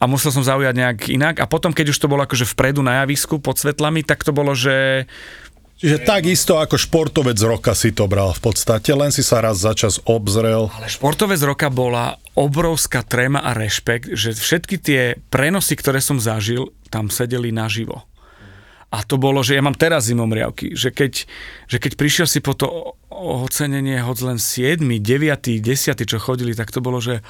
a 0.00 0.04
musel 0.08 0.32
som 0.32 0.40
zaujať 0.40 0.74
nejak 0.74 0.98
inak 1.12 1.36
a 1.44 1.46
potom, 1.46 1.76
keď 1.76 1.92
už 1.92 2.00
to 2.00 2.08
bolo 2.08 2.24
akože 2.24 2.48
vpredu 2.56 2.80
na 2.80 3.04
javisku 3.04 3.36
pod 3.36 3.60
svetlami, 3.60 4.00
tak 4.00 4.24
to 4.24 4.32
bolo, 4.32 4.56
že 4.56 5.04
Čiže 5.80 6.04
takisto 6.04 6.60
ako 6.60 6.76
športovec 6.76 7.40
roka 7.40 7.72
si 7.72 7.96
to 7.96 8.04
bral 8.04 8.36
v 8.36 8.52
podstate, 8.52 8.92
len 8.92 9.08
si 9.08 9.24
sa 9.24 9.40
raz 9.40 9.64
za 9.64 9.72
čas 9.72 9.96
obzrel. 10.04 10.68
Ale 10.76 10.92
športovec 10.92 11.40
roka 11.40 11.72
bola 11.72 12.20
obrovská 12.36 13.00
tréma 13.00 13.40
a 13.40 13.56
rešpekt, 13.56 14.12
že 14.12 14.36
všetky 14.36 14.76
tie 14.76 15.16
prenosy, 15.32 15.80
ktoré 15.80 16.04
som 16.04 16.20
zažil, 16.20 16.68
tam 16.92 17.08
sedeli 17.08 17.48
naživo. 17.48 18.04
A 18.92 19.06
to 19.08 19.16
bolo, 19.16 19.40
že 19.40 19.56
ja 19.56 19.64
mám 19.64 19.78
teraz 19.78 20.12
zimomriavky, 20.12 20.76
že 20.76 20.92
keď, 20.92 21.24
že 21.70 21.76
keď 21.80 21.92
prišiel 21.96 22.26
si 22.28 22.44
po 22.44 22.52
to 22.52 22.98
ocenenie 23.08 24.04
hoď 24.04 24.34
len 24.34 24.38
7, 24.42 24.84
9, 24.84 25.00
10, 25.00 25.64
čo 25.96 26.18
chodili, 26.20 26.52
tak 26.52 26.74
to 26.74 26.84
bolo, 26.84 27.00
že 27.00 27.24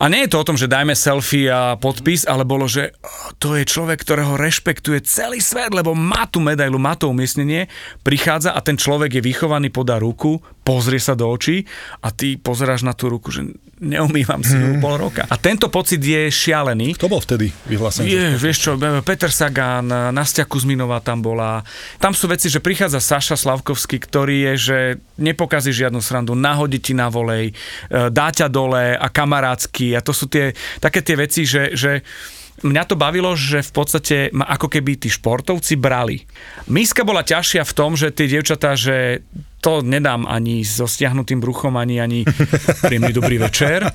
a 0.00 0.08
nie 0.08 0.24
je 0.24 0.32
to 0.32 0.40
o 0.40 0.48
tom, 0.48 0.56
že 0.56 0.64
dajme 0.64 0.96
selfie 0.96 1.52
a 1.52 1.76
podpis, 1.76 2.24
ale 2.24 2.48
bolo, 2.48 2.64
že 2.64 2.96
to 3.36 3.52
je 3.52 3.68
človek, 3.68 4.00
ktorého 4.00 4.40
rešpektuje 4.40 5.04
celý 5.04 5.44
svet, 5.44 5.76
lebo 5.76 5.92
má 5.92 6.24
tú 6.24 6.40
medailu, 6.40 6.80
má 6.80 6.96
to 6.96 7.12
umiestnenie, 7.12 7.68
prichádza 8.00 8.56
a 8.56 8.64
ten 8.64 8.80
človek 8.80 9.20
je 9.20 9.26
vychovaný, 9.28 9.68
podá 9.68 10.00
ruku, 10.00 10.40
pozrie 10.60 11.00
sa 11.00 11.16
do 11.16 11.26
očí 11.26 11.64
a 12.04 12.12
ty 12.12 12.36
pozeráš 12.36 12.84
na 12.84 12.92
tú 12.92 13.08
ruku, 13.08 13.32
že 13.32 13.48
neumývam 13.80 14.44
si 14.44 14.52
ju 14.52 14.76
pol 14.76 15.00
roka. 15.00 15.24
A 15.26 15.40
tento 15.40 15.72
pocit 15.72 15.98
je 15.98 16.28
šialený. 16.28 16.92
Kto 17.00 17.08
bol 17.08 17.24
vtedy 17.24 17.48
vyhlásený? 17.64 18.06
Je, 18.06 18.24
vieš 18.36 18.68
čo, 18.68 18.70
Peter 19.00 19.32
Sagan, 19.32 19.88
Nastia 20.12 20.44
Kuzminová 20.44 21.00
tam 21.00 21.24
bola. 21.24 21.64
Tam 21.96 22.12
sú 22.12 22.28
veci, 22.28 22.52
že 22.52 22.60
prichádza 22.60 23.00
Saša 23.00 23.40
Slavkovský, 23.40 23.96
ktorý 23.96 24.52
je, 24.52 24.54
že 24.56 24.78
nepokazí 25.16 25.72
žiadnu 25.72 26.04
srandu, 26.04 26.36
nahodí 26.36 26.76
ti 26.76 26.92
na 26.92 27.08
volej, 27.08 27.50
e, 27.50 27.54
dá 28.12 28.28
ťa 28.28 28.52
dole 28.52 28.92
a 28.94 29.06
kamarátsky. 29.08 29.96
A 29.96 30.04
to 30.04 30.12
sú 30.12 30.28
tie, 30.28 30.52
také 30.76 31.00
tie 31.00 31.16
veci, 31.16 31.48
že, 31.48 31.72
že 31.72 32.04
mňa 32.62 32.84
to 32.88 32.94
bavilo, 32.96 33.32
že 33.36 33.64
v 33.64 33.72
podstate 33.72 34.16
ma 34.36 34.46
ako 34.48 34.68
keby 34.68 35.00
tí 35.00 35.08
športovci 35.08 35.76
brali. 35.80 36.24
Miska 36.68 37.04
bola 37.04 37.24
ťažšia 37.24 37.62
v 37.64 37.76
tom, 37.76 37.96
že 37.96 38.12
tie 38.12 38.28
dievčatá, 38.28 38.76
že 38.76 39.24
to 39.60 39.84
nedám 39.84 40.24
ani 40.24 40.64
so 40.64 40.88
stiahnutým 40.88 41.40
bruchom, 41.40 41.76
ani, 41.76 42.00
ani 42.00 42.24
príjemný 42.84 43.12
dobrý 43.12 43.36
večer. 43.36 43.88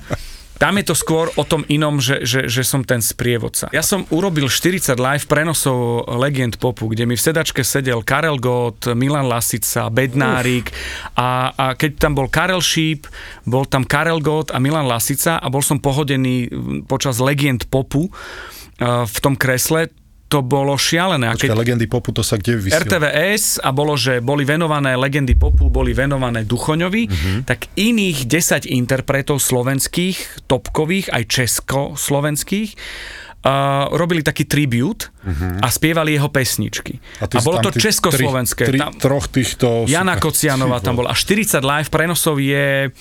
Tam 0.56 0.72
je 0.80 0.84
to 0.88 0.96
skôr 0.96 1.28
o 1.36 1.44
tom 1.44 1.68
inom, 1.68 2.00
že, 2.00 2.24
že, 2.24 2.48
že 2.48 2.64
som 2.64 2.80
ten 2.80 3.04
sprievodca. 3.04 3.68
Ja 3.76 3.84
som 3.84 4.08
urobil 4.08 4.48
40 4.48 4.96
live 4.96 5.24
prenosov 5.28 6.08
Legend 6.16 6.56
Popu, 6.56 6.88
kde 6.88 7.04
mi 7.04 7.12
v 7.12 7.22
sedačke 7.22 7.60
sedel 7.60 8.00
Karel 8.00 8.40
Gott, 8.40 8.88
Milan 8.96 9.28
Lasica, 9.28 9.92
Bednárik 9.92 10.72
a, 11.12 11.52
a 11.52 11.64
keď 11.76 11.90
tam 12.00 12.16
bol 12.16 12.32
Karel 12.32 12.64
Šíp, 12.64 13.04
bol 13.44 13.68
tam 13.68 13.84
Karel 13.84 14.24
Gott 14.24 14.48
a 14.48 14.56
Milan 14.56 14.88
Lasica 14.88 15.36
a 15.36 15.46
bol 15.52 15.60
som 15.60 15.76
pohodený 15.76 16.48
počas 16.88 17.20
Legend 17.20 17.68
Popu 17.68 18.08
uh, 18.08 19.04
v 19.04 19.18
tom 19.20 19.36
kresle, 19.36 19.92
to 20.36 20.44
bolo 20.44 20.76
šialené. 20.76 21.32
Počkaj, 21.32 21.56
legendy 21.56 21.88
popu, 21.88 22.12
to 22.12 22.20
sa 22.20 22.36
kde 22.36 22.60
vysiela? 22.60 22.84
RTVS 22.84 23.64
a 23.64 23.72
bolo, 23.72 23.96
že 23.96 24.20
boli 24.20 24.44
venované 24.44 24.92
legendy 24.92 25.32
popu, 25.32 25.72
boli 25.72 25.96
venované 25.96 26.44
Duchoňovi, 26.44 27.02
uh-huh. 27.08 27.38
tak 27.48 27.72
iných 27.72 28.28
10 28.28 28.68
interpretov 28.68 29.40
slovenských, 29.40 30.44
topkových, 30.44 31.08
aj 31.08 31.22
československých, 31.24 32.70
uh, 32.76 33.88
robili 33.96 34.20
taký 34.20 34.44
tribute 34.44 35.08
uh-huh. 35.24 35.64
a 35.64 35.72
spievali 35.72 36.20
jeho 36.20 36.28
pesničky. 36.28 37.00
A, 37.24 37.32
a 37.32 37.40
bolo 37.40 37.64
to 37.64 37.72
československé. 37.72 38.68
Tri, 38.68 38.76
tri, 38.76 38.84
tam, 38.84 38.92
troch 39.00 39.32
týchto... 39.32 39.88
Jana 39.88 40.20
Kocianová 40.20 40.84
tam 40.84 41.00
bola. 41.00 41.12
A 41.12 41.16
40 41.16 41.64
live 41.64 41.88
prenosov 41.88 42.36
je... 42.44 42.92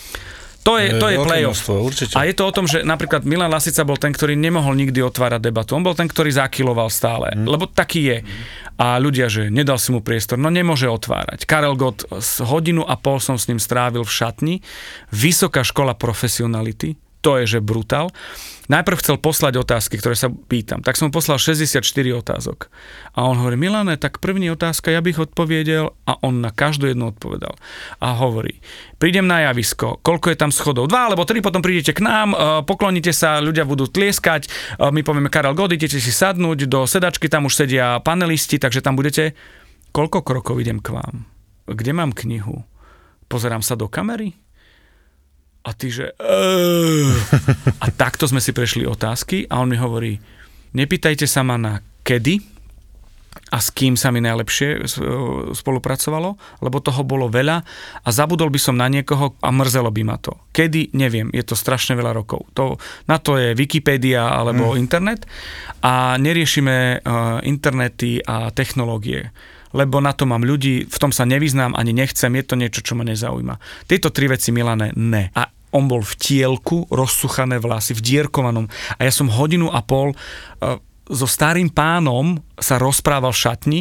To 0.65 0.82
je, 0.82 0.97
to 0.97 1.08
je 1.13 1.17
playoff. 1.21 1.69
určite. 1.69 2.17
A 2.17 2.25
je 2.25 2.34
to 2.34 2.49
o 2.49 2.54
tom, 2.54 2.65
že 2.65 2.82
napríklad 2.82 3.21
Milan 3.21 3.54
Lasica 3.54 3.86
bol 3.86 4.01
ten, 4.01 4.10
ktorý 4.10 4.34
nemohol 4.34 4.73
nikdy 4.73 4.97
otvárať 4.97 5.38
debatu. 5.38 5.78
On 5.78 5.86
bol 5.86 5.93
ten, 5.93 6.10
ktorý 6.10 6.34
zakiloval 6.34 6.89
stále. 6.89 7.38
Mhm. 7.38 7.45
Lebo 7.45 7.69
taký 7.69 8.01
je. 8.01 8.17
A 8.75 8.97
ľudia, 8.99 9.30
že 9.32 9.54
nedal 9.54 9.80
si 9.80 9.93
mu 9.93 10.01
priestor, 10.01 10.36
no 10.36 10.51
nemôže 10.51 10.89
otvárať. 10.89 11.47
Karel 11.47 11.80
Gott, 11.80 12.04
hodinu 12.43 12.84
a 12.84 12.97
pol 12.99 13.23
som 13.23 13.39
s 13.39 13.47
ním 13.47 13.62
strávil 13.62 14.04
v 14.04 14.12
šatni. 14.12 14.56
Vysoká 15.15 15.63
škola 15.63 15.95
profesionality, 15.95 16.99
to 17.23 17.39
je, 17.39 17.58
že 17.58 17.60
brutál. 17.63 18.12
Najprv 18.65 18.97
chcel 18.97 19.17
poslať 19.21 19.62
otázky, 19.62 20.01
ktoré 20.01 20.17
sa 20.17 20.34
pýtam. 20.34 20.82
Tak 20.82 20.97
som 20.97 21.13
poslal 21.13 21.38
64 21.38 21.86
otázok. 22.17 22.73
A 23.13 23.30
on 23.30 23.38
hovorí, 23.38 23.54
Milane, 23.58 23.93
tak 24.01 24.17
první 24.17 24.49
otázka, 24.49 24.89
ja 24.89 25.06
bych 25.06 25.30
odpovedel 25.30 25.93
a 26.10 26.12
on 26.25 26.41
na 26.41 26.49
každú 26.49 26.89
jednu 26.89 27.13
odpovedal. 27.13 27.54
A 28.01 28.17
hovorí, 28.17 28.58
prídem 28.97 29.30
na 29.30 29.45
javisko, 29.45 30.01
koľko 30.01 30.34
je 30.34 30.38
tam 30.41 30.49
schodov? 30.49 30.89
Dva 30.89 31.13
alebo 31.13 31.30
tri, 31.30 31.45
potom 31.45 31.62
prídete 31.62 31.93
k 31.93 32.01
nám, 32.01 32.34
e, 32.34 32.38
pokloníte 32.65 33.13
sa, 33.13 33.38
ľudia 33.38 33.69
budú 33.69 33.86
tlieskať, 33.86 34.49
e, 34.49 34.49
my 34.89 35.01
povieme 35.06 35.30
Karel 35.30 35.54
God, 35.54 35.78
idete 35.78 36.01
si 36.01 36.10
sadnúť, 36.10 36.65
do 36.65 36.89
sedačky 36.89 37.30
tam 37.30 37.45
už 37.45 37.65
sedia 37.65 38.01
panelisti, 38.01 38.58
takže 38.58 38.82
tam 38.82 38.97
budete. 38.97 39.38
Koľko 39.93 40.25
krokov 40.25 40.58
idem 40.60 40.82
k 40.82 40.91
vám? 40.91 41.30
Kde 41.69 41.91
mám 41.93 42.12
knihu? 42.17 42.65
Pozerám 43.30 43.65
sa 43.65 43.73
do 43.73 43.89
kamery? 43.89 44.44
A 45.65 45.73
ty, 45.73 45.89
že... 45.89 46.13
A 47.84 47.88
takto 47.89 48.30
sme 48.30 48.38
si 48.38 48.54
prešli 48.54 48.86
otázky 48.86 49.49
a 49.49 49.60
on 49.60 49.73
mi 49.73 49.78
hovorí, 49.82 50.21
nepýtajte 50.78 51.25
sa 51.25 51.41
ma 51.41 51.58
na 51.58 51.82
kedy 52.06 52.38
a 53.51 53.58
s 53.62 53.69
kým 53.69 53.93
sa 53.99 54.10
mi 54.10 54.23
najlepšie 54.23 54.69
s- 54.88 55.01
spolupracovalo, 55.58 56.38
lebo 56.65 56.78
toho 56.82 57.01
bolo 57.06 57.30
veľa 57.30 57.58
a 58.01 58.10
zabudol 58.10 58.49
by 58.49 58.60
som 58.62 58.78
na 58.78 58.89
niekoho 58.89 59.38
a 59.41 59.49
mrzelo 59.54 59.89
by 59.89 60.01
ma 60.06 60.17
to. 60.17 60.34
Kedy, 60.56 60.95
neviem, 60.97 61.30
je 61.34 61.43
to 61.45 61.54
strašne 61.58 61.93
veľa 61.97 62.15
rokov. 62.15 62.47
To, 62.58 62.78
na 63.06 63.17
to 63.21 63.38
je 63.38 63.54
Wikipédia 63.54 64.23
alebo 64.23 64.73
mm. 64.73 64.80
internet 64.80 65.30
a 65.82 66.15
neriešime 66.17 67.01
uh, 67.01 67.39
internety 67.45 68.23
a 68.23 68.49
technológie 68.49 69.30
lebo 69.75 69.99
na 69.99 70.15
to 70.15 70.23
mám 70.23 70.47
ľudí, 70.47 70.88
v 70.88 70.97
tom 70.97 71.11
sa 71.11 71.27
nevyznám 71.27 71.75
ani 71.75 71.91
nechcem, 71.91 72.31
je 72.31 72.43
to 72.47 72.55
niečo, 72.55 72.79
čo 72.79 72.95
ma 72.95 73.03
nezaujíma. 73.03 73.59
Tieto 73.91 74.07
tri 74.15 74.31
veci, 74.31 74.55
Milane, 74.55 74.95
ne. 74.95 75.35
A 75.35 75.51
on 75.75 75.91
bol 75.91 75.99
v 75.99 76.15
tielku, 76.15 76.88
rozsuchané 76.88 77.59
vlasy, 77.59 77.91
v 77.91 77.99
dierkovanom 77.99 78.71
a 78.95 78.99
ja 79.03 79.11
som 79.11 79.27
hodinu 79.27 79.67
a 79.67 79.83
pol 79.83 80.15
uh, 80.15 80.79
so 81.05 81.29
starým 81.29 81.69
pánom 81.69 82.41
sa 82.57 82.81
rozprával 82.81 83.29
v 83.29 83.41
šatni 83.43 83.79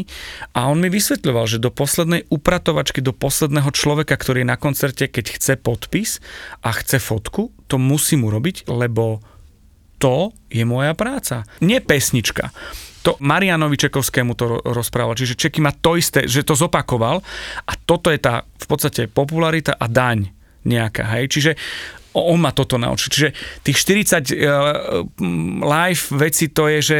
a 0.52 0.68
on 0.68 0.82
mi 0.82 0.92
vysvetľoval, 0.92 1.46
že 1.48 1.62
do 1.62 1.72
poslednej 1.72 2.28
upratovačky, 2.28 3.00
do 3.00 3.16
posledného 3.16 3.70
človeka, 3.72 4.18
ktorý 4.18 4.44
je 4.44 4.50
na 4.50 4.60
koncerte, 4.60 5.08
keď 5.08 5.40
chce 5.40 5.52
podpis 5.56 6.20
a 6.60 6.74
chce 6.76 7.00
fotku, 7.00 7.54
to 7.70 7.80
musím 7.80 8.28
urobiť, 8.28 8.68
lebo 8.68 9.24
to 9.96 10.36
je 10.52 10.68
moja 10.68 10.92
práca. 10.92 11.48
Nie 11.64 11.80
pesnička. 11.80 12.52
To 13.04 13.20
Marianovi 13.20 13.76
Čekovskému 13.76 14.32
to 14.32 14.44
ro- 14.48 14.62
rozprával, 14.64 15.12
čiže 15.12 15.36
Čeky 15.36 15.60
má 15.60 15.76
to 15.76 16.00
isté, 16.00 16.24
že 16.24 16.40
to 16.40 16.56
zopakoval 16.56 17.20
a 17.68 17.72
toto 17.76 18.08
je 18.08 18.16
tá 18.16 18.48
v 18.48 18.66
podstate 18.66 19.12
popularita 19.12 19.76
a 19.76 19.86
daň 19.86 20.32
nejaká, 20.64 21.04
hej, 21.12 21.28
čiže 21.28 21.52
on 22.16 22.38
ma 22.40 22.54
toto 22.54 22.78
naučil. 22.78 23.10
Čiže 23.10 23.28
tých 23.66 23.76
40 23.76 24.32
uh, 24.32 25.02
live 25.60 26.04
veci 26.14 26.48
to 26.48 26.70
je, 26.70 26.78
že 26.80 26.98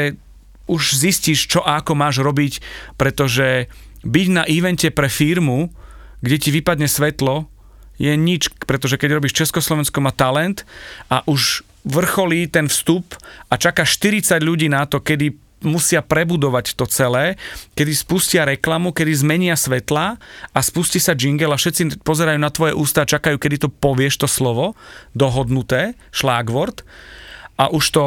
už 0.67 0.83
zistíš, 0.97 1.47
čo 1.49 1.61
a 1.63 1.81
ako 1.81 1.93
máš 1.95 2.21
robiť, 2.21 2.61
pretože 2.99 3.71
byť 4.05 4.29
na 4.33 4.45
evente 4.45 4.89
pre 4.91 5.09
firmu, 5.09 5.73
kde 6.21 6.37
ti 6.41 6.51
vypadne 6.53 6.89
svetlo, 6.89 7.49
je 7.95 8.11
nič, 8.11 8.51
pretože 8.67 8.99
keď 8.99 9.23
robíš 9.23 9.39
Československo 9.39 10.03
má 10.03 10.11
talent 10.11 10.67
a 11.07 11.23
už 11.31 11.63
vrcholí 11.87 12.49
ten 12.49 12.67
vstup 12.67 13.15
a 13.53 13.55
čaká 13.55 13.87
40 13.87 14.41
ľudí 14.43 14.67
na 14.67 14.89
to, 14.89 14.99
kedy 14.99 15.37
musia 15.65 16.05
prebudovať 16.05 16.77
to 16.77 16.85
celé, 16.87 17.41
kedy 17.75 17.93
spustia 17.97 18.45
reklamu, 18.45 18.93
kedy 18.93 19.13
zmenia 19.25 19.57
svetla 19.57 20.21
a 20.53 20.59
spustí 20.61 21.01
sa 21.01 21.17
jingle 21.17 21.51
a 21.51 21.59
všetci 21.59 22.05
pozerajú 22.05 22.39
na 22.39 22.53
tvoje 22.53 22.77
ústa 22.77 23.03
a 23.03 23.11
čakajú, 23.11 23.41
kedy 23.41 23.67
to 23.67 23.69
povieš 23.73 24.23
to 24.23 24.29
slovo, 24.29 24.77
dohodnuté, 25.17 25.97
šlágvort 26.13 26.87
a 27.59 27.73
už 27.73 27.85
to 27.91 28.05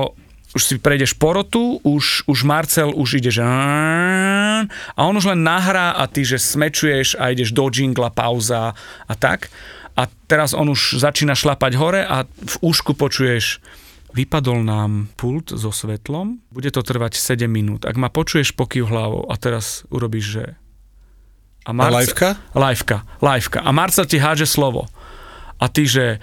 už 0.55 0.63
si 0.63 0.75
prejdeš 0.81 1.13
porotu, 1.19 1.77
už, 1.85 2.25
už 2.25 2.39
Marcel 2.47 2.89
už 2.89 3.21
ide, 3.21 3.29
že 3.29 3.43
a 3.45 4.99
on 5.03 5.13
už 5.13 5.29
len 5.35 5.45
nahrá 5.45 5.93
a 5.93 6.09
ty, 6.09 6.25
že 6.25 6.41
smečuješ 6.41 7.19
a 7.19 7.29
ideš 7.29 7.53
do 7.53 7.69
jingla, 7.69 8.09
pauza 8.09 8.73
a 9.05 9.13
tak. 9.13 9.53
A 9.93 10.09
teraz 10.29 10.57
on 10.57 10.73
už 10.73 10.97
začína 10.97 11.37
šlapať 11.37 11.73
hore 11.77 12.01
a 12.01 12.25
v 12.25 12.55
úšku 12.63 12.97
počuješ 12.97 13.61
vypadol 14.17 14.65
nám 14.65 15.13
pult 15.13 15.53
so 15.53 15.69
svetlom, 15.69 16.41
bude 16.49 16.73
to 16.73 16.81
trvať 16.81 17.13
7 17.21 17.45
minút. 17.45 17.85
Ak 17.85 17.93
ma 17.93 18.09
počuješ 18.09 18.57
pokyv 18.57 18.89
hlavou 18.89 19.29
a 19.29 19.37
teraz 19.37 19.85
urobíš, 19.93 20.25
že... 20.41 20.45
A, 21.69 21.75
liveka? 21.75 22.41
Liveka, 22.57 23.05
liveka. 23.21 23.59
A 23.61 23.69
Marcel 23.75 24.09
ti 24.09 24.17
háže 24.17 24.49
slovo. 24.49 24.89
A 25.61 25.69
ty, 25.69 25.85
že... 25.85 26.17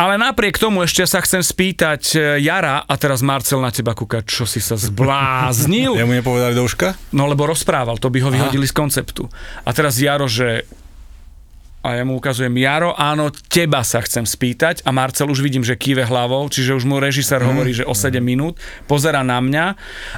Ale 0.00 0.16
napriek 0.16 0.56
tomu 0.56 0.80
ešte 0.80 1.04
sa 1.04 1.20
chcem 1.20 1.44
spýtať 1.44 2.16
e, 2.16 2.40
Jara, 2.40 2.88
a 2.88 2.94
teraz 2.96 3.20
Marcel 3.20 3.60
na 3.60 3.68
teba 3.68 3.92
kúka, 3.92 4.24
čo 4.24 4.48
si 4.48 4.56
sa 4.56 4.80
zbláznil. 4.80 5.92
Ja 6.00 6.08
mu 6.08 6.16
nepovedali 6.16 6.56
do 6.56 6.64
uška? 6.64 6.96
No 7.12 7.28
lebo 7.28 7.44
rozprával, 7.44 8.00
to 8.00 8.08
by 8.08 8.24
ho 8.24 8.32
vyhodili 8.32 8.64
z 8.64 8.72
konceptu. 8.72 9.28
A 9.60 9.70
teraz 9.76 10.00
Jaro, 10.00 10.24
že 10.24 10.64
a 11.80 11.96
ja 11.96 12.04
mu 12.04 12.20
ukazujem, 12.20 12.52
Jaro, 12.60 12.92
áno, 12.92 13.32
teba 13.32 13.80
sa 13.80 14.04
chcem 14.04 14.28
spýtať. 14.28 14.84
A 14.84 14.92
Marcel 14.92 15.32
už 15.32 15.40
vidím, 15.40 15.64
že 15.64 15.80
kýve 15.80 16.04
hlavou, 16.04 16.44
čiže 16.52 16.76
už 16.76 16.84
mu 16.84 17.00
režisér 17.00 17.40
hovorí, 17.40 17.72
že 17.72 17.88
o 17.88 17.96
7 17.96 18.20
minút, 18.20 18.60
pozera 18.84 19.24
na 19.24 19.40
mňa. 19.40 19.64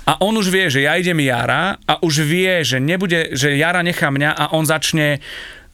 A 0.03 0.13
on 0.27 0.35
už 0.35 0.51
vie, 0.51 0.67
že 0.67 0.83
ja 0.83 0.99
idem 0.99 1.23
Jara 1.23 1.79
a 1.87 2.03
už 2.03 2.27
vie, 2.27 2.67
že 2.67 2.83
nebude, 2.83 3.31
že 3.39 3.55
Jara 3.55 3.87
nechá 3.87 4.11
mňa 4.11 4.35
a 4.35 4.45
on 4.59 4.67
začne 4.67 5.23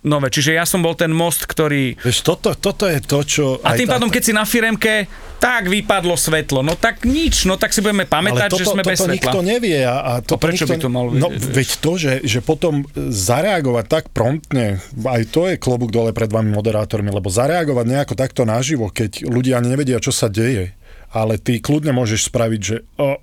nové. 0.01 0.29
Čiže 0.29 0.55
ja 0.55 0.63
som 0.63 0.79
bol 0.79 0.93
ten 0.93 1.11
most, 1.11 1.43
ktorý... 1.43 1.99
Vieš, 1.99 2.23
toto, 2.23 2.55
toto 2.55 2.87
je 2.87 2.99
to, 2.99 3.19
čo... 3.23 3.45
A 3.61 3.75
tým 3.75 3.87
pádom, 3.87 4.07
keď 4.07 4.23
si 4.23 4.33
na 4.33 4.43
firemke, 4.43 5.11
tak 5.39 5.67
vypadlo 5.67 6.15
svetlo. 6.15 6.63
No 6.63 6.75
tak 6.75 7.03
nič, 7.03 7.47
no 7.47 7.55
tak 7.55 7.71
si 7.71 7.79
budeme 7.79 8.03
pamätať, 8.03 8.51
toto, 8.51 8.59
že 8.59 8.67
sme 8.69 8.83
bez 8.83 8.99
toto 8.99 9.07
svetla. 9.07 9.15
nikto 9.15 9.41
nevie. 9.41 9.79
A, 9.83 9.97
a 9.99 10.13
toto 10.19 10.39
prečo 10.41 10.67
nikto, 10.67 10.73
by 10.73 10.79
to 10.79 10.91
mal 10.91 11.07
No, 11.09 11.31
vedieť? 11.31 11.51
veď 11.51 11.69
to, 11.79 11.93
že, 11.95 12.13
že 12.23 12.39
potom 12.41 12.83
zareagovať 12.95 13.85
tak 13.87 14.05
promptne, 14.11 14.79
aj 14.99 15.23
to 15.31 15.47
je 15.47 15.55
klobúk 15.57 15.91
dole 15.91 16.11
pred 16.11 16.27
vami 16.27 16.51
moderátormi, 16.51 17.11
lebo 17.11 17.31
zareagovať 17.31 17.87
nejako 17.87 18.15
takto 18.15 18.43
naživo, 18.43 18.91
keď 18.91 19.25
ľudia 19.25 19.59
nevedia, 19.59 19.99
čo 19.99 20.11
sa 20.11 20.27
deje, 20.27 20.75
ale 21.09 21.39
ty 21.39 21.59
kľudne 21.59 21.91
môžeš 21.91 22.29
spraviť, 22.29 22.61
že 22.61 22.77
o, 22.99 23.17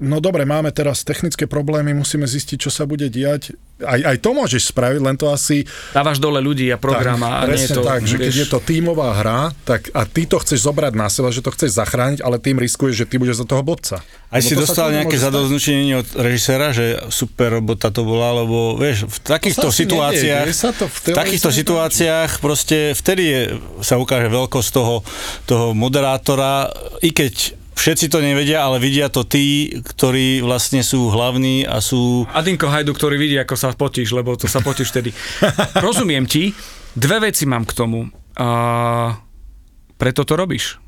no 0.00 0.18
dobre, 0.18 0.48
máme 0.48 0.72
teraz 0.72 1.04
technické 1.04 1.44
problémy, 1.44 1.92
musíme 1.92 2.24
zistiť, 2.24 2.56
čo 2.56 2.70
sa 2.72 2.88
bude 2.88 3.10
diať. 3.12 3.52
Aj, 3.82 3.98
aj 3.98 4.16
to 4.22 4.30
môžeš 4.30 4.70
spraviť, 4.70 5.00
len 5.02 5.18
to 5.18 5.26
asi... 5.26 5.66
Dávaš 5.90 6.22
dole 6.22 6.38
ľudí 6.38 6.70
a 6.70 6.78
program 6.78 7.18
a 7.26 7.50
nie 7.50 7.66
je 7.66 7.74
to... 7.74 7.82
tak, 7.82 8.06
že 8.06 8.14
keď 8.14 8.34
je 8.34 8.46
to 8.46 8.58
tímová 8.62 9.10
hra, 9.18 9.50
tak 9.66 9.90
a 9.90 10.06
ty 10.06 10.22
to 10.22 10.38
chceš 10.38 10.62
zobrať 10.62 10.94
na 10.94 11.10
seba, 11.10 11.34
že 11.34 11.42
to 11.42 11.50
chceš 11.50 11.74
zachrániť, 11.82 12.22
ale 12.22 12.38
tým 12.38 12.62
riskuješ, 12.62 13.02
že 13.02 13.06
ty 13.10 13.18
budeš 13.18 13.42
za 13.42 13.46
toho 13.50 13.66
blbca. 13.66 13.98
Aj 14.30 14.38
si 14.38 14.54
dostal 14.54 14.94
nejaké 14.94 15.18
zadoznčenie 15.18 15.98
od 15.98 16.08
režiséra, 16.14 16.70
že 16.70 17.10
super 17.10 17.58
robota 17.58 17.90
to 17.90 18.06
bola, 18.06 18.46
lebo 18.46 18.78
vieš, 18.78 19.10
v 19.10 19.18
takýchto 19.18 19.74
situáciách, 19.74 20.46
nedieje, 20.46 20.62
sa 20.62 20.70
to 20.70 20.86
v 20.86 20.96
v 21.10 21.18
takýchto 21.18 21.50
situáciách 21.50 22.30
proste 22.38 22.94
vtedy 22.94 23.22
je, 23.26 23.40
sa 23.82 23.98
ukáže 23.98 24.30
veľkosť 24.30 24.68
toho, 24.70 25.02
toho 25.44 25.66
moderátora, 25.74 26.70
i 27.02 27.10
keď 27.10 27.61
všetci 27.74 28.06
to 28.12 28.22
nevedia, 28.22 28.62
ale 28.62 28.78
vidia 28.78 29.08
to 29.08 29.26
tí, 29.26 29.74
ktorí 29.82 30.44
vlastne 30.44 30.80
sú 30.84 31.10
hlavní 31.10 31.66
a 31.66 31.82
sú... 31.82 32.24
Adinko 32.30 32.70
Hajdu, 32.70 32.92
ktorý 32.94 33.16
vidí, 33.18 33.36
ako 33.36 33.54
sa 33.58 33.74
potíš, 33.74 34.14
lebo 34.14 34.36
to 34.38 34.46
sa 34.46 34.62
potíš 34.62 34.94
vtedy. 34.94 35.10
Rozumiem 35.86 36.24
ti, 36.28 36.52
dve 36.94 37.32
veci 37.32 37.44
mám 37.48 37.66
k 37.66 37.76
tomu. 37.76 38.08
Uh, 38.38 39.12
preto 40.00 40.24
to 40.24 40.34
robíš. 40.38 40.80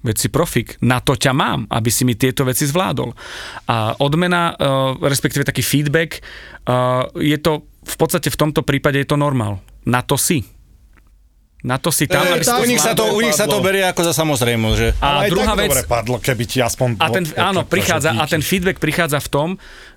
Veď 0.00 0.16
si 0.16 0.28
profik, 0.32 0.80
na 0.80 0.96
to 1.04 1.12
ťa 1.12 1.36
mám, 1.36 1.68
aby 1.68 1.92
si 1.92 2.08
mi 2.08 2.16
tieto 2.16 2.48
veci 2.48 2.64
zvládol. 2.64 3.12
A 3.68 4.00
odmena, 4.00 4.56
uh, 4.56 4.96
respektíve 4.96 5.44
taký 5.44 5.60
feedback, 5.60 6.24
uh, 6.64 7.04
je 7.20 7.36
to 7.36 7.68
v 7.80 7.96
podstate 7.96 8.28
v 8.28 8.40
tomto 8.40 8.60
prípade 8.60 9.00
je 9.00 9.08
to 9.08 9.16
normál. 9.16 9.60
Na 9.88 10.04
to 10.04 10.20
si. 10.20 10.44
Na 11.60 11.76
to 11.76 11.92
si 11.92 12.08
tam, 12.08 12.24
aby 12.24 12.40
si 12.40 12.56
u, 12.56 12.64
nich 12.64 12.80
sa 12.80 12.96
to, 12.96 13.12
u 13.12 13.20
nich 13.20 13.36
sa 13.36 13.44
to 13.44 13.60
berie 13.60 13.84
ako 13.84 14.00
za 14.00 14.14
samozrejmosť, 14.16 14.76
že... 14.80 14.88
A 15.04 15.28
aj 15.28 15.28
druhá 15.28 15.52
tak 15.52 15.60
vec, 15.60 15.68
dobre 15.68 15.84
padlo, 15.84 16.16
keby 16.16 16.44
ti 16.48 16.58
aspoň... 16.64 16.96
a 16.96 17.06
ten, 17.12 17.24
bol- 17.28 17.36
áno, 17.36 17.60
prichádza, 17.68 18.16
a 18.16 18.24
ten 18.24 18.40
feedback 18.40 18.80
prichádza 18.80 19.20
v 19.20 19.28
tom, 19.28 19.48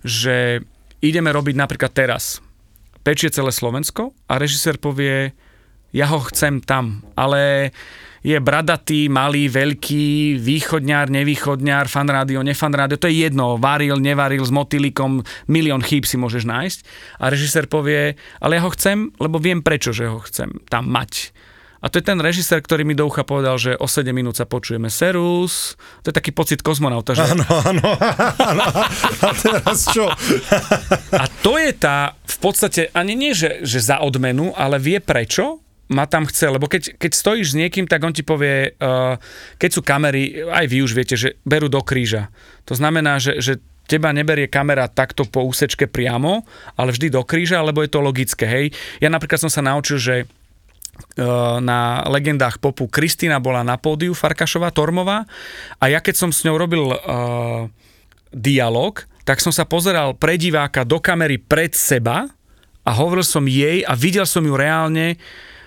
že 0.04 0.60
ideme 1.00 1.32
robiť 1.32 1.56
napríklad 1.56 1.96
teraz. 1.96 2.44
Pečie 3.08 3.32
celé 3.32 3.56
Slovensko 3.56 4.12
a 4.28 4.40
režisér 4.40 4.76
povie, 4.76 5.32
ja 5.96 6.12
ho 6.12 6.20
chcem 6.28 6.60
tam, 6.60 7.00
ale 7.16 7.72
je 8.24 8.40
bradatý, 8.40 9.12
malý, 9.12 9.52
veľký, 9.52 10.40
východňár, 10.40 11.12
nevýchodňár, 11.12 11.92
fan 11.92 12.08
rádio, 12.08 12.40
nefan 12.40 12.72
rádio, 12.72 12.96
to 12.96 13.12
je 13.12 13.28
jedno, 13.28 13.60
varil, 13.60 14.00
nevaril, 14.00 14.40
s 14.40 14.52
motýlikom, 14.52 15.28
milión 15.52 15.84
chýb 15.84 16.08
si 16.08 16.16
môžeš 16.16 16.48
nájsť. 16.48 16.80
A 17.20 17.28
režisér 17.28 17.68
povie, 17.68 18.16
ale 18.40 18.56
ja 18.56 18.64
ho 18.64 18.72
chcem, 18.72 19.12
lebo 19.20 19.44
viem 19.44 19.60
prečo, 19.60 19.92
že 19.92 20.08
ho 20.08 20.24
chcem 20.24 20.56
tam 20.72 20.88
mať. 20.88 21.36
A 21.84 21.92
to 21.92 22.00
je 22.00 22.08
ten 22.08 22.16
režisér, 22.16 22.64
ktorý 22.64 22.88
mi 22.88 22.96
do 22.96 23.04
ucha 23.04 23.28
povedal, 23.28 23.60
že 23.60 23.76
o 23.76 23.92
7 23.92 24.16
minút 24.16 24.40
sa 24.40 24.48
počujeme 24.48 24.88
Serus. 24.88 25.76
To 26.08 26.10
je 26.10 26.16
taký 26.16 26.32
pocit 26.32 26.64
kozmonauta, 26.64 27.12
že 27.12 27.28
Áno, 27.28 27.44
áno, 27.44 27.90
áno. 28.40 28.66
A 29.20 29.30
teraz 29.36 29.92
čo? 29.92 30.08
A 31.12 31.28
to 31.44 31.60
je 31.60 31.76
tá, 31.76 32.16
v 32.24 32.38
podstate, 32.40 32.88
ani 32.96 33.20
nie, 33.20 33.36
že, 33.36 33.68
že 33.68 33.84
za 33.84 34.00
odmenu, 34.00 34.56
ale 34.56 34.80
vie 34.80 35.04
prečo 35.04 35.60
ma 35.92 36.08
tam 36.08 36.24
chce, 36.24 36.48
lebo 36.48 36.72
keď, 36.72 36.96
keď 36.96 37.12
stojíš 37.12 37.54
s 37.54 37.60
niekým, 37.60 37.86
tak 37.86 38.00
on 38.02 38.16
ti 38.16 38.24
povie, 38.24 38.74
uh, 38.80 39.20
keď 39.60 39.70
sú 39.70 39.82
kamery, 39.84 40.40
aj 40.48 40.66
vy 40.72 40.78
už 40.80 40.96
viete, 40.96 41.20
že 41.20 41.36
berú 41.44 41.68
do 41.68 41.84
kríža. 41.84 42.32
To 42.66 42.74
znamená, 42.74 43.20
že, 43.20 43.44
že 43.44 43.60
teba 43.86 44.16
neberie 44.16 44.48
kamera 44.48 44.88
takto 44.88 45.28
po 45.28 45.44
úsečke 45.44 45.92
priamo, 45.92 46.48
ale 46.80 46.96
vždy 46.96 47.12
do 47.12 47.22
kríža, 47.28 47.60
lebo 47.60 47.84
je 47.84 47.92
to 47.92 48.00
logické, 48.00 48.48
hej. 48.48 48.66
Ja 49.04 49.12
napríklad 49.12 49.44
som 49.44 49.52
sa 49.52 49.60
naučil, 49.60 50.00
že 50.00 50.16
na 51.62 52.02
legendách 52.10 52.58
popu 52.58 52.90
Kristina 52.90 53.38
bola 53.38 53.62
na 53.62 53.78
pódiu, 53.78 54.14
Farkašová, 54.14 54.74
Tormová. 54.74 55.26
A 55.78 55.90
ja 55.90 56.02
keď 56.02 56.16
som 56.18 56.30
s 56.30 56.46
ňou 56.46 56.58
robil 56.58 56.86
uh, 56.90 57.70
dialog, 58.34 59.02
tak 59.24 59.40
som 59.40 59.54
sa 59.54 59.64
pozeral 59.64 60.18
pre 60.18 60.36
diváka 60.38 60.84
do 60.84 61.00
kamery 61.00 61.38
pred 61.38 61.74
seba 61.74 62.30
a 62.84 62.92
hovoril 62.92 63.24
som 63.24 63.46
jej 63.48 63.86
a 63.86 63.94
videl 63.96 64.28
som 64.28 64.44
ju 64.44 64.54
reálne 64.54 65.16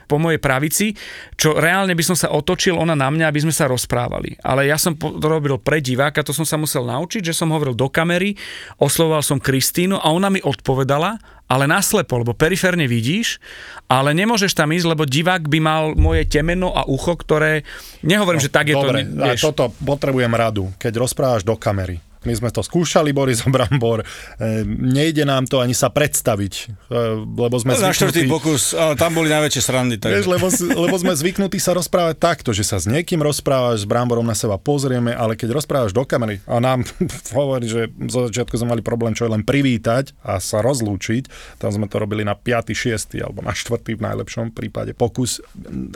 po 0.07 0.23
mojej 0.23 0.41
pravici, 0.41 0.95
čo 1.35 1.59
reálne 1.59 1.93
by 1.93 2.05
som 2.07 2.17
sa 2.17 2.31
otočil 2.33 2.79
ona 2.79 2.95
na 2.95 3.11
mňa, 3.11 3.27
aby 3.29 3.43
sme 3.43 3.55
sa 3.55 3.67
rozprávali. 3.67 4.39
Ale 4.41 4.71
ja 4.71 4.79
som 4.79 4.95
to 4.95 5.27
robil 5.27 5.59
pre 5.59 5.83
diváka, 5.83 6.23
to 6.23 6.33
som 6.33 6.47
sa 6.47 6.57
musel 6.57 6.87
naučiť, 6.87 7.27
že 7.27 7.35
som 7.35 7.51
hovoril 7.51 7.75
do 7.75 7.91
kamery, 7.91 8.39
oslovoval 8.79 9.21
som 9.21 9.43
Kristínu 9.43 9.99
a 9.99 10.09
ona 10.15 10.31
mi 10.31 10.39
odpovedala, 10.41 11.19
ale 11.47 11.71
naslepo, 11.71 12.19
lebo 12.19 12.35
periférne 12.35 12.91
vidíš, 12.91 13.39
ale 13.87 14.15
nemôžeš 14.19 14.55
tam 14.55 14.75
ísť, 14.75 14.87
lebo 14.87 15.07
divák 15.07 15.47
by 15.47 15.59
mal 15.63 15.83
moje 15.95 16.27
temeno 16.27 16.75
a 16.75 16.87
ucho, 16.87 17.15
ktoré, 17.15 17.63
nehovorím, 18.03 18.43
že 18.43 18.51
tak 18.51 18.71
je 18.71 18.75
Dobre, 18.75 19.07
to, 19.07 19.23
vieš, 19.23 19.41
toto 19.47 19.71
potrebujem 19.83 20.31
radu. 20.35 20.75
Keď 20.79 20.93
rozprávaš 20.99 21.47
do 21.47 21.55
kamery. 21.55 22.06
My 22.27 22.35
sme 22.35 22.51
to 22.51 22.61
skúšali, 22.61 23.15
Boris 23.15 23.47
Brambor. 23.47 24.03
E, 24.03 24.67
nejde 24.67 25.23
nám 25.23 25.47
to 25.47 25.63
ani 25.63 25.73
sa 25.73 25.89
predstaviť, 25.89 26.55
e, 26.91 26.95
lebo 27.23 27.57
sme 27.57 27.79
Na 27.79 27.95
štvrtý 27.95 28.27
zvyknutí... 28.27 28.35
pokus, 28.35 28.75
ale 28.75 28.99
tam 28.99 29.15
boli 29.15 29.31
najväčšie 29.31 29.63
srandy. 29.63 29.97
Vieš, 29.97 30.27
Takže. 30.27 30.31
lebo, 30.31 30.47
lebo 30.87 30.97
sme 30.99 31.13
zvyknutí 31.15 31.59
sa 31.63 31.73
rozprávať 31.73 32.19
takto, 32.19 32.51
že 32.51 32.67
sa 32.67 32.83
s 32.83 32.91
niekým 32.91 33.23
rozprávaš, 33.23 33.83
s 33.83 33.87
Bramborom 33.87 34.27
na 34.27 34.35
seba 34.35 34.59
pozrieme, 34.59 35.15
ale 35.15 35.39
keď 35.39 35.55
rozprávaš 35.57 35.95
do 35.95 36.03
kamery 36.03 36.43
a 36.51 36.59
nám 36.59 36.83
hovorí, 37.39 37.71
že 37.71 37.89
zo 38.11 38.27
začiatku 38.27 38.59
sme 38.59 38.77
mali 38.77 38.83
problém 38.83 39.15
čo 39.15 39.25
je 39.25 39.33
len 39.33 39.47
privítať 39.47 40.13
a 40.27 40.43
sa 40.43 40.61
rozlúčiť, 40.61 41.31
tam 41.63 41.71
sme 41.71 41.87
to 41.87 42.03
robili 42.03 42.27
na 42.27 42.35
5., 42.35 42.75
6. 42.75 43.23
alebo 43.23 43.41
na 43.41 43.55
4. 43.55 43.79
v 43.95 44.03
najlepšom 44.03 44.51
prípade 44.51 44.93
pokus. 44.99 45.39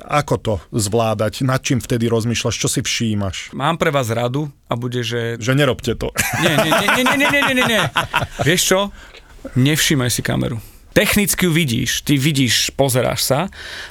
Ako 0.07 0.39
to 0.39 0.55
zvládať? 0.71 1.43
Nad 1.43 1.61
čím 1.67 1.83
vtedy 1.83 2.07
rozmýšľaš? 2.07 2.55
Čo 2.55 2.69
si 2.71 2.81
všímaš? 2.81 3.51
mám 3.57 3.77
pre 3.77 3.91
vás 3.91 4.09
radu 4.13 4.49
a 4.71 4.79
bude, 4.79 5.03
že 5.03 5.41
Že 5.41 5.53
nerobte 5.59 5.93
to. 5.99 6.15
Nie, 6.43 6.55
nie, 6.57 6.71
nie, 6.71 6.89
nie, 6.97 7.05
nie, 7.05 7.17
nie, 7.17 7.41
nie, 7.43 7.55
nie, 7.55 7.67
nie. 7.67 7.83
Vieš 8.47 8.61
čo? 8.65 8.81
Nevšímaj 9.57 10.11
si 10.13 10.23
kameru. 10.23 10.61
Technicky 10.91 11.47
ju 11.47 11.53
vidíš, 11.55 12.03
ty 12.03 12.19
vidíš, 12.19 12.75
pozeráš 12.75 13.23
sa, 13.23 13.41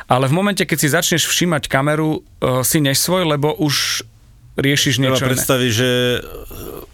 ale 0.06 0.28
v 0.28 0.36
momente, 0.36 0.68
keď 0.68 0.78
si 0.78 0.88
začneš 0.92 1.32
všímať 1.32 1.72
kameru, 1.72 2.20
uh, 2.20 2.60
si 2.60 2.84
nesvoj, 2.84 3.24
lebo 3.24 3.56
už 3.56 4.04
riešiš 4.60 5.00
niečo 5.00 5.24
iné. 5.24 5.32
predstaviť, 5.32 5.72
že 5.72 5.92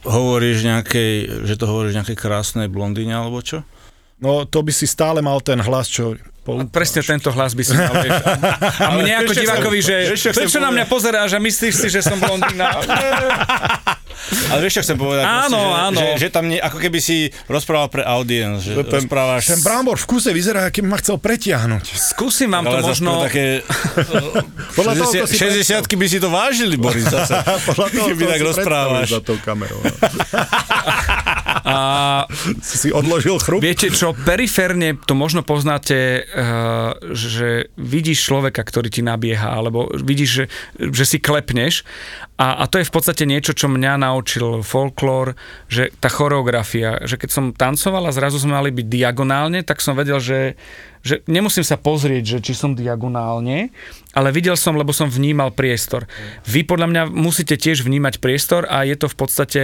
hovoríš 0.06 0.62
nejakej, 0.62 1.14
že 1.50 1.56
to 1.58 1.66
hovoríš 1.66 1.98
nejakej 1.98 2.18
krásnej 2.22 2.68
blondíne 2.70 3.18
alebo 3.18 3.42
čo? 3.42 3.66
No 4.22 4.46
to 4.46 4.62
by 4.62 4.72
si 4.72 4.86
stále 4.86 5.26
mal 5.26 5.42
ten 5.42 5.58
hlas, 5.60 5.90
čo... 5.90 6.16
A 6.46 6.62
Presne 6.70 7.02
tento 7.02 7.34
hlas 7.34 7.58
by 7.58 7.64
si 7.66 7.74
mal, 7.74 7.94
vieš. 8.06 8.22
A 8.78 8.90
mne 8.94 9.14
ako 9.26 9.34
divákovi, 9.34 9.80
že 9.82 9.96
prečo 10.30 10.62
na 10.62 10.70
mňa 10.70 10.86
pozeráš 10.86 11.34
a 11.34 11.40
myslíš 11.42 11.74
si, 11.74 11.88
že 11.90 12.06
som 12.06 12.22
blondína? 12.22 12.70
Ale 14.26 14.60
vieš, 14.66 14.82
čo 14.82 14.84
chcem 14.90 14.98
povedať? 14.98 15.24
Áno, 15.26 15.58
proste, 15.58 15.70
že, 15.70 15.86
áno. 15.86 16.00
Že, 16.02 16.08
že 16.18 16.28
tam 16.34 16.46
nie, 16.50 16.58
ako 16.58 16.78
keby 16.82 17.00
si 17.02 17.30
rozprával 17.46 17.90
pre 17.94 18.04
audience, 18.06 18.66
že 18.66 18.74
ten, 18.74 19.06
rozprávaš... 19.06 19.44
ten 19.54 19.62
Brambor 19.62 19.98
v 20.02 20.06
kuse 20.10 20.30
vyzerá, 20.34 20.70
aký 20.70 20.82
ma 20.82 20.98
chcel 20.98 21.22
pretiahnuť. 21.22 21.84
Skúsim 21.94 22.50
vám 22.50 22.66
to 22.66 22.78
ale 22.78 22.82
zase 22.82 23.06
možno... 23.06 23.12
také... 23.26 23.46
Podľa 24.78 24.94
toho, 24.98 25.12
ako 25.14 25.28
si 25.30 25.38
60 25.38 25.86
by 25.86 26.06
si 26.10 26.18
to 26.18 26.30
vážili, 26.34 26.76
Boris, 26.78 27.06
zase. 27.06 27.38
Podľa 27.70 27.88
toho, 27.94 28.08
keby 28.14 28.24
tak 28.26 28.40
si 28.42 28.46
rozprávaš. 28.50 29.08
Za 29.14 29.22
tou 29.22 29.38
kamerou. 29.42 29.82
no. 29.82 29.94
A 31.66 31.76
Si 32.62 32.94
odložil 32.94 33.42
chrup? 33.42 33.60
Viete 33.62 33.90
čo, 33.90 34.14
periférne 34.14 34.98
to 35.02 35.18
možno 35.18 35.42
poznáte, 35.42 36.26
že 37.16 37.72
vidíš 37.80 38.28
človeka, 38.28 38.60
ktorý 38.68 38.92
ti 38.92 39.00
nabieha, 39.00 39.56
alebo 39.56 39.88
vidíš, 39.96 40.32
že, 40.32 40.46
že 40.76 41.06
si 41.08 41.18
klepneš 41.24 41.88
A, 42.36 42.60
a 42.60 42.68
to 42.68 42.84
je 42.84 42.88
v 42.88 42.92
podstate 42.92 43.24
niečo, 43.24 43.56
čo 43.56 43.72
mňa 43.72 43.96
naučil 44.04 44.60
folklór, 44.60 45.40
že 45.72 45.88
tá 46.04 46.12
choreografia, 46.12 47.00
že 47.08 47.16
keď 47.16 47.30
som 47.32 47.46
tancoval 47.56 48.12
a 48.12 48.16
zrazu 48.16 48.44
sme 48.44 48.60
mali 48.60 48.76
byť 48.76 48.88
diagonálne, 48.92 49.64
tak 49.64 49.80
som 49.80 49.96
vedel, 49.96 50.20
že, 50.20 50.60
že 51.00 51.24
nemusím 51.32 51.64
sa 51.64 51.80
pozrieť, 51.80 52.36
že 52.36 52.52
či 52.52 52.52
som 52.52 52.76
diagonálne, 52.76 53.72
ale 54.12 54.36
videl 54.36 54.60
som, 54.60 54.76
lebo 54.76 54.92
som 54.92 55.08
vnímal 55.08 55.56
priestor. 55.56 56.12
Vy 56.44 56.68
podľa 56.68 56.92
mňa 56.92 57.04
musíte 57.16 57.56
tiež 57.56 57.88
vnímať 57.88 58.20
priestor 58.20 58.68
a 58.68 58.84
je 58.84 59.00
to 59.00 59.08
v 59.08 59.16
podstate 59.16 59.62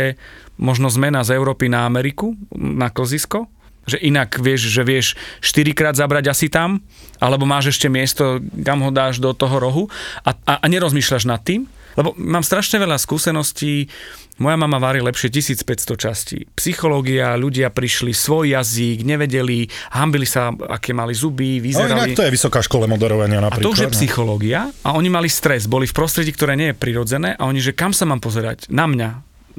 možno 0.56 0.88
zmena 0.88 1.28
z 1.28 1.36
Európy 1.36 1.68
na 1.68 1.84
Ameriku, 1.84 2.40
na 2.56 2.88
klzisko, 2.88 3.52
že 3.84 3.98
inak 3.98 4.38
vieš, 4.38 4.70
že 4.70 4.82
vieš 4.82 5.08
štyrikrát 5.40 5.94
zabrať 5.94 6.30
asi 6.30 6.48
tam, 6.48 6.80
alebo 7.18 7.44
máš 7.44 7.72
ešte 7.72 7.88
miesto, 7.88 8.38
kam 8.62 8.82
ho 8.82 8.90
dáš 8.90 9.18
do 9.18 9.32
toho 9.32 9.58
rohu 9.58 9.84
a, 10.22 10.32
a, 10.34 10.54
a 10.62 10.66
nerozmýšľaš 10.66 11.26
nad 11.26 11.40
tým, 11.40 11.66
lebo 11.92 12.16
mám 12.16 12.40
strašne 12.40 12.80
veľa 12.80 12.96
skúseností, 12.96 13.92
moja 14.38 14.56
mama 14.56 14.80
varí 14.80 15.04
lepšie 15.04 15.28
1500 15.28 15.68
častí. 16.00 16.38
Psychológia, 16.56 17.36
ľudia 17.36 17.68
prišli, 17.68 18.10
svoj 18.10 18.56
jazyk, 18.56 19.04
nevedeli, 19.04 19.68
hambili 19.92 20.24
sa, 20.24 20.50
aké 20.50 20.96
mali 20.96 21.12
zuby, 21.12 21.60
No 21.60 21.64
vyzerali. 21.68 22.16
inak 22.16 22.18
to 22.18 22.26
je 22.26 22.32
vysoká 22.32 22.64
škola 22.64 22.88
moderovania 22.88 23.38
A 23.38 23.52
napríklad. 23.52 23.62
to 23.62 23.76
už 23.76 23.82
je 23.86 23.90
no. 23.92 23.94
psychológia 23.94 24.60
a 24.82 24.96
oni 24.96 25.12
mali 25.12 25.28
stres, 25.28 25.68
boli 25.68 25.84
v 25.84 25.94
prostredí, 25.94 26.32
ktoré 26.32 26.56
nie 26.56 26.72
je 26.72 26.80
prirodzené 26.80 27.36
a 27.36 27.44
oni, 27.44 27.60
že 27.60 27.76
kam 27.76 27.92
sa 27.92 28.08
mám 28.08 28.18
pozerať? 28.18 28.72
Na 28.72 28.88
mňa, 28.88 29.10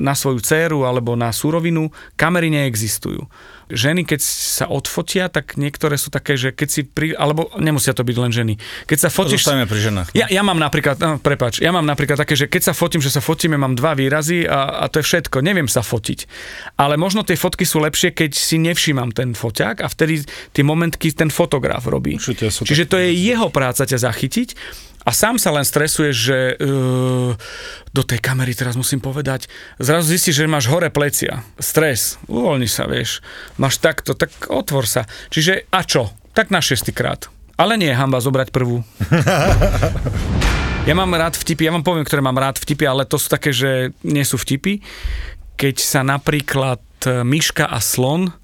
na 0.01 0.17
svoju 0.17 0.41
dceru 0.41 0.83
alebo 0.83 1.13
na 1.15 1.31
surovinu, 1.31 1.93
kamery 2.17 2.49
neexistujú. 2.49 3.29
Ženy, 3.73 4.05
keď 4.05 4.21
sa 4.23 4.69
odfotia, 4.69 5.33
tak 5.33 5.57
niektoré 5.57 5.97
sú 5.97 6.13
také, 6.13 6.37
že 6.37 6.53
keď 6.53 6.69
si 6.69 6.81
pri... 6.85 7.17
Alebo 7.17 7.49
nemusia 7.57 7.97
to 7.97 8.05
byť 8.05 8.17
len 8.21 8.33
ženy. 8.33 8.55
Keď 8.85 8.99
sa 8.99 9.09
fotíš... 9.09 9.43
Zostaneme 9.43 9.67
pri 9.67 9.81
ženách. 9.81 10.09
Ja, 10.13 10.29
ja 10.29 10.45
mám 10.45 10.61
napríklad, 10.61 11.01
no, 11.01 11.17
prepač, 11.17 11.65
ja 11.65 11.73
mám 11.73 11.89
napríklad 11.89 12.21
také, 12.21 12.37
že 12.37 12.47
keď 12.47 12.73
sa 12.73 12.75
fotím, 12.77 13.01
že 13.01 13.09
sa 13.09 13.25
fotíme, 13.25 13.57
mám 13.57 13.73
dva 13.73 13.97
výrazy 13.97 14.45
a, 14.45 14.85
a 14.85 14.93
to 14.93 15.01
je 15.01 15.09
všetko, 15.09 15.41
neviem 15.41 15.67
sa 15.67 15.81
fotiť. 15.81 16.29
Ale 16.77 17.01
možno 17.01 17.25
tie 17.25 17.35
fotky 17.35 17.65
sú 17.65 17.81
lepšie, 17.81 18.13
keď 18.13 18.37
si 18.37 18.61
nevšímam 18.61 19.11
ten 19.11 19.33
foťák 19.33 19.83
a 19.83 19.89
vtedy 19.89 20.23
tie 20.53 20.65
momentky 20.65 21.11
ten 21.17 21.33
fotograf 21.33 21.89
robí. 21.89 22.21
Čiže 22.21 22.85
to 22.87 23.01
je 23.01 23.11
jeho 23.17 23.49
práca 23.49 23.89
ťa 23.89 23.99
zachytiť 23.99 24.49
a 25.03 25.11
sám 25.11 25.37
sa 25.39 25.51
len 25.51 25.67
stresuješ, 25.67 26.17
že 26.17 26.39
uh, 26.57 27.35
do 27.91 28.03
tej 28.07 28.23
kamery 28.23 28.55
teraz 28.55 28.79
musím 28.79 29.03
povedať, 29.03 29.51
zrazu 29.83 30.15
zistíš, 30.15 30.43
že 30.43 30.51
máš 30.51 30.71
hore 30.71 30.89
plecia. 30.95 31.43
Stres, 31.59 32.23
uvoľni 32.31 32.71
sa, 32.71 32.87
vieš. 32.87 33.19
Máš 33.59 33.83
takto, 33.83 34.15
tak 34.15 34.31
otvor 34.47 34.87
sa. 34.87 35.07
Čiže 35.35 35.67
a 35.75 35.83
čo? 35.83 36.15
Tak 36.33 36.55
na 36.55 36.63
šestýkrát. 36.63 37.27
Ale 37.59 37.77
nie 37.77 37.91
je 37.91 37.99
hamba 37.99 38.23
zobrať 38.23 38.49
prvú. 38.55 38.81
Ja 40.83 40.99
mám 40.99 41.15
rád 41.15 41.39
vtipy, 41.39 41.71
ja 41.71 41.75
vám 41.79 41.87
poviem, 41.87 42.03
ktoré 42.03 42.27
mám 42.27 42.43
rád 42.43 42.59
vtipy, 42.59 42.91
ale 42.91 43.07
to 43.07 43.15
sú 43.15 43.31
také, 43.31 43.55
že 43.55 43.95
nie 44.03 44.27
sú 44.27 44.35
vtipy. 44.35 44.83
Keď 45.55 45.79
sa 45.79 46.03
napríklad 46.03 46.83
e, 47.07 47.23
myška 47.23 47.71
a 47.71 47.79
slon 47.79 48.35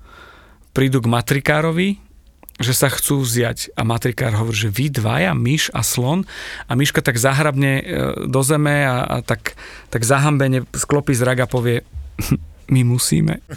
prídu 0.70 1.02
k 1.02 1.10
matrikárovi, 1.10 1.98
že 2.58 2.74
sa 2.74 2.90
chcú 2.90 3.22
vziať. 3.22 3.72
A 3.78 3.86
matrikár 3.86 4.34
hovorí, 4.34 4.58
že 4.58 4.74
vy 4.74 4.90
dvaja, 4.90 5.32
myš 5.34 5.70
a 5.70 5.86
slon. 5.86 6.26
A 6.66 6.74
myška 6.74 7.00
tak 7.00 7.16
zahrabne 7.16 7.72
e, 7.78 7.82
do 8.26 8.42
zeme 8.42 8.82
a, 8.82 9.06
a 9.06 9.16
tak, 9.22 9.54
tak 9.88 10.02
zahambene 10.02 10.66
sklopí 10.74 11.14
zrak 11.14 11.46
a 11.46 11.50
povie, 11.50 11.86
my 12.74 12.82
musíme. 12.82 13.38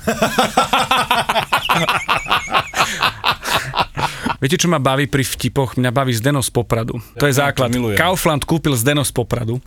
Viete, 4.42 4.58
čo 4.58 4.74
ma 4.74 4.82
baví 4.82 5.06
pri 5.06 5.22
vtipoch? 5.22 5.78
Mňa 5.78 5.94
baví 5.94 6.18
Zdeno 6.18 6.42
z 6.42 6.50
Popradu. 6.50 6.98
To 7.22 7.30
je 7.30 7.34
základ. 7.38 7.70
Kaufland 7.94 8.42
kúpil 8.50 8.74
Zdeno 8.74 9.06
z 9.06 9.14
Popradu. 9.14 9.62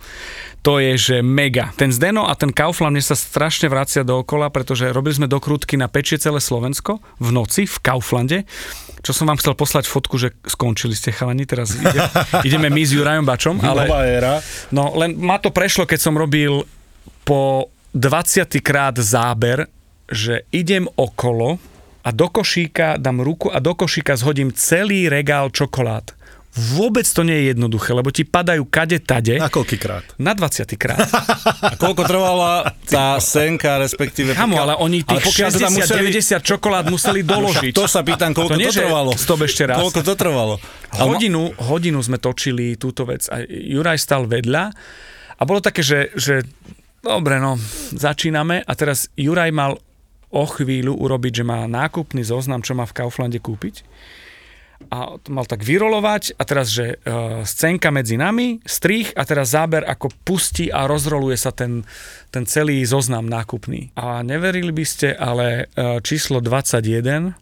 To 0.66 0.82
je, 0.82 0.99
že 0.99 1.16
mega. 1.22 1.70
Ten 1.78 1.95
Zdeno 1.95 2.26
a 2.26 2.35
ten 2.35 2.51
Kaufland 2.51 2.99
mne 2.99 3.05
sa 3.07 3.14
strašne 3.14 3.70
vracia 3.70 4.03
dookola, 4.03 4.51
pretože 4.51 4.91
robili 4.91 5.14
sme 5.14 5.30
dokrutky 5.30 5.78
na 5.78 5.87
pečie 5.87 6.18
celé 6.18 6.43
Slovensko 6.43 6.99
v 7.22 7.28
noci 7.30 7.70
v 7.70 7.76
Kauflande. 7.87 8.51
Čo 9.05 9.13
som 9.13 9.29
vám 9.29 9.37
chcel 9.37 9.53
poslať 9.53 9.85
fotku, 9.85 10.17
že 10.17 10.33
skončili 10.49 10.97
ste 10.97 11.13
chalani, 11.13 11.45
teraz 11.45 11.77
ide, 11.77 12.01
ideme 12.49 12.73
my 12.73 12.83
s 12.83 12.97
Jurajom 12.97 13.29
Bačom, 13.29 13.61
ale... 13.61 13.85
Nová 13.85 14.03
éra. 14.09 14.35
No 14.73 14.97
len 14.97 15.13
ma 15.21 15.37
to 15.37 15.53
prešlo, 15.53 15.85
keď 15.85 16.01
som 16.01 16.17
robil 16.17 16.65
po 17.29 17.69
20 17.93 18.49
krát 18.65 18.97
záber, 18.97 19.69
že 20.09 20.49
idem 20.51 20.89
okolo 20.97 21.61
a 22.05 22.09
do 22.13 22.29
košíka 22.29 22.97
dám 22.97 23.21
ruku 23.21 23.53
a 23.53 23.61
do 23.61 23.77
košíka 23.77 24.17
zhodím 24.17 24.53
celý 24.53 25.09
regál 25.09 25.53
čokolád. 25.53 26.13
Vôbec 26.55 27.03
to 27.03 27.27
nie 27.27 27.35
je 27.35 27.45
jednoduché, 27.51 27.91
lebo 27.91 28.15
ti 28.15 28.23
padajú 28.23 28.63
kade 28.71 29.03
tade. 29.03 29.43
Na 29.43 29.51
koľkýkrát? 29.51 30.15
Na 30.23 30.39
20 30.39 30.71
krát. 30.79 31.03
A 31.71 31.75
koľko 31.75 32.07
trvala 32.07 32.71
tá 32.87 33.19
senka, 33.19 33.83
respektíve... 33.83 34.39
Kamo, 34.39 34.63
ale 34.63 34.79
oni 34.79 35.03
Ale 35.03 35.19
tých 35.19 35.51
teda 35.51 35.67
60, 35.67 35.83
museli- 35.83 36.15
90 36.15 36.47
čokolád 36.47 36.85
museli 36.95 37.21
doložiť. 37.27 37.75
To 37.75 37.91
sa 37.91 38.07
pýtam, 38.07 38.31
koľko 38.31 38.55
To 38.55 38.59
to, 38.59 38.63
nie, 38.63 38.71
že 38.71 38.87
trvalo. 38.87 39.11
stop 39.19 39.43
ešte 39.43 39.67
raz. 39.67 39.83
Koľko 39.83 40.01
to 40.07 40.15
trvalo. 40.15 40.55
Ale 40.95 41.11
Hodinu, 41.11 41.51
hodinu 41.59 41.99
sme 42.07 42.23
točili 42.23 42.79
túto 42.79 43.03
vec 43.03 43.27
a 43.35 43.43
Juraj 43.43 43.99
stal 43.99 44.31
vedľa 44.31 44.71
a 45.35 45.43
bolo 45.43 45.59
také, 45.59 45.83
že, 45.83 46.15
že 46.15 46.47
dobre, 47.03 47.43
no, 47.43 47.59
začíname 47.91 48.63
a 48.63 48.73
teraz 48.79 49.11
Juraj 49.19 49.51
mal 49.51 49.83
o 50.31 50.45
chvíľu 50.47 50.95
urobiť, 51.03 51.43
že 51.43 51.45
má 51.47 51.67
nákupný 51.67 52.23
zoznam, 52.23 52.63
čo 52.63 52.79
má 52.79 52.87
v 52.87 52.95
Kauflande 52.95 53.43
kúpiť 53.43 53.83
a 54.91 55.16
to 55.18 55.29
mal 55.33 55.47
tak 55.49 55.64
vyrolovať 55.64 56.37
a 56.39 56.43
teraz, 56.45 56.70
že 56.70 57.01
uh, 57.03 57.43
scénka 57.43 57.89
medzi 57.91 58.14
nami, 58.14 58.61
strich 58.62 59.11
a 59.16 59.27
teraz 59.27 59.55
záber, 59.55 59.83
ako 59.87 60.12
pustí 60.22 60.68
a 60.68 60.87
rozroluje 60.87 61.39
sa 61.39 61.51
ten, 61.51 61.83
ten 62.31 62.45
celý 62.45 62.85
zoznam 62.85 63.27
nákupný. 63.27 63.95
A 63.97 64.20
neverili 64.22 64.70
by 64.70 64.85
ste, 64.87 65.14
ale 65.16 65.70
uh, 65.75 65.99
číslo 66.05 66.39
21 66.39 67.35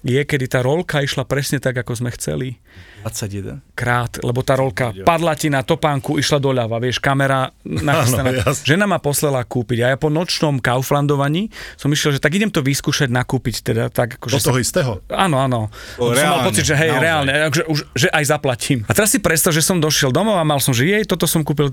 je, 0.00 0.20
kedy 0.20 0.46
tá 0.48 0.60
rolka 0.60 1.00
išla 1.00 1.24
presne 1.24 1.60
tak, 1.60 1.76
ako 1.76 1.92
sme 1.92 2.10
chceli 2.12 2.56
21. 3.00 3.64
krát, 3.72 4.20
lebo 4.20 4.44
tá 4.44 4.56
rolka 4.56 4.92
padla 5.04 5.32
ti 5.32 5.48
na 5.48 5.64
topánku, 5.64 6.20
išla 6.20 6.36
doľava, 6.36 6.76
vieš, 6.76 7.00
kamera 7.00 7.48
nachystaná. 7.64 8.44
Žena 8.60 8.84
ma 8.84 9.00
poslala 9.00 9.40
kúpiť 9.40 9.84
a 9.84 9.86
ja 9.92 9.96
po 9.96 10.12
nočnom 10.12 10.60
kauflandovaní 10.60 11.48
som 11.80 11.88
išiel, 11.88 12.16
že 12.16 12.20
tak 12.20 12.36
idem 12.36 12.52
to 12.52 12.60
vyskúšať 12.60 13.08
nakúpiť, 13.08 13.64
teda 13.64 13.88
tak 13.88 14.20
Do 14.20 14.24
ako, 14.24 14.26
že 14.28 14.44
toho 14.44 14.60
sa- 14.60 14.64
istého? 14.64 14.92
Áno, 15.08 15.40
áno. 15.40 15.72
O, 15.96 16.12
som 16.12 16.28
mal 16.28 16.44
pocit, 16.44 16.68
že 16.68 16.76
hej, 16.76 16.92
naozaj. 16.92 17.04
reálne, 17.04 17.32
že, 17.52 17.62
už, 17.64 17.78
že 17.96 18.08
aj 18.12 18.24
zaplatím. 18.28 18.78
A 18.84 18.92
teraz 18.92 19.08
si 19.12 19.18
predstav, 19.20 19.56
že 19.56 19.64
som 19.64 19.80
došiel 19.80 20.12
domov 20.12 20.36
a 20.36 20.44
mal 20.44 20.60
som, 20.60 20.76
že 20.76 20.84
jej, 20.84 21.04
toto 21.08 21.24
som 21.24 21.40
kúpil, 21.40 21.72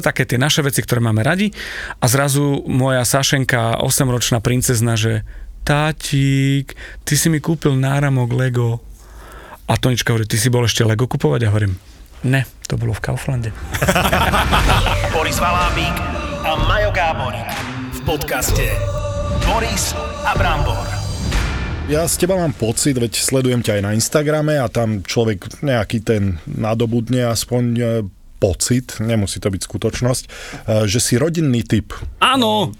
také 0.00 0.24
tie 0.24 0.40
naše 0.40 0.64
veci, 0.64 0.80
ktoré 0.80 1.04
máme 1.04 1.20
radi. 1.20 1.52
A 2.00 2.08
zrazu 2.08 2.64
moja 2.64 3.04
Sašenka, 3.04 3.76
8-ročná 3.76 4.40
princezna, 4.40 4.96
že 4.96 5.24
tátik, 5.62 6.74
ty 7.06 7.14
si 7.14 7.30
mi 7.30 7.38
kúpil 7.38 7.78
náramok 7.78 8.34
Lego. 8.34 8.82
A 9.70 9.78
Tonička 9.78 10.12
hovorí, 10.12 10.26
ty 10.26 10.36
si 10.36 10.50
bol 10.50 10.66
ešte 10.66 10.82
Lego 10.84 11.06
kupovať? 11.06 11.46
A 11.46 11.50
hovorím, 11.54 11.78
ne, 12.26 12.44
to 12.66 12.74
bolo 12.76 12.92
v 12.92 13.00
Kauflande. 13.00 13.50
Boris 15.14 15.38
Valábík 15.38 15.96
a 16.42 16.52
Majo 16.66 16.90
Gáborík 16.90 17.48
v 17.94 18.00
podcaste 18.02 18.66
Boris 19.46 19.94
a 20.26 20.34
Brambor. 20.34 20.86
Ja 21.90 22.06
z 22.06 22.14
teba 22.26 22.38
mám 22.38 22.54
pocit, 22.54 22.94
veď 22.94 23.18
sledujem 23.18 23.62
ťa 23.62 23.78
aj 23.78 23.82
na 23.82 23.94
Instagrame 23.94 24.54
a 24.54 24.70
tam 24.70 25.02
človek 25.02 25.66
nejaký 25.66 25.98
ten 26.02 26.38
nadobudne 26.46 27.26
aspoň 27.26 27.62
e, 27.74 27.82
pocit, 28.42 28.98
nemusí 28.98 29.38
to 29.38 29.46
byť 29.54 29.62
skutočnosť, 29.62 30.24
e, 30.26 30.28
že 30.90 30.98
si 30.98 31.14
rodinný 31.14 31.62
typ. 31.62 31.94
Áno! 32.18 32.74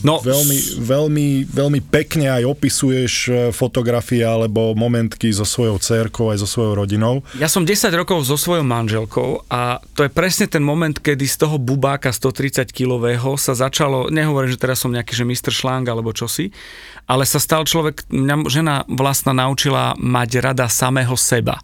No, 0.00 0.24
Veľmi, 0.24 0.80
veľmi, 0.80 1.28
veľmi 1.52 1.80
pekne 1.92 2.32
aj 2.32 2.48
opisuješ 2.48 3.12
e, 3.28 3.32
fotografie 3.52 4.24
alebo 4.24 4.72
momentky 4.72 5.28
so 5.28 5.44
svojou 5.44 5.76
cerkou 5.76 6.32
aj 6.32 6.40
so 6.40 6.48
svojou 6.48 6.80
rodinou. 6.80 7.20
Ja 7.36 7.52
som 7.52 7.68
10 7.68 7.92
rokov 7.92 8.24
so 8.24 8.40
svojou 8.40 8.64
manželkou 8.64 9.44
a 9.52 9.82
to 9.92 10.08
je 10.08 10.10
presne 10.10 10.48
ten 10.48 10.64
moment, 10.64 10.96
kedy 10.96 11.28
z 11.28 11.36
toho 11.44 11.60
bubáka 11.60 12.08
130 12.08 12.72
kilového 12.72 13.36
sa 13.36 13.52
začalo, 13.52 14.08
nehovorím, 14.08 14.54
že 14.54 14.62
teraz 14.62 14.80
som 14.80 14.94
nejaký, 14.94 15.12
že 15.12 15.28
Mr. 15.28 15.52
Šláng 15.52 15.84
alebo 15.90 16.14
čosi, 16.14 16.54
ale 17.10 17.26
sa 17.26 17.42
stal 17.42 17.66
človek, 17.66 18.06
mňa 18.08 18.36
žena 18.48 18.74
vlastná 18.86 19.34
naučila 19.34 19.98
mať 19.98 20.30
rada 20.40 20.70
samého 20.70 21.18
seba. 21.18 21.58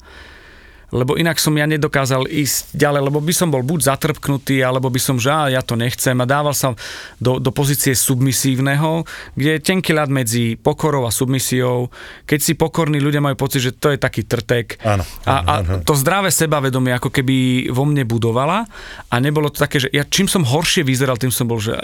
Lebo 0.88 1.20
inak 1.20 1.36
som 1.36 1.52
ja 1.52 1.68
nedokázal 1.68 2.24
ísť 2.32 2.72
ďalej, 2.72 3.02
lebo 3.12 3.20
by 3.20 3.34
som 3.36 3.52
bol 3.52 3.60
buď 3.60 3.92
zatrpknutý, 3.92 4.64
alebo 4.64 4.88
by 4.88 4.96
som, 4.96 5.20
že 5.20 5.28
á, 5.28 5.52
ja 5.52 5.60
to 5.60 5.76
nechcem 5.76 6.16
a 6.16 6.24
dával 6.24 6.56
sa 6.56 6.72
do, 7.20 7.36
do 7.36 7.52
pozície 7.52 7.92
submisívneho, 7.92 9.04
kde 9.36 9.60
je 9.60 9.64
tenký 9.64 9.92
ľad 9.92 10.08
medzi 10.08 10.56
pokorou 10.56 11.04
a 11.04 11.12
submisiou. 11.12 11.92
Keď 12.24 12.40
si 12.40 12.52
pokorní 12.56 13.04
ľudia 13.04 13.20
majú 13.20 13.36
pocit, 13.36 13.68
že 13.68 13.76
to 13.76 13.92
je 13.92 14.00
taký 14.00 14.24
trtek. 14.24 14.80
Áno, 14.80 15.04
A, 15.28 15.44
a 15.44 15.60
áno, 15.60 15.76
áno. 15.76 15.84
to 15.84 15.92
zdravé 15.92 16.32
sebavedomie 16.32 16.96
ako 16.96 17.12
keby 17.12 17.68
vo 17.68 17.84
mne 17.84 18.08
budovala 18.08 18.64
a 19.12 19.14
nebolo 19.20 19.52
to 19.52 19.60
také, 19.60 19.84
že 19.84 19.92
ja 19.92 20.08
čím 20.08 20.24
som 20.24 20.40
horšie 20.40 20.88
vyzeral, 20.88 21.20
tým 21.20 21.32
som 21.32 21.44
bol, 21.44 21.60
že 21.60 21.76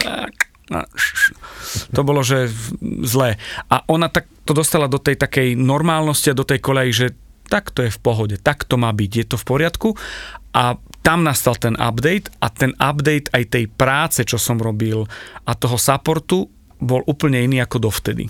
to 1.93 2.01
bolo, 2.01 2.25
že 2.25 2.49
zlé. 3.05 3.37
A 3.69 3.85
ona 3.85 4.09
tak 4.09 4.25
to 4.49 4.57
dostala 4.57 4.89
do 4.89 4.97
tej 4.97 5.21
takej 5.21 5.61
normálnosti 5.61 6.33
a 6.33 6.39
do 6.39 6.45
tej 6.45 6.61
koleji, 6.61 6.93
že 6.93 7.07
tak 7.55 7.71
to 7.71 7.87
je 7.87 7.95
v 7.95 8.03
pohode, 8.03 8.35
tak 8.43 8.67
to 8.67 8.75
má 8.75 8.91
byť, 8.91 9.11
je 9.15 9.27
to 9.31 9.39
v 9.39 9.47
poriadku. 9.47 9.95
A 10.51 10.75
tam 11.07 11.23
nastal 11.23 11.55
ten 11.55 11.79
update 11.79 12.35
a 12.43 12.51
ten 12.51 12.75
update 12.83 13.31
aj 13.31 13.55
tej 13.55 13.71
práce, 13.71 14.27
čo 14.27 14.43
som 14.43 14.59
robil 14.59 15.07
a 15.47 15.55
toho 15.55 15.79
supportu 15.79 16.51
bol 16.83 17.07
úplne 17.07 17.47
iný 17.47 17.63
ako 17.63 17.87
dovtedy. 17.87 18.27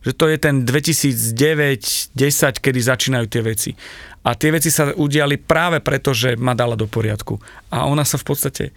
Že 0.00 0.12
to 0.16 0.24
je 0.32 0.36
ten 0.40 0.64
2009-10, 0.64 2.64
kedy 2.64 2.80
začínajú 2.80 3.26
tie 3.28 3.42
veci. 3.44 3.76
A 4.24 4.32
tie 4.32 4.48
veci 4.48 4.72
sa 4.72 4.88
udiali 4.96 5.36
práve 5.36 5.84
preto, 5.84 6.16
že 6.16 6.40
ma 6.40 6.56
dala 6.56 6.80
do 6.80 6.88
poriadku. 6.88 7.36
A 7.68 7.84
ona 7.84 8.08
sa 8.08 8.16
v 8.16 8.24
podstate 8.24 8.72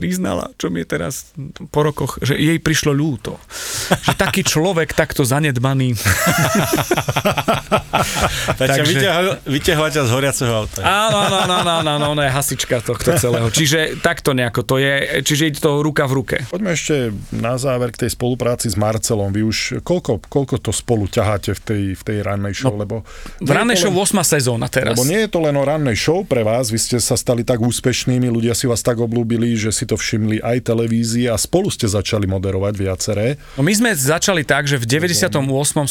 priznala, 0.00 0.48
čo 0.56 0.72
mi 0.72 0.80
je 0.80 0.88
teraz 0.88 1.36
po 1.68 1.84
rokoch, 1.84 2.16
že 2.24 2.32
jej 2.34 2.56
prišlo 2.56 2.96
ľúto. 2.96 3.36
Že 4.08 4.16
taký 4.16 4.40
človek 4.40 4.96
takto 4.96 5.20
zanedbaný. 5.28 5.92
Takže 8.56 8.80
Takže- 8.80 8.88
vyťahol- 8.88 9.36
vyťahovať 9.44 9.90
ťa 9.92 10.02
z 10.02 10.10
horiaceho 10.10 10.52
auta. 10.52 10.80
Áno, 10.80 11.16
áno, 11.20 11.36
áno, 11.44 11.54
áno, 11.60 11.90
áno, 12.00 12.06
ona 12.16 12.22
je 12.26 12.32
hasička 12.32 12.80
tohto 12.80 13.12
celého. 13.14 13.52
Čiže 13.52 14.00
takto 14.00 14.32
nejako 14.32 14.64
to 14.64 14.80
je, 14.80 15.20
čiže 15.20 15.42
ide 15.52 15.60
to 15.60 15.84
ruka 15.84 16.08
v 16.08 16.12
ruke. 16.16 16.36
Poďme 16.48 16.72
ešte 16.72 17.12
na 17.34 17.60
záver 17.60 17.92
k 17.92 18.06
tej 18.06 18.16
spolupráci 18.16 18.72
s 18.72 18.76
Marcelom. 18.80 19.28
Vy 19.30 19.42
už 19.44 19.58
koľko, 19.84 20.24
koľko 20.24 20.56
to 20.58 20.70
spolu 20.72 21.04
ťaháte 21.04 21.52
v 21.52 21.60
tej, 21.60 21.82
v 21.98 22.02
tej 22.02 22.18
rannej 22.24 22.54
show? 22.56 22.72
No, 22.72 22.80
lebo 22.80 22.96
V 23.42 23.50
rannej 23.50 23.76
show 23.76 23.92
8. 23.92 24.16
sezóna 24.24 24.70
teraz. 24.70 24.96
Lebo 24.96 25.04
nie 25.04 25.26
je 25.26 25.30
to 25.30 25.42
len 25.42 25.54
o 25.58 25.64
rannej 25.66 25.98
show 25.98 26.22
pre 26.24 26.40
vás, 26.40 26.70
vy 26.70 26.78
ste 26.78 26.96
sa 27.02 27.18
stali 27.18 27.42
tak 27.42 27.58
úspešnými, 27.60 28.30
ľudia 28.30 28.54
si 28.54 28.64
vás 28.64 28.80
tak 28.80 29.02
oblúbili, 29.02 29.58
že 29.58 29.74
si 29.74 29.84
to 29.90 29.98
všimli 29.98 30.38
aj 30.38 30.70
televízie 30.70 31.26
a 31.26 31.34
spolu 31.34 31.66
ste 31.66 31.90
začali 31.90 32.30
moderovať 32.30 32.74
viaceré. 32.78 33.26
No 33.58 33.66
my 33.66 33.74
sme 33.74 33.90
začali 33.90 34.46
tak, 34.46 34.70
že 34.70 34.78
v 34.78 34.86
98. 34.86 35.34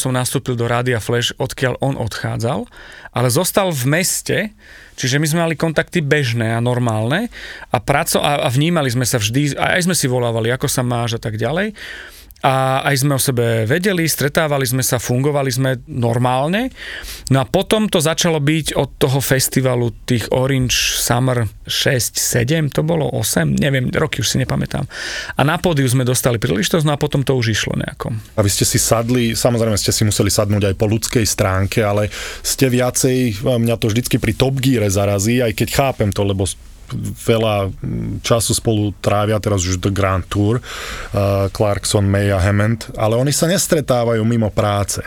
som 0.00 0.10
nastúpil 0.16 0.56
do 0.56 0.64
Rádia 0.64 0.96
Flash, 1.04 1.36
odkiaľ 1.36 1.76
on 1.84 2.00
odchádzal, 2.00 2.64
ale 3.12 3.28
zostal 3.28 3.68
v 3.68 3.84
meste, 3.92 4.38
čiže 4.96 5.20
my 5.20 5.26
sme 5.28 5.40
mali 5.44 5.54
kontakty 5.60 6.00
bežné 6.00 6.56
a 6.56 6.64
normálne 6.64 7.28
a, 7.68 7.76
praco- 7.76 8.24
a, 8.24 8.40
a 8.44 8.48
vnímali 8.48 8.88
sme 8.88 9.04
sa 9.04 9.20
vždy, 9.20 9.60
a 9.60 9.76
aj 9.76 9.84
sme 9.84 9.92
si 9.92 10.08
volávali, 10.08 10.48
ako 10.48 10.64
sa 10.64 10.80
máš 10.80 11.18
a 11.18 11.20
tak 11.20 11.36
ďalej. 11.36 11.76
A 12.40 12.80
aj 12.88 13.04
sme 13.04 13.16
o 13.16 13.20
sebe 13.20 13.68
vedeli, 13.68 14.08
stretávali 14.08 14.64
sme 14.64 14.80
sa, 14.80 14.96
fungovali 14.96 15.50
sme 15.52 15.70
normálne. 15.84 16.72
No 17.28 17.44
a 17.44 17.48
potom 17.48 17.84
to 17.84 18.00
začalo 18.00 18.40
byť 18.40 18.80
od 18.80 18.96
toho 18.96 19.20
festivalu 19.20 19.92
tých 20.08 20.32
Orange 20.32 20.96
Summer 20.96 21.44
6, 21.68 22.16
7, 22.16 22.72
to 22.72 22.80
bolo 22.80 23.12
8, 23.12 23.60
neviem, 23.60 23.92
roky 23.92 24.24
už 24.24 24.32
si 24.32 24.36
nepamätám. 24.40 24.88
A 25.36 25.40
na 25.44 25.60
pódiu 25.60 25.84
sme 25.84 26.08
dostali 26.08 26.40
príležitosť, 26.40 26.88
no 26.88 26.96
a 26.96 27.00
potom 27.00 27.20
to 27.20 27.36
už 27.36 27.52
išlo 27.52 27.76
nejako. 27.76 28.16
A 28.36 28.40
vy 28.40 28.48
ste 28.48 28.64
si 28.64 28.80
sadli, 28.80 29.36
samozrejme 29.36 29.76
ste 29.76 29.92
si 29.92 30.08
museli 30.08 30.32
sadnúť 30.32 30.72
aj 30.72 30.74
po 30.80 30.88
ľudskej 30.88 31.28
stránke, 31.28 31.84
ale 31.84 32.08
ste 32.40 32.72
viacej, 32.72 33.44
mňa 33.44 33.76
to 33.76 33.92
vždycky 33.92 34.16
pri 34.16 34.32
Top 34.32 34.56
Gear 34.56 34.88
zarazí, 34.88 35.44
aj 35.44 35.52
keď 35.52 35.68
chápem 35.76 36.10
to, 36.10 36.24
lebo 36.24 36.48
veľa 37.26 37.70
času 38.20 38.52
spolu 38.52 38.92
trávia, 38.98 39.40
teraz 39.42 39.64
už 39.64 39.80
The 39.80 39.92
Grand 39.92 40.24
Tour, 40.26 40.58
uh, 40.60 41.46
Clarkson, 41.50 42.04
May 42.06 42.30
a 42.30 42.38
Hammond, 42.38 42.94
ale 42.98 43.16
oni 43.16 43.32
sa 43.34 43.46
nestretávajú 43.50 44.22
mimo 44.26 44.50
práce. 44.50 45.02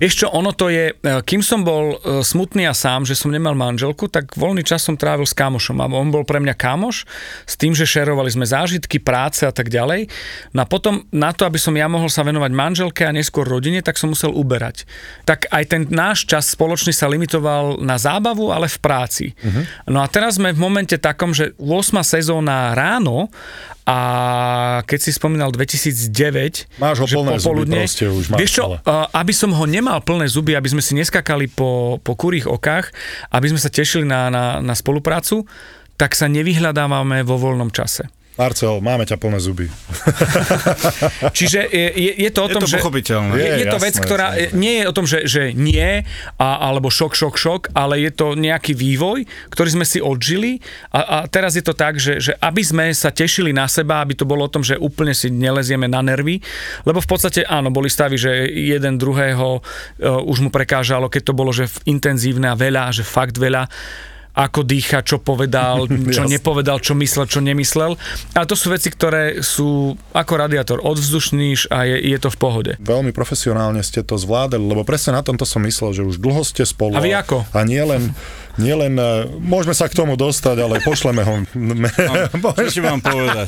Vieš 0.00 0.24
čo, 0.24 0.26
ono 0.32 0.56
to 0.56 0.72
je, 0.72 0.96
e, 0.96 1.20
kým 1.20 1.44
som 1.44 1.60
bol 1.60 2.00
e, 2.00 2.24
smutný 2.24 2.64
a 2.64 2.72
sám, 2.72 3.04
že 3.04 3.12
som 3.12 3.28
nemal 3.28 3.52
manželku, 3.52 4.08
tak 4.08 4.32
voľný 4.32 4.64
čas 4.64 4.80
som 4.80 4.96
trávil 4.96 5.28
s 5.28 5.36
kamošom 5.36 5.76
a 5.76 5.92
on 5.92 6.08
bol 6.08 6.24
pre 6.24 6.40
mňa 6.40 6.56
kamoš 6.56 7.04
s 7.44 7.54
tým, 7.60 7.76
že 7.76 7.84
šerovali 7.84 8.32
sme 8.32 8.48
zážitky, 8.48 8.96
práce 8.96 9.44
a 9.44 9.52
tak 9.52 9.68
ďalej. 9.68 10.08
No 10.56 10.64
a 10.64 10.66
potom 10.66 11.04
na 11.12 11.36
to, 11.36 11.44
aby 11.44 11.60
som 11.60 11.76
ja 11.76 11.84
mohol 11.84 12.08
sa 12.08 12.24
venovať 12.24 12.48
manželke 12.48 13.04
a 13.04 13.12
neskôr 13.12 13.44
rodine, 13.44 13.84
tak 13.84 14.00
som 14.00 14.16
musel 14.16 14.32
uberať. 14.32 14.88
Tak 15.28 15.52
aj 15.52 15.64
ten 15.68 15.82
náš 15.92 16.24
čas 16.24 16.48
spoločný 16.48 16.96
sa 16.96 17.04
limitoval 17.04 17.84
na 17.84 18.00
zábavu, 18.00 18.56
ale 18.56 18.72
v 18.72 18.78
práci. 18.80 19.26
Uh-huh. 19.36 19.68
No 19.84 20.00
a 20.00 20.08
teraz 20.08 20.40
sme 20.40 20.56
v 20.56 20.64
momente 20.64 20.96
takom, 20.96 21.36
že 21.36 21.52
8. 21.60 22.00
sezóna 22.00 22.72
ráno 22.72 23.28
a 23.90 23.96
keď 24.86 24.98
si 25.02 25.10
spomínal 25.10 25.50
2009, 25.50 26.78
Máš 26.78 27.02
ho 27.02 27.06
že 27.10 27.14
plné 27.18 27.30
zuby 27.34 27.42
popoludne- 27.42 27.82
proste 27.82 28.06
už, 28.06 28.24
máš 28.30 28.38
Vieš 28.38 28.52
čo, 28.54 28.64
uh, 28.78 28.78
aby 29.10 29.32
som 29.34 29.50
ho 29.50 29.64
nemal 29.66 29.98
plné 30.06 30.30
zuby, 30.30 30.54
aby 30.54 30.70
sme 30.70 30.78
si 30.78 30.94
neskakali 30.94 31.50
po, 31.50 31.98
po 31.98 32.14
kurých 32.14 32.46
okách, 32.46 32.94
aby 33.34 33.46
sme 33.50 33.58
sa 33.58 33.66
tešili 33.66 34.06
na, 34.06 34.30
na, 34.30 34.44
na 34.62 34.74
spoluprácu, 34.78 35.42
tak 35.98 36.14
sa 36.14 36.30
nevyhľadávame 36.30 37.26
vo 37.26 37.34
voľnom 37.34 37.74
čase. 37.74 38.06
Marcel, 38.40 38.80
máme 38.80 39.04
ťa 39.04 39.20
plné 39.20 39.36
zuby. 39.36 39.68
Čiže 41.38 41.68
je, 41.68 41.88
je, 41.92 42.12
je 42.24 42.30
to 42.32 42.40
o 42.40 42.48
Je 42.48 42.54
tom, 42.56 42.62
to 42.64 42.72
že... 42.72 42.80
pochopiteľné. 42.80 43.36
Je, 43.36 43.44
Je, 43.44 43.52
je 43.60 43.66
to 43.68 43.76
jasné, 43.76 43.86
vec, 43.92 43.94
ktorá 44.00 44.28
jasné. 44.32 44.56
nie 44.56 44.74
je 44.80 44.84
o 44.88 44.94
tom, 44.96 45.04
že, 45.04 45.18
že 45.28 45.42
nie, 45.52 46.08
a, 46.40 46.48
alebo 46.64 46.88
šok, 46.88 47.12
šok, 47.12 47.36
šok, 47.36 47.62
ale 47.76 48.00
je 48.00 48.08
to 48.16 48.32
nejaký 48.32 48.72
vývoj, 48.72 49.28
ktorý 49.52 49.68
sme 49.76 49.84
si 49.84 50.00
odžili 50.00 50.64
a, 50.88 51.00
a 51.04 51.16
teraz 51.28 51.52
je 51.52 51.60
to 51.60 51.76
tak, 51.76 52.00
že, 52.00 52.16
že 52.16 52.32
aby 52.40 52.64
sme 52.64 52.88
sa 52.96 53.12
tešili 53.12 53.52
na 53.52 53.68
seba, 53.68 54.00
aby 54.00 54.16
to 54.16 54.24
bolo 54.24 54.48
o 54.48 54.52
tom, 54.52 54.64
že 54.64 54.80
úplne 54.80 55.12
si 55.12 55.28
nelezieme 55.28 55.84
na 55.84 56.00
nervy, 56.00 56.40
lebo 56.88 57.04
v 57.04 57.08
podstate 57.12 57.44
áno, 57.44 57.68
boli 57.68 57.92
stavy, 57.92 58.16
že 58.16 58.48
jeden 58.48 58.96
druhého 58.96 59.60
uh, 59.60 60.30
už 60.32 60.48
mu 60.48 60.48
prekážalo, 60.48 61.12
keď 61.12 61.28
to 61.28 61.36
bolo, 61.36 61.52
že 61.52 61.68
intenzívne 61.84 62.48
a 62.48 62.56
veľa, 62.56 62.88
že 62.88 63.04
fakt 63.04 63.36
veľa 63.36 63.68
ako 64.34 64.62
dýcha, 64.62 65.02
čo 65.02 65.18
povedal, 65.18 65.90
čo 66.14 66.26
nepovedal, 66.26 66.78
čo 66.78 66.94
myslel, 66.96 67.26
čo 67.26 67.40
nemyslel. 67.42 67.98
Ale 68.34 68.46
to 68.46 68.56
sú 68.56 68.70
veci, 68.70 68.88
ktoré 68.92 69.42
sú 69.42 69.94
ako 70.14 70.32
radiátor 70.38 70.78
odvzdušníš 70.82 71.70
a 71.70 71.86
je, 71.86 71.96
je 72.14 72.18
to 72.18 72.30
v 72.30 72.38
pohode. 72.38 72.72
Veľmi 72.80 73.10
profesionálne 73.10 73.82
ste 73.82 74.06
to 74.06 74.16
zvládali, 74.16 74.62
lebo 74.62 74.86
presne 74.86 75.18
na 75.18 75.22
tomto 75.26 75.42
som 75.44 75.62
myslel, 75.64 75.94
že 75.94 76.02
už 76.06 76.22
dlho 76.22 76.42
ste 76.46 76.62
spolu. 76.62 76.94
A 76.96 77.02
vy 77.02 77.14
ako? 77.14 77.44
A 77.50 77.60
nie 77.66 77.82
len, 77.82 78.14
nie 78.56 78.74
len 78.74 78.94
eh, 78.96 79.26
môžeme 79.40 79.74
sa 79.74 79.90
k 79.90 79.98
tomu 79.98 80.14
dostať, 80.14 80.56
ale 80.58 80.74
pošleme 80.82 81.22
ho. 81.22 81.34
Čo 82.60 82.68
ti 82.70 82.82
mám 82.82 83.00
povedať? 83.02 83.46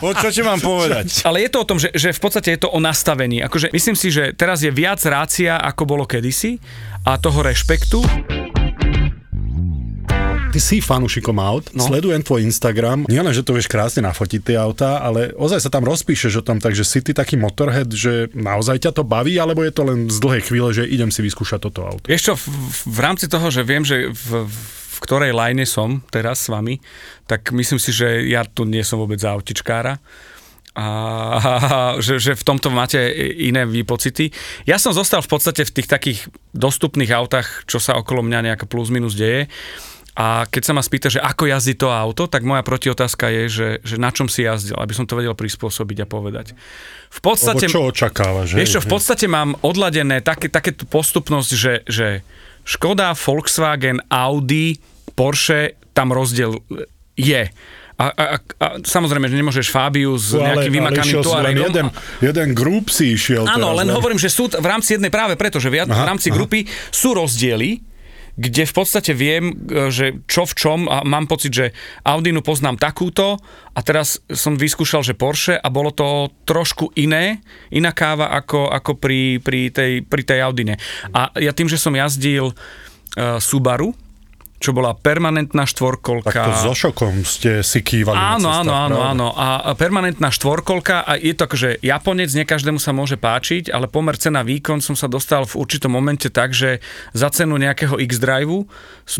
Po, 0.00 0.14
čo 0.14 0.28
ti 0.30 0.42
mám 0.44 0.60
povedať? 0.60 1.26
Ale 1.26 1.42
je 1.44 1.50
to 1.50 1.58
o 1.62 1.68
tom, 1.68 1.78
že, 1.80 1.90
že 1.94 2.14
v 2.14 2.20
podstate 2.20 2.56
je 2.56 2.60
to 2.66 2.68
o 2.70 2.78
nastavení. 2.80 3.42
Akože 3.44 3.70
myslím 3.74 3.96
si, 3.98 4.08
že 4.10 4.32
teraz 4.32 4.62
je 4.62 4.70
viac 4.70 5.00
rácia, 5.04 5.58
ako 5.58 5.82
bolo 5.84 6.04
kedysi 6.04 6.58
a 7.04 7.18
toho 7.20 7.44
rešpektu. 7.44 8.43
Ty 10.54 10.62
si 10.62 10.78
fanúšikom 10.78 11.34
aut, 11.42 11.66
no. 11.74 11.82
sledujem 11.82 12.22
tvoj 12.22 12.46
Instagram. 12.46 13.10
Nie 13.10 13.26
len, 13.26 13.34
že 13.34 13.42
to 13.42 13.58
vieš 13.58 13.66
krásne 13.66 14.06
nafotiť 14.06 14.38
tie 14.38 14.54
autá, 14.54 15.02
ale 15.02 15.34
ozaj 15.34 15.66
sa 15.66 15.70
tam 15.70 15.82
rozpíšeš 15.82 16.38
o 16.38 16.46
tom, 16.46 16.62
takže 16.62 16.86
si 16.86 17.02
ty 17.02 17.10
taký 17.10 17.34
motorhead, 17.34 17.90
že 17.90 18.30
naozaj 18.38 18.86
ťa 18.86 18.94
to 18.94 19.02
baví, 19.02 19.34
alebo 19.34 19.66
je 19.66 19.74
to 19.74 19.82
len 19.82 20.06
z 20.06 20.14
dlhej 20.22 20.46
chvíle, 20.46 20.70
že 20.70 20.86
idem 20.86 21.10
si 21.10 21.26
vyskúšať 21.26 21.58
toto 21.58 21.82
auto. 21.82 22.06
Čo, 22.06 22.38
v, 22.38 22.46
v 22.86 22.98
rámci 23.02 23.26
toho, 23.26 23.50
že 23.50 23.66
viem, 23.66 23.82
že 23.82 24.14
v, 24.14 24.46
v 24.46 24.98
ktorej 25.02 25.34
line 25.34 25.66
som 25.66 25.98
teraz 26.14 26.46
s 26.46 26.54
vami, 26.54 26.78
tak 27.26 27.50
myslím 27.50 27.82
si, 27.82 27.90
že 27.90 28.22
ja 28.22 28.46
tu 28.46 28.62
nie 28.62 28.86
som 28.86 29.02
vôbec 29.02 29.18
za 29.18 29.34
autičkára 29.34 29.98
a 30.78 30.86
že, 32.06 32.22
že 32.22 32.38
v 32.38 32.46
tomto 32.46 32.70
máte 32.70 32.98
iné 33.42 33.66
výpocity. 33.66 34.30
Ja 34.70 34.78
som 34.78 34.94
zostal 34.94 35.18
v 35.18 35.34
podstate 35.34 35.66
v 35.66 35.74
tých 35.82 35.90
takých 35.90 36.18
dostupných 36.54 37.10
autách, 37.10 37.66
čo 37.66 37.82
sa 37.82 37.98
okolo 37.98 38.22
mňa 38.22 38.54
nejaká 38.54 38.70
plus 38.70 38.94
minus 38.94 39.18
deje. 39.18 39.50
A 40.14 40.46
keď 40.46 40.62
sa 40.62 40.72
ma 40.78 40.82
spýta, 40.82 41.10
že 41.10 41.18
ako 41.18 41.50
jazdí 41.50 41.74
to 41.74 41.90
auto, 41.90 42.30
tak 42.30 42.46
moja 42.46 42.62
protiotázka 42.62 43.34
je, 43.34 43.42
že, 43.50 43.68
že 43.82 43.98
na 43.98 44.14
čom 44.14 44.30
si 44.30 44.46
jazdil, 44.46 44.78
aby 44.78 44.94
som 44.94 45.10
to 45.10 45.18
vedel 45.18 45.34
prispôsobiť 45.34 45.98
a 46.02 46.06
povedať. 46.06 46.54
V 47.10 47.20
podstate... 47.20 47.66
Lebo 47.66 47.74
čo 47.74 47.82
očakávaš? 47.90 48.54
Vieš 48.54 48.78
čo, 48.78 48.80
v 48.82 48.90
podstate 48.94 49.26
mám 49.26 49.58
odladené 49.66 50.22
také, 50.22 50.46
také 50.46 50.70
tú 50.70 50.86
postupnosť, 50.86 51.50
že, 51.50 51.74
že 51.90 52.22
Škoda, 52.62 53.10
Volkswagen, 53.18 54.06
Audi, 54.06 54.78
Porsche, 55.18 55.74
tam 55.90 56.14
rozdiel 56.14 56.62
je. 57.18 57.50
A, 57.94 58.04
a, 58.10 58.24
a, 58.26 58.36
a 58.58 58.66
samozrejme, 58.82 59.30
že 59.30 59.38
nemôžeš 59.38 59.70
Fabiu 59.70 60.18
s 60.18 60.34
nejakým 60.34 60.82
vymakaným 60.82 61.22
Touaregom. 61.22 61.70
jeden, 61.70 61.86
jeden 62.18 62.48
group 62.50 62.90
si 62.90 63.14
išiel. 63.14 63.46
Áno, 63.46 63.70
teraz, 63.70 63.78
len 63.82 63.86
ne? 63.90 63.94
hovorím, 63.94 64.18
že 64.18 64.30
sú 64.30 64.50
v 64.50 64.66
rámci 64.66 64.98
jednej 64.98 65.14
práve 65.14 65.38
preto, 65.38 65.62
že 65.62 65.70
v 65.70 65.86
Aha, 65.86 66.02
rámci 66.02 66.30
aha. 66.30 66.34
grupy 66.34 66.66
sú 66.90 67.14
rozdiely, 67.14 67.93
kde 68.34 68.66
v 68.66 68.74
podstate 68.74 69.14
viem, 69.14 69.54
e, 69.54 69.90
že 69.94 70.18
čo 70.26 70.42
v 70.44 70.54
čom 70.54 70.80
a 70.90 71.06
mám 71.06 71.30
pocit, 71.30 71.54
že 71.54 71.66
Audinu 72.02 72.42
poznám 72.42 72.82
takúto 72.82 73.38
a 73.74 73.80
teraz 73.80 74.18
som 74.30 74.58
vyskúšal, 74.58 75.06
že 75.06 75.18
Porsche 75.18 75.54
a 75.54 75.68
bolo 75.70 75.94
to 75.94 76.30
trošku 76.46 76.90
iné, 76.98 77.42
iná 77.70 77.94
káva 77.94 78.34
ako, 78.34 78.70
ako 78.70 78.98
pri, 78.98 79.38
pri, 79.38 79.70
tej, 79.70 79.92
pri 80.02 80.22
tej 80.26 80.38
Audine. 80.42 80.74
A 81.14 81.30
ja 81.38 81.54
tým, 81.54 81.70
že 81.70 81.78
som 81.78 81.94
jazdil 81.94 82.50
uh, 82.50 83.38
Subaru, 83.38 83.94
čo 84.64 84.72
bola 84.72 84.96
permanentná 84.96 85.68
štvorkolka. 85.68 86.32
Tak 86.32 86.48
to 86.48 86.52
so 86.64 86.72
šokom 86.72 87.20
ste 87.28 87.60
si 87.60 87.84
kývali. 87.84 88.16
Áno, 88.16 88.48
cestách, 88.48 88.64
áno, 88.64 88.96
áno, 88.96 88.98
áno. 89.04 89.28
A 89.36 89.76
permanentná 89.76 90.32
štvorkolka 90.32 91.04
a 91.04 91.20
je 91.20 91.36
to 91.36 91.44
akože 91.44 91.84
Japonec, 91.84 92.32
nie 92.32 92.48
každému 92.48 92.80
sa 92.80 92.96
môže 92.96 93.20
páčiť, 93.20 93.68
ale 93.68 93.92
pomer 93.92 94.16
cena 94.16 94.40
výkon 94.40 94.80
som 94.80 94.96
sa 94.96 95.04
dostal 95.04 95.44
v 95.44 95.60
určitom 95.60 95.92
momente 95.92 96.32
tak, 96.32 96.56
že 96.56 96.80
za 97.12 97.28
cenu 97.28 97.60
nejakého 97.60 98.00
X-Drive 98.00 98.64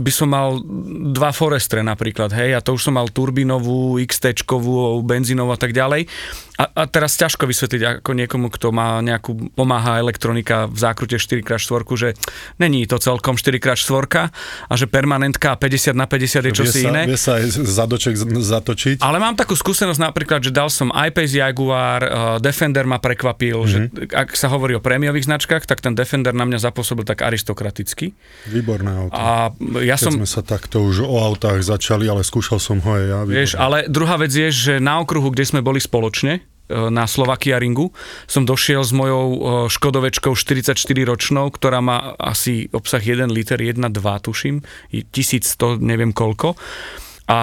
by 0.00 0.12
som 0.12 0.32
mal 0.32 0.64
dva 1.12 1.36
Forestre 1.36 1.84
napríklad, 1.84 2.32
hej, 2.32 2.56
a 2.56 2.64
to 2.64 2.72
už 2.72 2.88
som 2.88 2.96
mal 2.96 3.12
turbinovú, 3.12 4.00
XT-čkovú, 4.00 5.04
benzínovú 5.04 5.52
a 5.52 5.60
tak 5.60 5.76
ďalej. 5.76 6.08
A, 6.54 6.64
a 6.70 6.82
teraz 6.86 7.18
ťažko 7.18 7.50
vysvetliť 7.50 7.82
ako 8.00 8.10
niekomu, 8.14 8.46
kto 8.48 8.70
má 8.70 9.02
nejakú, 9.02 9.52
pomáha 9.58 9.98
elektronika 9.98 10.70
v 10.70 10.78
zákrute 10.78 11.18
4x4, 11.18 11.82
že 11.98 12.08
není 12.62 12.86
to 12.86 12.96
celkom 13.02 13.34
4x4 13.34 14.30
a 14.70 14.72
že 14.78 14.86
permanentná 14.86 15.33
a 15.42 15.56
50 15.58 15.94
na 15.94 16.06
50 16.06 16.48
je 16.48 16.52
čosi 16.52 16.78
vie 16.80 16.84
sa, 16.84 16.90
iné. 16.90 17.02
Vie 17.08 17.20
sa 17.20 17.32
aj 17.38 17.44
zadoček 17.64 18.14
zatočiť. 18.18 18.96
Ale 19.02 19.18
mám 19.18 19.34
takú 19.34 19.58
skúsenosť 19.58 20.00
napríklad, 20.00 20.40
že 20.44 20.50
dal 20.54 20.70
som 20.70 20.94
iPace 20.94 21.34
Jaguar, 21.38 22.00
uh, 22.02 22.10
Defender 22.38 22.86
ma 22.86 23.02
prekvapil, 23.02 23.58
mm-hmm. 23.58 23.70
že 23.70 23.78
ak 24.14 24.38
sa 24.38 24.48
hovorí 24.52 24.78
o 24.78 24.82
prémiových 24.82 25.26
značkách, 25.26 25.66
tak 25.66 25.82
ten 25.82 25.92
Defender 25.92 26.32
na 26.32 26.46
mňa 26.46 26.62
zapôsobil 26.62 27.02
tak 27.02 27.24
aristokraticky. 27.26 28.14
Výborné 28.48 28.90
auto. 29.08 29.16
A 29.16 29.50
ja 29.82 29.98
Keď 29.98 30.04
som, 30.04 30.12
sme 30.18 30.28
sa 30.28 30.42
takto 30.44 30.84
už 30.84 31.04
o 31.04 31.18
autách 31.18 31.60
začali, 31.64 32.06
ale 32.06 32.22
skúšal 32.22 32.62
som 32.62 32.78
ho 32.82 32.90
aj 32.94 33.04
ja. 33.04 33.20
vieš, 33.24 33.50
ale 33.58 33.90
druhá 33.90 34.20
vec 34.20 34.30
je, 34.30 34.48
že 34.50 34.74
na 34.78 35.00
okruhu, 35.02 35.34
kde 35.34 35.44
sme 35.48 35.60
boli 35.60 35.82
spoločne, 35.82 36.53
na 36.68 37.04
Slovakia 37.04 37.60
Ringu, 37.60 37.92
som 38.24 38.48
došiel 38.48 38.80
s 38.80 38.92
mojou 38.96 39.26
e, 39.28 39.38
Škodovečkou 39.68 40.32
44 40.32 40.80
ročnou, 41.04 41.52
ktorá 41.52 41.84
má 41.84 42.16
asi 42.16 42.72
obsah 42.72 43.04
1 43.04 43.28
liter, 43.28 43.60
1,2 43.60 43.76
tuším, 44.24 44.64
je 44.88 45.04
1100, 45.04 45.84
neviem 45.84 46.16
koľko. 46.16 46.56
A 47.24 47.38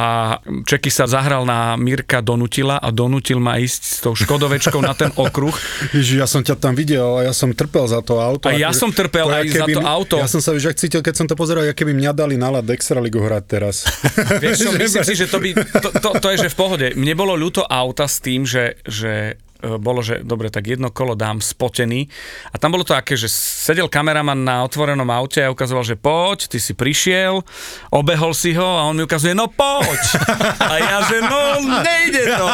Čeky 0.46 0.94
sa 0.94 1.10
zahral 1.10 1.42
na 1.42 1.74
Mirka 1.74 2.22
Donutila 2.22 2.78
a 2.78 2.94
donutil 2.94 3.42
ma 3.42 3.58
ísť 3.58 3.82
s 3.82 3.98
tou 4.06 4.14
Škodovečkou 4.14 4.78
na 4.78 4.94
ten 4.94 5.10
okruh. 5.26 5.54
Ježiš, 5.90 6.22
ja 6.22 6.28
som 6.30 6.46
ťa 6.46 6.54
tam 6.62 6.78
videl 6.78 7.02
a 7.18 7.26
ja 7.26 7.34
som 7.34 7.50
trpel 7.50 7.90
za 7.90 8.06
to 8.06 8.22
auto. 8.22 8.46
A 8.46 8.54
ja 8.54 8.70
Akože- 8.70 8.78
som 8.78 8.90
trpel 8.94 9.26
aj 9.26 9.46
za 9.50 9.66
keby 9.66 9.74
to 9.74 9.82
auto. 9.82 10.16
Ja 10.22 10.30
som 10.30 10.38
sa 10.38 10.54
už 10.54 10.78
cítil, 10.78 11.02
keď 11.02 11.14
som 11.18 11.26
to 11.26 11.34
pozeral, 11.34 11.66
aké 11.66 11.82
by 11.82 11.98
mňa 11.98 12.12
dali 12.14 12.38
na 12.38 12.54
lad 12.54 12.70
Extraligu 12.70 13.26
hrať 13.26 13.44
teraz. 13.50 13.90
Vieš 14.44 14.56
čo, 14.62 14.70
myslím 14.78 15.04
si, 15.10 15.14
že 15.18 15.26
to 15.26 15.42
by, 15.42 15.50
to, 15.58 15.90
to, 15.98 16.10
to 16.22 16.28
je, 16.30 16.38
že 16.46 16.54
v 16.54 16.58
pohode. 16.62 16.88
Mne 16.94 17.14
bolo 17.18 17.34
ľúto 17.34 17.66
auta 17.66 18.06
s 18.06 18.22
tým, 18.22 18.46
že, 18.46 18.78
že 18.86 19.42
bolo, 19.78 20.02
že 20.02 20.26
dobre, 20.26 20.50
tak 20.50 20.66
jedno 20.66 20.90
kolo 20.90 21.14
dám 21.14 21.40
spotený. 21.40 22.10
A 22.50 22.58
tam 22.58 22.74
bolo 22.74 22.82
to 22.82 22.98
aké, 22.98 23.14
že 23.14 23.30
sedel 23.30 23.86
kameraman 23.86 24.42
na 24.42 24.66
otvorenom 24.66 25.08
aute 25.12 25.44
a 25.46 25.54
ukazoval, 25.54 25.86
že 25.86 25.96
poď, 25.96 26.50
ty 26.50 26.58
si 26.58 26.74
prišiel, 26.74 27.46
obehol 27.94 28.34
si 28.34 28.56
ho 28.58 28.66
a 28.66 28.90
on 28.90 28.98
mi 28.98 29.04
ukazuje, 29.06 29.38
no 29.38 29.46
poď. 29.52 30.02
A 30.58 30.74
ja, 30.82 30.98
že 31.06 31.18
no, 31.22 31.40
nejde 31.84 32.24
to. 32.34 32.48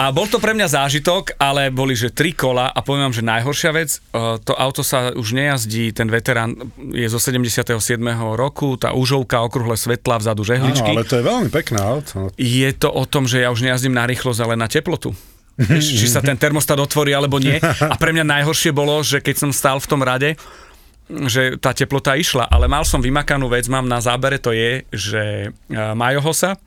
A 0.00 0.10
bol 0.10 0.26
to 0.26 0.42
pre 0.42 0.56
mňa 0.56 0.66
zážitok, 0.66 1.38
ale 1.38 1.70
boli, 1.70 1.94
že 1.94 2.10
tri 2.10 2.34
kola 2.34 2.70
a 2.72 2.80
poviem 2.82 3.10
vám, 3.10 3.16
že 3.16 3.24
najhoršia 3.24 3.70
vec, 3.70 3.90
e, 3.94 4.38
to 4.42 4.52
auto 4.56 4.82
sa 4.82 5.12
už 5.14 5.36
nejazdí, 5.36 5.94
ten 5.94 6.10
veterán 6.10 6.54
je 6.90 7.06
zo 7.06 7.20
77. 7.20 7.78
roku, 8.34 8.74
tá 8.80 8.90
úžovka, 8.96 9.44
okrúhle 9.44 9.76
svetla, 9.78 10.18
vzadu 10.18 10.42
Áno, 10.42 10.48
žehličky. 10.48 10.90
ale 10.90 11.04
to 11.04 11.18
je 11.20 11.24
veľmi 11.24 11.48
pekné 11.52 11.78
auto. 11.78 12.32
Je 12.36 12.70
to 12.74 12.88
o 12.88 13.04
tom, 13.04 13.28
že 13.28 13.42
ja 13.44 13.52
už 13.52 13.62
nejazdím 13.62 13.94
na 13.94 14.08
rýchlosť, 14.08 14.40
ale 14.42 14.54
na 14.56 14.66
teplotu. 14.70 15.12
Či 15.82 16.06
sa 16.06 16.22
ten 16.22 16.38
termostat 16.38 16.78
otvorí 16.78 17.10
alebo 17.10 17.42
nie. 17.42 17.58
A 17.62 17.94
pre 17.98 18.14
mňa 18.14 18.24
najhoršie 18.24 18.70
bolo, 18.70 19.02
že 19.02 19.18
keď 19.18 19.48
som 19.48 19.50
stál 19.50 19.82
v 19.82 19.90
tom 19.90 20.02
rade, 20.06 20.38
že 21.08 21.56
tá 21.56 21.72
teplota 21.72 22.14
išla, 22.14 22.46
ale 22.46 22.68
mal 22.68 22.84
som 22.84 23.00
vymakanú 23.00 23.48
vec, 23.48 23.64
mám 23.72 23.88
na 23.88 23.96
zábere, 23.98 24.36
to 24.36 24.52
je, 24.52 24.84
že 24.92 25.22
e, 25.48 25.80
Majo 25.96 26.20
Hosa 26.20 26.60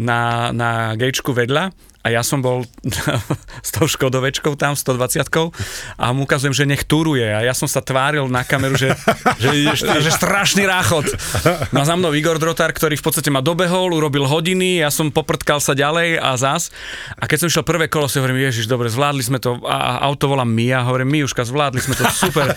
na, 0.00 0.50
na 0.56 0.96
gejčku 0.96 1.36
vedľa 1.36 1.68
a 2.04 2.12
ja 2.12 2.20
som 2.20 2.44
bol 2.44 2.68
s 3.66 3.70
tou 3.72 3.88
Škodovečkou 3.88 4.52
tam, 4.60 4.76
120 4.76 5.24
a 5.96 6.04
mu 6.12 6.28
ukazujem, 6.28 6.52
že 6.52 6.68
nech 6.68 6.84
túruje 6.84 7.24
a 7.24 7.40
ja 7.40 7.56
som 7.56 7.64
sa 7.64 7.80
tváril 7.80 8.28
na 8.28 8.44
kameru, 8.44 8.76
že, 8.76 8.92
že, 9.40 9.48
ideš, 9.64 9.88
že 9.88 10.10
strašný 10.12 10.68
ráchod. 10.68 11.08
No 11.72 11.80
a 11.80 11.84
za 11.88 11.96
mnou 11.96 12.12
Igor 12.12 12.36
Drotár, 12.36 12.76
ktorý 12.76 13.00
v 13.00 13.04
podstate 13.08 13.32
ma 13.32 13.40
dobehol, 13.40 13.96
urobil 13.96 14.28
hodiny, 14.28 14.84
ja 14.84 14.92
som 14.92 15.08
poprtkal 15.08 15.64
sa 15.64 15.72
ďalej 15.72 16.20
a 16.20 16.36
zas. 16.36 16.68
A 17.16 17.24
keď 17.24 17.44
som 17.44 17.48
išiel 17.48 17.64
prvé 17.64 17.88
kolo, 17.88 18.04
si 18.04 18.20
hovorím, 18.20 18.44
ježiš, 18.44 18.68
dobre, 18.68 18.92
zvládli 18.92 19.24
sme 19.24 19.40
to, 19.40 19.56
a 19.64 19.84
a 19.84 20.10
auto 20.10 20.26
volám 20.26 20.48
Mia, 20.48 20.82
hovorím, 20.82 21.12
Miuška, 21.12 21.44
zvládli 21.44 21.80
sme 21.84 21.94
to, 21.94 22.04
super, 22.10 22.50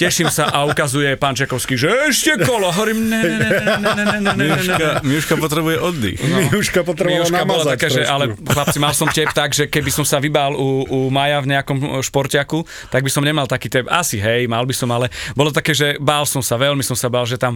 teším 0.00 0.32
sa 0.32 0.50
a 0.50 0.66
ukazuje 0.66 1.14
pán 1.14 1.38
Čekovský, 1.38 1.78
že 1.78 2.10
ešte 2.10 2.42
kolo, 2.42 2.72
hovorím, 2.72 3.06
ne, 3.06 3.20
ne, 3.22 3.36
ne, 3.36 3.48
ne, 3.48 3.76
ne, 3.78 3.92
ne, 3.94 4.04
ne, 4.04 4.20
ne, 4.20 4.32
ne. 4.34 4.44
Miuška, 4.50 4.88
Miuška 5.06 5.34
potrebuje 5.38 5.76
oddych. 5.78 6.18
No. 6.18 6.36
Miuška 6.50 6.80
potrebovala 6.82 7.28
Miuška 7.30 7.44
bola 7.46 7.64
také, 7.76 7.86
že, 7.92 8.02
ale 8.02 8.34
chlapci, 8.34 8.78
mal 8.90 8.98
som 8.98 9.06
tep 9.06 9.30
tak, 9.30 9.54
že 9.54 9.70
keby 9.70 9.86
som 9.94 10.02
sa 10.02 10.18
vybal 10.18 10.58
u, 10.58 10.82
u 10.82 10.98
Maja 11.14 11.38
v 11.38 11.54
nejakom 11.54 12.02
športiaku, 12.02 12.66
tak 12.90 13.06
by 13.06 13.10
som 13.14 13.22
nemal 13.22 13.46
taký 13.46 13.70
tep. 13.70 13.86
Asi 13.86 14.18
hej, 14.18 14.50
mal 14.50 14.66
by 14.66 14.74
som, 14.74 14.90
ale 14.90 15.06
bolo 15.38 15.54
také, 15.54 15.70
že 15.70 15.94
bál 16.02 16.26
som 16.26 16.42
sa, 16.42 16.58
veľmi 16.58 16.82
som 16.82 16.98
sa 16.98 17.06
bál, 17.06 17.22
že 17.22 17.38
tam 17.38 17.54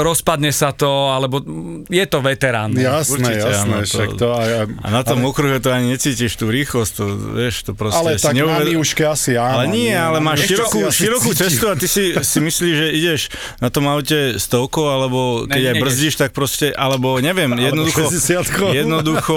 rozpadne 0.00 0.50
sa 0.50 0.70
to, 0.70 0.88
alebo 1.10 1.44
je 1.84 2.04
to 2.04 2.18
veterán. 2.18 2.72
Jasné, 2.72 3.12
Určite, 3.20 3.36
jasné, 3.36 3.60
áno, 3.70 3.76
to- 3.78 3.90
však 3.90 4.10
to 4.14 4.26
aj, 4.30 4.50
aj, 4.50 4.66
A 4.78 4.88
na 4.88 5.02
tom 5.02 5.20
okruhe 5.22 5.56
to 5.56 5.68
ani 5.68 5.86
necítiš 5.90 6.32
tú 6.34 6.48
rýchlosť, 6.48 6.92
to, 6.92 7.04
vieš, 7.34 7.54
to 7.62 7.72
proste 7.72 8.00
ale 8.00 8.10
tak 8.16 8.32
na 8.32 8.38
neuved- 8.38 8.68
Miuške 8.70 9.04
asi 9.04 9.34
áno. 9.34 9.52
Ale 9.58 9.64
nie, 9.68 9.92
ale 9.92 10.16
na 10.16 10.24
máš 10.26 10.46
širokú, 10.46 10.78
širokú 10.86 11.30
cestu 11.32 11.64
a 11.66 11.74
ty 11.74 11.84
si, 11.84 12.12
si 12.14 12.38
myslíš, 12.38 12.74
že 12.74 12.88
ideš 12.90 13.20
na 13.58 13.68
tom 13.68 13.84
aute 13.86 14.36
stovkou, 14.36 14.86
alebo 14.86 15.18
keď 15.44 15.62
Ne, 15.62 15.70
aj 15.70 15.76
brzdíš, 15.78 16.14
tak 16.16 16.30
proste, 16.30 16.72
alebo 16.72 17.18
neviem, 17.18 17.52
jednoducho, 17.52 18.08
60-kou. 18.08 18.72
jednoducho 18.72 19.36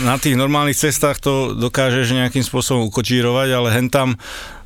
na 0.00 0.14
tých 0.14 0.34
normálnych 0.34 0.76
cestách 0.76 1.18
to 1.18 1.52
dokážeš 1.52 2.12
nejakým 2.12 2.40
spôsobom 2.40 2.86
ukočírovať, 2.86 3.48
ale 3.50 3.68
hen 3.72 3.88
tam 3.88 4.14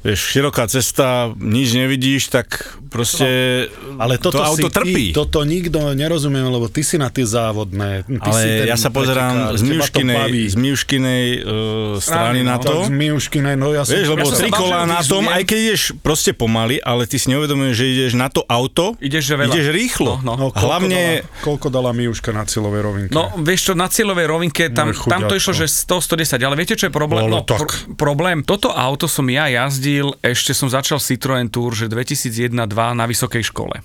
vieš, 0.00 0.20
široká 0.30 0.64
cesta, 0.66 1.30
nič 1.34 1.72
nevidíš, 1.72 2.28
tak 2.28 2.46
proste 2.88 3.68
Ale 3.96 4.16
toto 4.16 4.40
to 4.40 4.42
auto 4.42 4.66
si 4.66 4.72
trpí. 4.72 5.04
Ty, 5.12 5.16
toto 5.16 5.44
nikto 5.44 5.92
nerozumie, 5.92 6.40
lebo 6.40 6.66
ty 6.66 6.80
si 6.80 6.96
na 6.96 7.06
tie 7.06 7.22
závodné. 7.22 8.02
Ty 8.02 8.30
si 8.30 8.46
ale 8.46 8.58
ten 8.58 8.66
ja 8.66 8.76
sa 8.76 8.88
pozerám 8.88 9.54
z 9.54 9.62
Miuškinej, 9.62 10.30
z 10.48 10.56
Miuškinej 10.56 11.22
uh, 11.40 11.50
strany 11.96 12.40
Strany, 12.40 12.40
na 12.42 12.56
no. 12.56 12.62
to. 12.62 12.74
Z 12.84 12.90
Miuškinej, 12.90 13.54
no 13.54 13.66
ja 13.70 13.82
som... 13.82 13.92
Vieš, 13.92 14.08
lebo 14.08 14.26
Ja 14.26 14.36
tri 14.36 14.50
kolá 14.50 14.80
na 14.84 15.00
tom, 15.02 15.24
aj 15.26 15.42
keď 15.44 15.58
ideš 15.68 15.82
proste 15.98 16.30
pomaly, 16.30 16.80
ale 16.80 17.04
ty 17.04 17.18
si 17.18 17.28
neuvedomuješ, 17.28 17.74
že 17.74 17.84
ideš 17.86 18.12
na 18.14 18.28
to 18.28 18.40
auto, 18.44 18.94
Ideš, 18.98 19.24
že 19.24 19.34
veľa. 19.36 19.52
ideš 19.52 19.66
rýchlo. 19.68 20.12
No, 20.20 20.30
No, 20.30 20.38
no. 20.38 20.46
koľko 20.48 20.62
Hlavne, 20.62 21.02
Dala, 21.20 21.42
koľko 21.42 21.66
dala 21.68 21.90
Miuška 21.90 22.30
na 22.30 22.46
cieľovej 22.46 22.80
rovinke? 22.80 23.10
No, 23.10 23.34
vieš 23.42 23.60
čo, 23.66 23.72
na 23.74 23.90
cieľovej 23.90 24.26
rovinke, 24.26 24.70
tam, 24.70 24.94
No, 24.94 25.10
tam 25.10 25.20
to 25.26 25.34
išlo, 25.34 25.52
že 25.52 25.66
100, 25.66 26.06
110, 26.06 26.38
ale 26.38 26.54
viete, 26.54 26.78
čo 26.78 26.86
je 26.86 26.94
problém? 26.94 27.26
Bolo 27.26 27.42
No, 27.42 27.42
tak. 27.42 27.66
problém, 27.98 28.46
toto 28.46 28.70
auto 28.70 29.10
som 29.10 29.26
ja 29.26 29.50
jazdil, 29.50 29.89
ešte 30.22 30.52
som 30.54 30.70
začal 30.70 31.02
Citroën 31.02 31.50
Tour, 31.50 31.74
že 31.74 31.90
2001-2 31.90 32.52
na 32.94 33.04
vysokej 33.08 33.42
škole. 33.50 33.82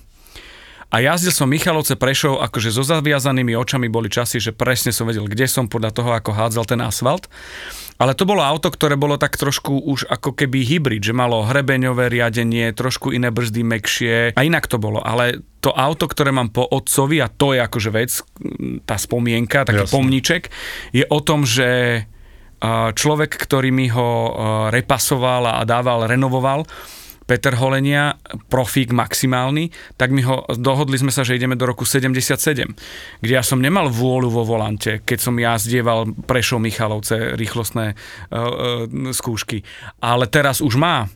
A 0.86 1.02
jazdil 1.02 1.34
som 1.34 1.50
Michalovce 1.50 1.98
Prešov, 1.98 2.38
akože 2.46 2.70
so 2.70 2.86
zaviazanými 2.86 3.58
očami 3.58 3.90
boli 3.90 4.06
časy, 4.06 4.38
že 4.38 4.54
presne 4.54 4.94
som 4.94 5.10
vedel, 5.10 5.26
kde 5.26 5.50
som 5.50 5.66
podľa 5.66 5.90
toho, 5.90 6.14
ako 6.14 6.30
hádzal 6.30 6.62
ten 6.62 6.78
asfalt. 6.78 7.26
Ale 7.98 8.14
to 8.14 8.22
bolo 8.22 8.44
auto, 8.44 8.70
ktoré 8.70 8.94
bolo 8.94 9.18
tak 9.18 9.34
trošku 9.34 9.82
už 9.82 10.06
ako 10.06 10.38
keby 10.38 10.62
hybrid, 10.62 11.02
že 11.02 11.16
malo 11.16 11.42
hrebeňové 11.42 12.06
riadenie, 12.06 12.70
trošku 12.70 13.10
iné 13.10 13.34
brzdy, 13.34 13.66
mekšie 13.66 14.16
a 14.36 14.40
inak 14.46 14.70
to 14.70 14.78
bolo. 14.78 15.02
Ale 15.02 15.42
to 15.58 15.74
auto, 15.74 16.06
ktoré 16.06 16.30
mám 16.30 16.54
po 16.54 16.62
otcovi, 16.62 17.18
a 17.18 17.26
to 17.26 17.56
je 17.56 17.60
akože 17.66 17.90
vec, 17.90 18.10
tá 18.86 18.94
spomienka, 18.94 19.66
taký 19.66 19.90
Jasne. 19.90 19.94
pomníček, 19.96 20.42
je 20.94 21.02
o 21.08 21.18
tom, 21.18 21.42
že 21.42 22.04
človek, 22.92 23.30
ktorý 23.36 23.70
mi 23.70 23.86
ho 23.92 24.08
a, 24.08 24.28
repasoval 24.72 25.60
a 25.60 25.64
dával, 25.68 26.08
renovoval, 26.08 26.64
Peter 27.26 27.58
Holenia, 27.58 28.14
profík 28.46 28.94
maximálny, 28.94 29.74
tak 29.98 30.14
my 30.14 30.22
ho, 30.22 30.46
dohodli 30.54 30.94
sme 30.94 31.10
sa, 31.10 31.26
že 31.26 31.34
ideme 31.34 31.58
do 31.58 31.66
roku 31.66 31.82
77, 31.82 32.38
kde 33.18 33.32
ja 33.34 33.42
som 33.42 33.58
nemal 33.58 33.90
vôľu 33.90 34.30
vo 34.30 34.46
volante, 34.46 35.02
keď 35.02 35.18
som 35.18 35.34
ja 35.34 35.58
zdieval 35.58 36.06
Prešov 36.22 36.62
Michalovce 36.62 37.34
rýchlostné 37.34 37.92
uh, 37.92 37.98
uh, 38.30 39.10
skúšky. 39.10 39.66
Ale 39.98 40.30
teraz 40.30 40.62
už 40.62 40.78
má 40.78 41.10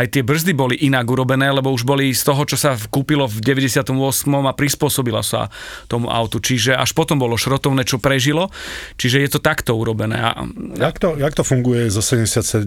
aj 0.00 0.06
tie 0.08 0.22
brzdy 0.24 0.52
boli 0.56 0.80
inak 0.80 1.04
urobené, 1.04 1.52
lebo 1.52 1.68
už 1.68 1.84
boli 1.84 2.08
z 2.16 2.24
toho, 2.24 2.48
čo 2.48 2.56
sa 2.56 2.72
kúpilo 2.88 3.28
v 3.28 3.44
98. 3.44 3.92
a 4.32 4.52
prispôsobila 4.56 5.20
sa 5.20 5.52
tomu 5.86 6.08
autu. 6.08 6.40
Čiže 6.40 6.72
až 6.72 6.96
potom 6.96 7.20
bolo 7.20 7.36
šrotovné, 7.36 7.84
čo 7.84 8.00
prežilo. 8.00 8.48
Čiže 8.96 9.20
je 9.20 9.28
to 9.28 9.38
takto 9.38 9.76
urobené. 9.76 10.16
A, 10.16 10.48
Jak 10.80 10.96
to, 10.96 11.20
jak 11.20 11.36
to 11.36 11.44
funguje 11.44 11.92
so 11.92 12.00
77 12.00 12.64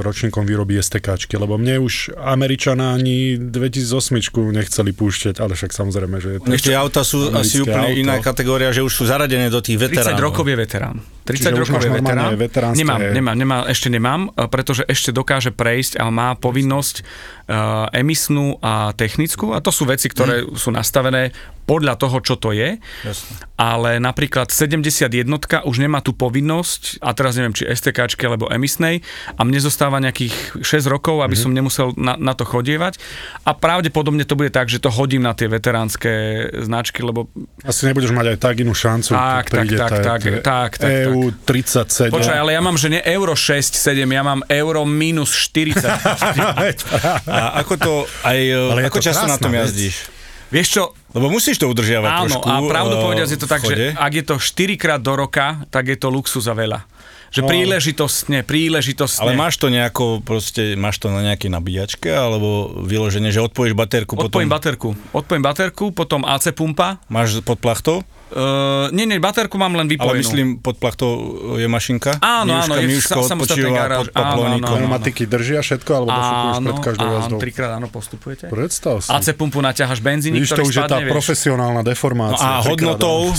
ročníkom 0.00 0.48
výroby 0.48 0.80
STKčky? 0.80 1.36
Lebo 1.36 1.60
mne 1.60 1.84
už 1.84 2.16
Američana 2.16 2.96
ani 2.96 3.36
2008 3.36 4.16
nechceli 4.56 4.90
púšťať, 4.96 5.44
ale 5.44 5.52
však 5.52 5.70
samozrejme, 5.74 6.16
že 6.22 6.28
je 6.34 6.38
to... 6.40 6.48
tie 6.56 6.76
auta 6.78 7.04
sú 7.04 7.28
asi 7.34 7.60
úplne 7.60 7.92
auto. 7.92 8.00
iná 8.00 8.16
kategória, 8.24 8.72
že 8.72 8.80
už 8.80 8.92
sú 8.94 9.04
zaradené 9.04 9.52
do 9.52 9.60
tých 9.60 9.76
30 9.76 9.92
veteránov. 9.92 10.24
rokov 10.24 10.44
je 10.48 10.56
veterán. 10.56 10.96
30 11.28 11.36
Čiže 11.36 11.60
rokov 11.60 11.80
je 11.84 11.90
veterán. 11.92 12.32
Nemám, 12.72 13.00
nemám, 13.12 13.36
nemám, 13.36 13.62
ešte 13.68 13.92
nemám, 13.92 14.32
e, 14.32 14.48
pretože 14.48 14.82
ešte 14.88 15.12
dokáže 15.12 15.52
prejsť 15.52 16.00
a 16.00 16.08
má 16.08 16.32
povinnosť 16.38 16.96
uh, 17.02 17.90
emisnú 17.92 18.56
a 18.62 18.94
technickú 18.94 19.52
a 19.52 19.60
to 19.60 19.74
sú 19.74 19.84
veci, 19.84 20.08
ktoré 20.08 20.46
Hm. 20.46 20.54
sú 20.56 20.70
nastavené 20.70 21.34
podľa 21.68 22.00
toho, 22.00 22.24
čo 22.24 22.40
to 22.40 22.56
je. 22.56 22.80
Jasne. 23.04 23.44
Ale 23.60 24.00
napríklad 24.00 24.48
71 24.48 25.28
už 25.68 25.76
nemá 25.76 26.00
tú 26.00 26.16
povinnosť, 26.16 27.04
a 27.04 27.12
teraz 27.12 27.36
neviem, 27.36 27.52
či 27.52 27.68
STKčky 27.68 28.24
alebo 28.24 28.48
emisnej, 28.48 29.04
a 29.36 29.44
mne 29.44 29.60
zostáva 29.60 30.00
nejakých 30.00 30.64
6 30.64 30.88
rokov, 30.88 31.20
aby 31.20 31.36
som 31.36 31.52
nemusel 31.52 31.92
na, 32.00 32.16
na 32.16 32.32
to 32.32 32.48
chodievať. 32.48 32.96
A 33.44 33.52
pravdepodobne 33.52 34.24
to 34.24 34.32
bude 34.32 34.48
tak, 34.48 34.72
že 34.72 34.80
to 34.80 34.88
hodím 34.88 35.28
na 35.28 35.36
tie 35.36 35.44
veteránske 35.44 36.08
značky, 36.64 37.04
lebo 37.04 37.28
Asi 37.60 37.84
nebudeš 37.84 38.16
mať 38.16 38.32
aj 38.32 38.38
tak 38.40 38.54
inú 38.64 38.72
šancu. 38.72 39.12
Tak, 39.12 39.44
tak, 39.52 39.66
tá- 39.76 39.88
tak, 40.00 40.20
tie 40.24 40.40
tak, 40.40 40.70
tak, 40.80 40.90
EU 41.12 41.34
37. 41.44 42.08
Počkaj, 42.08 42.38
ale 42.40 42.56
ja 42.56 42.64
mám, 42.64 42.80
že 42.80 42.88
nie 42.88 43.02
euro 43.04 43.36
6, 43.36 43.76
7, 43.76 44.08
ja 44.08 44.22
mám 44.24 44.40
euro 44.48 44.88
minus 44.88 45.36
40. 45.36 45.84
A 47.28 47.60
ako 47.60 47.74
to, 47.76 47.92
aj, 48.24 48.38
Ale 48.72 48.80
je 48.82 48.88
ako 48.88 48.98
to 49.02 49.04
často 49.04 49.26
na 49.28 49.36
tom 49.36 49.52
vec. 49.52 49.68
jazdíš? 49.68 50.17
Vieš 50.48 50.68
čo, 50.70 50.82
Lebo 51.10 51.28
musíš 51.28 51.56
to 51.56 51.68
udržiavať 51.68 52.08
áno, 52.10 52.24
trošku. 52.26 52.46
a 52.46 52.56
pravdu 52.62 52.94
eh, 52.94 53.02
povediac 53.02 53.28
je 53.28 53.36
to 53.36 53.48
tak, 53.48 53.60
že 53.62 53.92
ak 53.92 54.12
je 54.12 54.24
to 54.24 54.34
4 54.36 54.76
krát 54.76 55.00
do 55.00 55.12
roka, 55.14 55.64
tak 55.68 55.88
je 55.88 55.96
to 55.96 56.08
luxus 56.08 56.44
a 56.44 56.52
veľa. 56.52 56.84
Že 57.28 57.44
No. 57.44 57.48
príležitostne, 57.48 58.38
príležitostne. 58.40 59.20
Ale 59.20 59.36
máš 59.36 59.60
to 59.60 59.68
nejako, 59.68 60.24
proste, 60.24 60.72
máš 60.74 60.96
to 60.96 61.08
na 61.08 61.20
nejakej 61.22 61.52
nabíjačke, 61.52 62.08
alebo 62.08 62.72
vyloženie, 62.80 63.28
že 63.28 63.44
odpojíš 63.44 63.76
baterku, 63.76 64.16
Odpojím 64.16 64.48
potom 64.48 64.56
baterku. 64.56 64.88
Odpojím 65.12 65.44
baterku, 65.44 65.84
potom 65.92 66.24
AC 66.24 66.48
pumpa. 66.52 66.96
máš 67.06 67.44
pod 67.44 67.60
plachtou, 67.60 68.00
Uh, 68.28 68.92
nie, 68.92 69.08
nie, 69.08 69.16
baterku 69.16 69.56
mám 69.56 69.72
len 69.72 69.88
vypojenú. 69.88 70.12
ale 70.12 70.20
myslím, 70.20 70.46
pod 70.60 70.76
plachtou 70.76 71.10
je 71.56 71.64
mašinka. 71.64 72.20
Áno, 72.20 72.60
áno, 72.60 72.76
je 72.76 72.86
miuška 72.88 73.16
sa- 73.16 73.34
samostatná 73.34 73.64
odpočíva 73.64 73.70
garáž. 73.72 74.06
Áno, 74.12 74.40
áno, 74.44 74.56
áno. 74.60 74.66
Pneumatiky 74.68 75.22
držia 75.24 75.60
všetko, 75.64 75.90
alebo 75.96 76.10
dofúkuješ 76.12 76.58
pred 76.60 76.80
každou 76.84 77.06
áno, 77.08 77.16
jazdou? 77.16 77.38
trikrát 77.40 77.70
áno, 77.72 77.86
postupujete. 77.88 78.44
Predstav 78.52 79.00
si. 79.00 79.08
AC 79.08 79.32
pumpu 79.32 79.64
naťaháš 79.64 80.04
benzínik, 80.04 80.44
Vidíš, 80.44 80.56
to 80.56 80.62
už 80.64 80.74
je 80.76 80.84
tá 80.84 80.98
vieš. 81.00 81.12
profesionálna 81.12 81.80
deformácia. 81.80 82.44
No 82.44 82.60
a 82.60 82.64
hodnotou? 82.64 83.32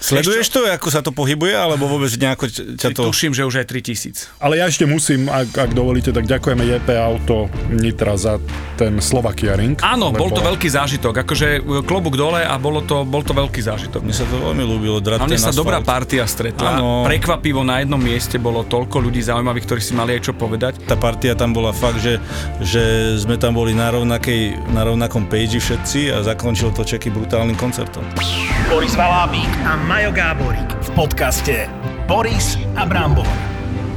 Sleduješ 0.00 0.46
to, 0.48 0.64
ako 0.68 0.88
sa 0.88 1.00
to 1.04 1.12
pohybuje, 1.12 1.52
alebo 1.52 1.84
vôbec 1.84 2.10
nejako 2.16 2.48
ťa 2.48 2.88
to... 2.96 3.02
Tuším, 3.12 3.36
že 3.36 3.44
už 3.44 3.60
aj 3.60 3.66
3000. 3.68 4.40
Ale 4.40 4.60
ja 4.60 4.64
ešte 4.64 4.88
musím, 4.88 5.28
ak, 5.28 5.52
ak 5.52 5.70
dovolíte, 5.76 6.10
tak 6.14 6.24
ďakujeme 6.24 6.64
JP 6.64 6.88
Auto 6.96 7.52
Nitra 7.68 8.16
za 8.16 8.40
ten 8.74 8.98
Slovakia 8.98 9.54
Ring. 9.54 9.76
Áno, 9.84 10.10
bol 10.10 10.30
to 10.32 10.42
veľký 10.42 10.66
zážitok. 10.70 11.22
Akože 11.26 11.60
e, 11.60 11.82
klobúk 11.86 12.18
dole 12.18 12.42
a 12.42 12.54
bolo 12.58 12.82
to, 12.82 13.06
bol 13.06 13.22
to 13.22 13.34
veľký 13.34 13.60
zážitok. 13.60 14.02
Mne 14.14 14.22
sa 14.22 14.30
to 14.30 14.38
veľmi 14.38 14.62
ľúbilo, 14.62 14.96
A 14.98 15.02
drať 15.02 15.18
mne 15.26 15.38
sa 15.42 15.50
dobrá 15.50 15.82
asfalt. 15.82 15.90
partia 15.90 16.22
stretla. 16.22 16.78
Áno. 16.78 17.02
Prekvapivo 17.02 17.66
na 17.66 17.82
jednom 17.82 17.98
mieste 17.98 18.38
bolo 18.38 18.62
toľko 18.62 19.02
ľudí 19.02 19.18
zaujímavých, 19.18 19.66
ktorí 19.66 19.80
si 19.82 19.90
mali 19.90 20.14
aj 20.14 20.30
čo 20.30 20.32
povedať. 20.38 20.86
Tá 20.86 20.94
partia 20.94 21.34
tam 21.34 21.50
bola 21.50 21.74
fakt, 21.74 21.98
že, 21.98 22.22
že 22.62 23.18
sme 23.18 23.34
tam 23.34 23.58
boli 23.58 23.74
na, 23.74 23.90
rovnakej, 23.90 24.70
na 24.70 24.86
rovnakom 24.86 25.26
page 25.26 25.58
všetci 25.58 26.14
a 26.14 26.22
zakončil 26.22 26.70
to 26.70 26.86
Čeky 26.86 27.10
brutálnym 27.10 27.58
koncertom. 27.58 28.06
Boris 28.70 28.94
Valábík 28.94 29.50
a 29.66 29.74
Majo 29.82 30.14
Gáborík 30.14 30.70
v 30.78 30.90
podcaste 30.94 31.66
Boris 32.06 32.54
a 32.78 32.86
Brambor. 32.86 33.26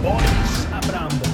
Boris 0.02 0.66
a 0.74 0.82
Brambor. 0.82 1.30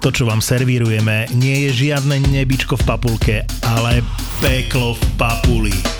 To, 0.00 0.08
čo 0.08 0.26
vám 0.26 0.42
servírujeme, 0.42 1.30
nie 1.38 1.70
je 1.70 1.86
žiadne 1.86 2.18
nebičko 2.18 2.74
v 2.74 2.84
papulke, 2.88 3.36
ale 3.62 4.02
peklo 4.40 4.96
v 4.96 5.02
papuli. 5.14 5.99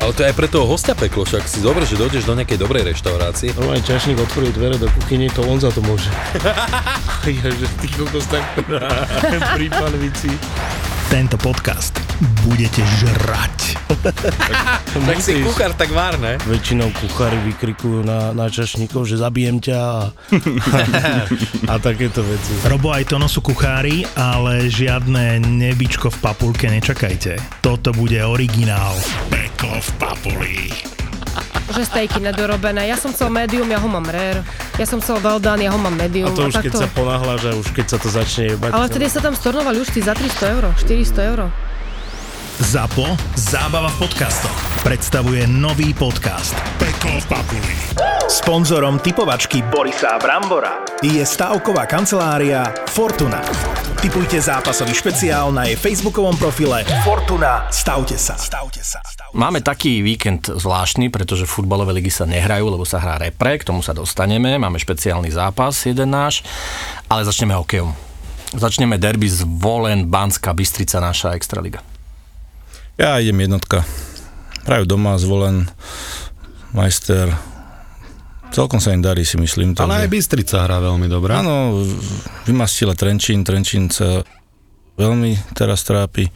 Ale 0.00 0.16
to 0.16 0.24
je 0.24 0.32
aj 0.32 0.36
pre 0.36 0.48
toho 0.48 0.64
hostia 0.64 0.96
peklo, 0.96 1.28
však 1.28 1.44
si 1.44 1.60
dobre, 1.60 1.84
že 1.84 2.00
dojdeš 2.00 2.24
do 2.24 2.32
nejakej 2.32 2.56
dobrej 2.56 2.88
reštaurácie. 2.88 3.52
Normálne 3.52 3.84
čašník 3.84 4.16
otvoril 4.16 4.48
dvere 4.48 4.80
do 4.80 4.88
kuchyne, 4.96 5.28
to 5.28 5.44
on 5.44 5.60
za 5.60 5.68
to 5.68 5.84
môže. 5.84 6.08
ja, 7.28 7.48
že 7.52 7.66
ty 7.84 7.86
kokos 7.92 8.24
tak 8.32 8.40
pri 9.60 9.66
panvici. 9.68 10.32
Tento 11.12 11.36
podcast 11.36 11.92
budete 12.48 12.80
žrať. 13.02 13.58
Tak 14.90 15.22
si 15.22 15.42
kuchár, 15.42 15.74
tak 15.74 15.90
vár, 15.94 16.18
ne? 16.18 16.38
Väčšinou 16.46 16.90
kuchári 16.94 17.38
vykrikujú 17.46 18.02
na, 18.02 18.34
na 18.34 18.50
čašníkov, 18.50 19.06
že 19.06 19.18
zabijem 19.18 19.62
ťa 19.62 19.78
a, 19.78 19.98
a 21.70 21.74
takéto 21.78 22.22
veci. 22.26 22.50
Robo 22.66 22.90
aj 22.90 23.06
Tono 23.10 23.30
sú 23.30 23.42
kuchári, 23.42 24.02
ale 24.18 24.66
žiadne 24.66 25.42
nebičko 25.42 26.10
v 26.10 26.18
papulke 26.22 26.66
nečakajte. 26.70 27.62
Toto 27.62 27.94
bude 27.94 28.18
originál. 28.22 28.94
Peklo 29.60 29.76
v 29.76 29.92
papuli. 30.00 30.72
Že 31.76 31.84
stejky 31.84 32.16
nedorobené. 32.24 32.88
Ja 32.88 32.96
som 32.96 33.12
chcel 33.12 33.28
medium, 33.28 33.68
ja 33.68 33.76
ho 33.76 33.92
mám 33.92 34.08
rare. 34.08 34.40
Ja 34.80 34.88
som 34.88 35.04
chcel 35.04 35.20
well 35.20 35.36
done, 35.36 35.60
ja 35.60 35.68
ho 35.68 35.76
mám 35.76 36.00
medium. 36.00 36.32
A 36.32 36.48
to 36.48 36.48
už 36.48 36.64
keď 36.64 36.72
takto. 36.72 36.80
sa 36.80 36.88
ponáhľaš 36.96 37.42
a 37.44 37.52
už 37.60 37.68
keď 37.76 37.86
sa 37.92 37.98
to 38.00 38.08
začne 38.08 38.56
jebať. 38.56 38.72
Ale 38.72 38.88
vtedy 38.88 39.12
sa 39.12 39.20
tam 39.20 39.36
stornovali 39.36 39.84
už 39.84 39.92
za 40.00 40.16
300 40.16 40.56
eur, 40.56 40.64
400 40.80 41.28
eur. 41.36 41.40
ZAPO 42.60 43.16
Zábava 43.40 43.88
v 43.88 44.04
podcastoch 44.04 44.84
predstavuje 44.84 45.48
nový 45.48 45.96
podcast 45.96 46.52
Peklo 46.76 47.16
v 47.16 47.26
papuli. 47.32 47.76
Sponzorom 48.28 49.00
typovačky 49.00 49.64
Borisa 49.64 50.20
Brambora 50.20 50.84
je 51.00 51.24
stavková 51.24 51.88
kancelária 51.88 52.68
Fortuna. 52.92 53.40
Typujte 54.04 54.44
zápasový 54.44 54.92
špeciál 54.92 55.56
na 55.56 55.72
jej 55.72 55.80
facebookovom 55.80 56.36
profile 56.36 56.84
Fortuna. 57.00 57.64
Stavte 57.72 58.20
sa. 58.20 58.36
Stavte 58.36 58.84
sa. 58.84 59.00
Máme 59.32 59.64
taký 59.64 60.04
víkend 60.04 60.52
zvláštny, 60.52 61.08
pretože 61.08 61.48
futbalové 61.48 61.96
ligy 61.96 62.12
sa 62.12 62.28
nehrajú, 62.28 62.68
lebo 62.76 62.84
sa 62.84 63.00
hrá 63.00 63.16
repre, 63.16 63.56
k 63.56 63.72
tomu 63.72 63.80
sa 63.80 63.96
dostaneme, 63.96 64.60
máme 64.60 64.76
špeciálny 64.76 65.32
zápas, 65.32 65.88
jeden 65.88 66.12
náš, 66.12 66.44
ale 67.08 67.24
začneme 67.24 67.56
hokejom. 67.56 67.96
Začneme 68.52 69.00
derby 69.00 69.32
z 69.32 69.48
Volen, 69.48 70.04
Banská 70.04 70.52
Bystrica, 70.52 71.00
naša 71.00 71.32
extraliga. 71.32 71.80
Ja 73.00 73.16
idem 73.16 73.40
jednotka. 73.40 73.80
Hrajú 74.68 74.84
doma, 74.84 75.16
zvolen, 75.16 75.72
majster. 76.76 77.32
Celkom 78.52 78.76
sa 78.76 78.92
im 78.92 79.00
darí, 79.00 79.24
si 79.24 79.40
myslím. 79.40 79.72
Ale 79.80 80.04
aj 80.04 80.12
Bystrica 80.12 80.68
hrá 80.68 80.84
veľmi 80.84 81.08
dobre. 81.08 81.32
Áno, 81.32 81.80
vymastila 82.44 82.92
Trenčín, 82.92 83.40
Trenčín 83.40 83.88
sa 83.88 84.20
veľmi 85.00 85.32
teraz 85.56 85.80
trápi, 85.80 86.28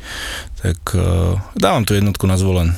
tak 0.57 0.81
uh, 0.97 1.37
dávam 1.53 1.85
tu 1.85 1.93
jednotku 1.93 2.25
na 2.25 2.41
zvolen. 2.41 2.73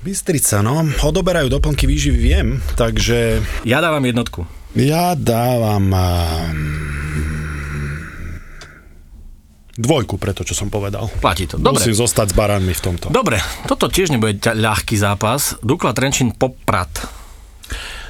Bystrica, 0.00 0.64
no. 0.64 0.88
Odoberajú 1.04 1.52
doplnky 1.52 1.84
výživy, 1.84 2.16
viem. 2.16 2.48
Takže 2.80 3.44
Ja 3.68 3.84
dávam 3.84 4.08
jednotku. 4.08 4.48
ja 4.72 5.12
dávam... 5.12 5.92
Um, 5.92 7.33
dvojku 9.74 10.16
pre 10.16 10.30
to, 10.30 10.42
čo 10.42 10.54
som 10.54 10.68
povedal. 10.68 11.10
Platí 11.18 11.44
to. 11.44 11.56
Dobre. 11.56 11.78
Musím 11.78 11.94
zostať 11.96 12.30
s 12.30 12.34
baranmi 12.34 12.70
v 12.70 12.82
tomto. 12.82 13.06
Dobre, 13.08 13.38
toto 13.64 13.86
tiež 13.86 14.10
nebude 14.10 14.38
ľahký 14.40 14.94
zápas. 14.94 15.58
Dukla 15.60 15.90
Trenčín 15.90 16.30
Poprat. 16.30 16.90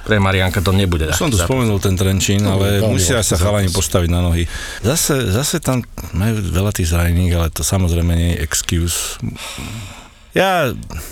Pre 0.05 0.19
Marianka 0.19 0.61
to 0.61 0.71
nebude 0.71 1.07
ľahký 1.07 1.17
Som 1.19 1.29
tu 1.29 1.37
zápas. 1.37 1.49
spomenul 1.49 1.79
ten 1.79 1.97
Trenčín, 1.97 2.45
No, 2.45 2.61
ale 2.61 2.85
musia 2.85 3.21
sa 3.21 3.35
chalani 3.35 3.69
postaviť 3.69 4.09
na 4.09 4.21
nohy. 4.21 4.45
Zase, 4.81 5.17
zase 5.27 5.59
tam 5.59 5.81
majú 6.13 6.45
veľa 6.45 6.71
tých 6.71 6.93
zranených, 6.93 7.33
ale 7.33 7.49
to 7.49 7.61
samozrejme 7.61 8.13
nie 8.13 8.37
je 8.37 8.43
excuse. 8.43 9.17
Ja 10.33 10.69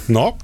No. 0.07 0.37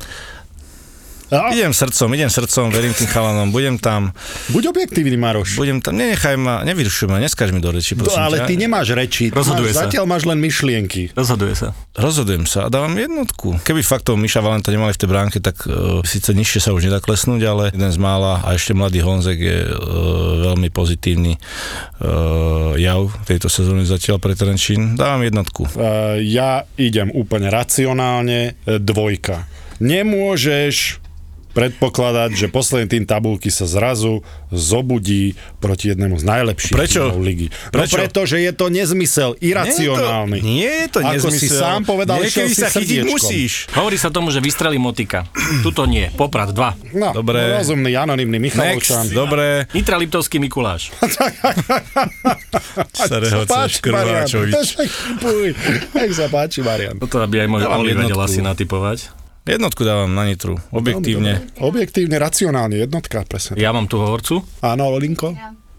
A, 1.28 1.52
idem 1.52 1.76
srdcom, 1.76 2.08
idem 2.16 2.32
srdcom, 2.32 2.72
verím 2.72 2.96
tým 2.96 3.04
chalanom, 3.04 3.52
budem 3.52 3.76
tam, 3.76 4.16
buď 4.48 4.72
objektívny, 4.72 5.20
Maroš. 5.20 5.60
budem 5.60 5.84
tam, 5.84 5.92
nenechaj 5.92 6.40
ma, 6.40 6.64
nevyrušuj 6.64 7.04
ma, 7.04 7.20
neskáž 7.20 7.52
mi 7.52 7.60
do 7.60 7.68
reči, 7.68 7.92
No, 7.92 8.08
prosím 8.08 8.22
ale 8.24 8.36
ťa. 8.40 8.46
ty 8.48 8.54
nemáš 8.56 8.88
reči. 8.96 9.24
Rozhoduje 9.28 9.70
máš, 9.70 9.76
sa. 9.76 9.84
Zatiaľ 9.84 10.04
máš 10.08 10.24
len 10.24 10.38
myšlienky. 10.40 11.12
Rozhoduje 11.12 11.52
sa. 11.52 11.76
Rozhodujem 11.92 12.48
sa 12.48 12.64
a 12.64 12.68
dávam 12.72 12.96
jednotku. 12.96 13.60
Keby 13.60 13.84
fakt 13.84 14.08
toho 14.08 14.16
Miša 14.16 14.40
Valenta 14.40 14.72
nemali 14.72 14.96
v 14.96 15.00
tej 15.00 15.08
bránke, 15.10 15.36
tak 15.38 15.68
uh, 15.68 16.00
síce 16.00 16.32
nižšie 16.32 16.64
sa 16.64 16.70
už 16.72 16.88
nedá 16.88 16.96
klesnúť, 16.96 17.42
ale 17.44 17.64
jeden 17.76 17.92
z 17.92 17.98
mála 18.00 18.40
a 18.40 18.56
ešte 18.56 18.72
mladý 18.72 19.04
Honzek 19.04 19.36
je 19.36 19.58
uh, 19.66 19.74
veľmi 20.48 20.72
pozitívny 20.72 21.36
uh, 21.36 22.72
jav 22.80 23.12
tejto 23.28 23.52
sezóny 23.52 23.84
zatiaľ 23.84 24.16
pre 24.16 24.32
Trenčín. 24.32 24.96
Dávam 24.96 25.20
jednotku. 25.20 25.68
Uh, 25.76 26.16
ja 26.22 26.64
idem 26.80 27.12
úplne 27.12 27.52
racionálne, 27.52 28.56
dvojka. 28.64 29.44
Nemôžeš 29.78 31.04
predpokladať, 31.58 32.30
že 32.32 32.46
posledný 32.46 32.86
tým 32.88 33.04
tabulky 33.04 33.50
sa 33.50 33.66
zrazu 33.66 34.22
zobudí 34.48 35.34
proti 35.58 35.90
jednému 35.90 36.14
z 36.14 36.24
najlepších 36.24 36.70
Prečo? 36.70 37.10
tímov 37.10 37.18
ligy. 37.18 37.46
Prečo? 37.68 37.82
No 37.90 37.98
preto, 37.98 38.20
že 38.22 38.38
je 38.38 38.52
to 38.54 38.70
nezmysel, 38.70 39.34
iracionálny. 39.36 40.38
Nie 40.38 40.86
je 40.86 40.88
to, 40.88 40.98
nie 41.02 41.18
je 41.18 41.20
to 41.20 41.26
Ako 41.26 41.34
si 41.34 41.50
nezmysel. 41.50 41.58
sám 41.58 41.80
povedal, 41.82 42.16
Niekedy 42.22 42.48
si 42.48 42.62
sa 42.62 42.70
chytiť 42.70 43.02
musíš. 43.04 43.66
Hovorí 43.74 43.98
sa 43.98 44.08
tomu, 44.08 44.30
že 44.30 44.38
vystrelí 44.38 44.78
motika. 44.78 45.26
Tuto 45.60 45.82
nie. 45.84 46.06
Poprat 46.14 46.54
2. 46.54 46.94
No, 46.94 47.10
Dobre. 47.10 47.58
rozumný, 47.58 47.90
anonimný 47.90 48.38
Next, 48.38 48.54
Michalovčan. 48.54 49.04
dobre. 49.10 49.66
Nitra 49.74 49.98
Liptovský 49.98 50.38
Mikuláš. 50.38 50.94
Sa 52.94 53.18
rehoceš, 53.18 53.82
Krváčovič. 53.82 54.54
Nech 55.90 56.12
sa 56.18 56.26
páči, 56.30 56.62
Marian. 56.62 56.98
Toto 56.98 57.18
by 57.18 57.36
aj 57.42 57.48
môj 57.48 57.62
Oli 57.66 57.94
vedel 57.94 58.18
asi 58.18 58.38
natypovať. 58.38 59.17
Jednotku 59.48 59.80
dávam 59.80 60.12
na 60.12 60.28
Nitru, 60.28 60.60
objektívne. 60.68 61.40
Objektívne, 61.56 62.20
racionálne, 62.20 62.84
jednotka, 62.84 63.24
presne. 63.24 63.56
Ja 63.56 63.72
mám 63.72 63.88
tu 63.88 63.96
hovorcu. 63.96 64.44
Áno, 64.60 64.92
Olinko? 64.92 65.32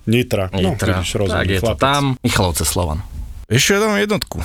Nitra. 0.09 0.49
No, 0.49 0.73
Nitra. 0.73 1.05
vidíš, 1.05 1.21
tak 1.29 1.45
je 1.45 1.61
to 1.61 1.77
chlapec. 1.77 1.81
tam. 1.85 2.03
Michalovce 2.25 2.65
Slovan. 2.65 3.05
Ešte 3.45 3.77
ja 3.77 3.85
dávam 3.85 4.01
jednotku. 4.01 4.41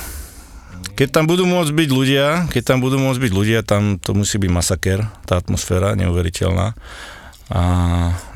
Keď 0.92 1.08
tam 1.08 1.24
budú 1.24 1.48
môcť 1.48 1.72
byť 1.72 1.88
ľudia, 1.88 2.26
keď 2.52 2.62
tam 2.68 2.78
budú 2.84 3.00
môcť 3.00 3.20
byť 3.24 3.32
ľudia, 3.32 3.58
tam 3.64 3.96
to 3.96 4.12
musí 4.12 4.36
byť 4.36 4.50
masaker, 4.52 5.08
tá 5.24 5.40
atmosféra 5.40 5.96
neuveriteľná. 5.96 6.76
A 7.48 7.60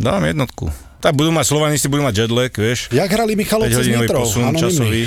dávam 0.01 0.25
jednotku. 0.25 0.73
Tak 0.99 1.15
budú 1.15 1.31
mať 1.31 1.47
Slovanisti, 1.53 1.87
budú 1.87 2.03
mať 2.03 2.27
jetlag, 2.27 2.51
vieš. 2.51 2.89
Jak 2.91 3.13
hrali 3.13 3.37
5 3.37 3.41
Michalovce 3.45 3.81
s 3.85 3.89
Nitrou? 3.93 4.25
posun 4.25 4.57
časový. 4.57 5.05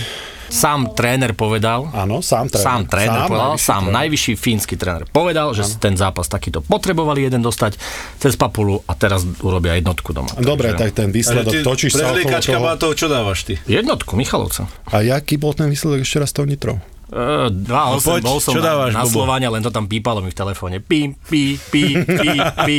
Sám 0.52 0.92
tréner 0.92 1.32
povedal, 1.32 1.88
Áno, 1.90 2.20
sám 2.20 2.46
tréner. 2.46 2.60
sám 2.62 2.82
tréner 2.86 3.20
povedal, 3.24 3.48
najvyšší 3.50 3.64
sám 3.64 3.82
tréner. 3.82 3.96
najvyšší 3.96 4.34
fínsky 4.36 4.74
tréner 4.76 5.04
povedal, 5.08 5.48
že 5.52 5.64
ten 5.80 5.96
zápas 5.96 6.28
takýto 6.28 6.60
potrebovali 6.60 7.24
jeden 7.24 7.40
dostať 7.40 7.80
cez 8.20 8.36
papulu 8.36 8.84
a 8.84 8.92
teraz 8.94 9.24
urobia 9.40 9.74
jednotku 9.74 10.12
doma. 10.12 10.28
Dobre, 10.36 10.70
Takže- 10.70 10.78
tak 10.78 10.92
ten 10.94 11.10
výsledok, 11.10 11.64
točíš 11.64 11.96
sa 11.96 12.12
okolo 12.12 12.36
toho. 12.38 12.60
batov, 12.62 12.92
čo 12.94 13.08
dávaš 13.08 13.40
ty? 13.44 13.54
Jednotku, 13.64 14.14
Michalovca. 14.14 14.68
A 14.86 15.00
jaký 15.00 15.40
bol 15.40 15.56
ten 15.56 15.72
výsledok 15.72 16.04
ešte 16.04 16.20
raz 16.20 16.30
tou 16.30 16.44
Nitrou? 16.44 16.84
Uh, 17.12 17.52
2, 17.52 17.68
No 17.68 18.00
poď, 18.00 18.24
8, 18.24 18.24
bol 18.24 18.40
som 18.40 18.56
čo 18.56 18.60
na, 18.60 18.66
dávaš, 18.66 18.92
na? 18.96 19.04
Slováňa, 19.04 19.52
len 19.52 19.60
to 19.60 19.68
tam 19.68 19.84
pípalo 19.84 20.24
mi 20.24 20.32
v 20.32 20.38
telefóne. 20.38 20.80
Pí, 20.80 21.12
pí, 21.22 21.60
pí, 21.60 22.00
pí, 22.00 22.30
pí. 22.40 22.78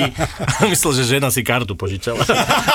Myslel, 0.64 0.92
že 0.96 1.04
žena 1.06 1.28
si 1.28 1.40
kartu 1.42 1.76
požičala. 1.76 2.24